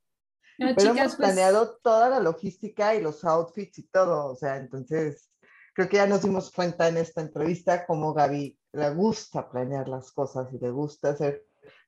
No, 0.59 0.68
Pero 0.68 0.80
chicas, 0.80 0.97
hemos 0.97 1.16
pues, 1.16 1.28
planeado 1.28 1.78
toda 1.82 2.09
la 2.09 2.20
logística 2.20 2.95
y 2.95 3.03
los 3.03 3.24
outfits 3.24 3.78
y 3.78 3.88
todo, 3.88 4.26
o 4.26 4.36
sea, 4.36 4.57
entonces 4.57 5.30
creo 5.74 5.88
que 5.88 5.97
ya 5.97 6.07
nos 6.07 6.22
dimos 6.22 6.53
cuenta 6.53 6.88
en 6.88 6.99
esta 6.99 7.20
entrevista 7.20 7.86
cómo 7.86 8.12
Gaby 8.12 8.59
le 8.72 8.90
gusta 8.90 9.51
planear 9.51 9.88
las 9.88 10.12
cosas 10.12 10.53
y 10.53 10.59
le 10.59 10.70
gusta 10.70 11.11
hacer 11.11 11.45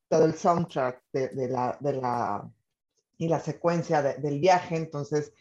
todo 0.08 0.24
el 0.26 0.34
soundtrack 0.34 1.02
de, 1.12 1.28
de 1.28 1.48
la, 1.48 1.76
de 1.80 1.92
la, 1.94 2.50
y 3.18 3.28
la 3.28 3.40
secuencia 3.40 4.02
de- 4.02 4.14
del 4.14 4.40
viaje, 4.40 4.76
entonces 4.76 5.32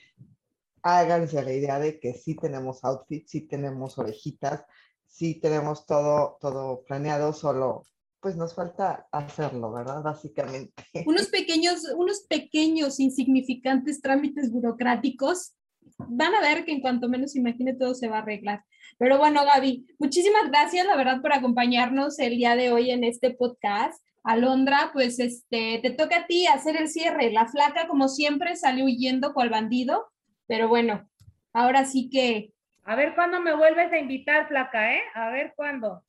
háganse 0.81 1.41
la 1.43 1.53
idea 1.53 1.79
de 1.79 1.99
que 1.99 2.13
sí 2.13 2.35
tenemos 2.35 2.83
outfits, 2.83 3.31
sí 3.31 3.41
tenemos 3.41 3.97
orejitas, 3.97 4.63
sí 5.07 5.35
tenemos 5.35 5.85
todo, 5.85 6.37
todo 6.41 6.83
planeado, 6.83 7.33
solo 7.33 7.83
pues 8.19 8.37
nos 8.37 8.55
falta 8.55 9.05
hacerlo, 9.11 9.71
¿verdad? 9.73 10.01
Básicamente. 10.01 10.71
unos 11.05 11.27
pequeños, 11.29 11.83
unos 11.97 12.21
pequeños, 12.21 13.01
insignificantes 13.01 14.01
trámites 14.01 14.49
burocráticos. 14.49 15.55
Van 15.97 16.33
a 16.33 16.39
ver 16.39 16.63
que 16.63 16.71
en 16.71 16.79
cuanto 16.79 17.09
menos 17.09 17.35
imagine 17.35 17.73
todo 17.75 17.93
se 17.93 18.07
va 18.07 18.19
a 18.19 18.21
arreglar. 18.21 18.63
Pero 18.97 19.17
bueno, 19.17 19.43
Gaby, 19.43 19.85
muchísimas 19.99 20.47
gracias, 20.47 20.85
la 20.87 20.95
verdad, 20.95 21.21
por 21.21 21.33
acompañarnos 21.33 22.17
el 22.19 22.37
día 22.37 22.55
de 22.55 22.71
hoy 22.71 22.91
en 22.91 23.03
este 23.03 23.31
podcast. 23.31 24.01
Alondra, 24.23 24.91
pues 24.93 25.19
este, 25.19 25.79
te 25.81 25.91
toca 25.91 26.19
a 26.19 26.27
ti 26.27 26.47
hacer 26.47 26.77
el 26.77 26.87
cierre. 26.87 27.31
La 27.31 27.47
flaca, 27.47 27.87
como 27.87 28.07
siempre, 28.07 28.55
salió 28.55 28.85
huyendo 28.85 29.33
cual 29.33 29.49
bandido, 29.49 30.07
pero 30.47 30.69
bueno, 30.69 31.09
ahora 31.51 31.85
sí 31.85 32.09
que 32.09 32.53
A 32.85 32.95
ver 32.95 33.15
cuándo 33.15 33.39
me 33.39 33.55
vuelves 33.55 33.91
a 33.93 33.97
invitar, 33.97 34.47
flaca, 34.47 34.93
¿eh? 34.93 35.01
A 35.13 35.29
ver 35.29 35.53
cuándo. 35.55 36.03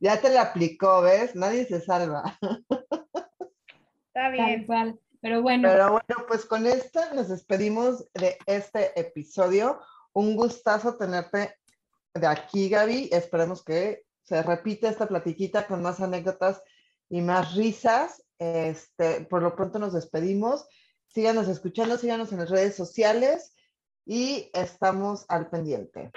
Ya 0.00 0.20
te 0.20 0.30
la 0.30 0.42
aplicó, 0.42 1.02
¿ves? 1.02 1.36
Nadie 1.36 1.64
se 1.64 1.80
salva. 1.80 2.38
Está 4.08 4.30
bien. 4.30 4.66
Pero 5.20 5.40
bueno, 5.40 5.68
Pero 5.68 5.90
bueno, 5.90 6.26
pues 6.26 6.44
con 6.44 6.66
esto 6.66 7.00
nos 7.14 7.28
despedimos 7.28 8.10
de 8.14 8.36
este 8.46 8.98
episodio. 8.98 9.80
Un 10.12 10.34
gustazo 10.34 10.96
tenerte 10.96 11.56
de 12.12 12.26
aquí, 12.26 12.68
Gaby. 12.68 13.10
Esperemos 13.12 13.64
que 13.64 14.02
se 14.22 14.42
repita 14.42 14.88
esta 14.88 15.06
platiquita 15.06 15.68
con 15.68 15.80
más 15.80 16.00
anécdotas 16.00 16.60
y 17.12 17.20
más 17.20 17.54
risas. 17.54 18.24
Este, 18.38 19.20
por 19.26 19.42
lo 19.42 19.54
pronto 19.54 19.78
nos 19.78 19.92
despedimos. 19.92 20.66
Síganos 21.06 21.46
escuchando, 21.46 21.98
síganos 21.98 22.32
en 22.32 22.38
las 22.38 22.48
redes 22.48 22.74
sociales 22.74 23.54
y 24.06 24.50
estamos 24.54 25.26
al 25.28 25.50
pendiente. 25.50 26.10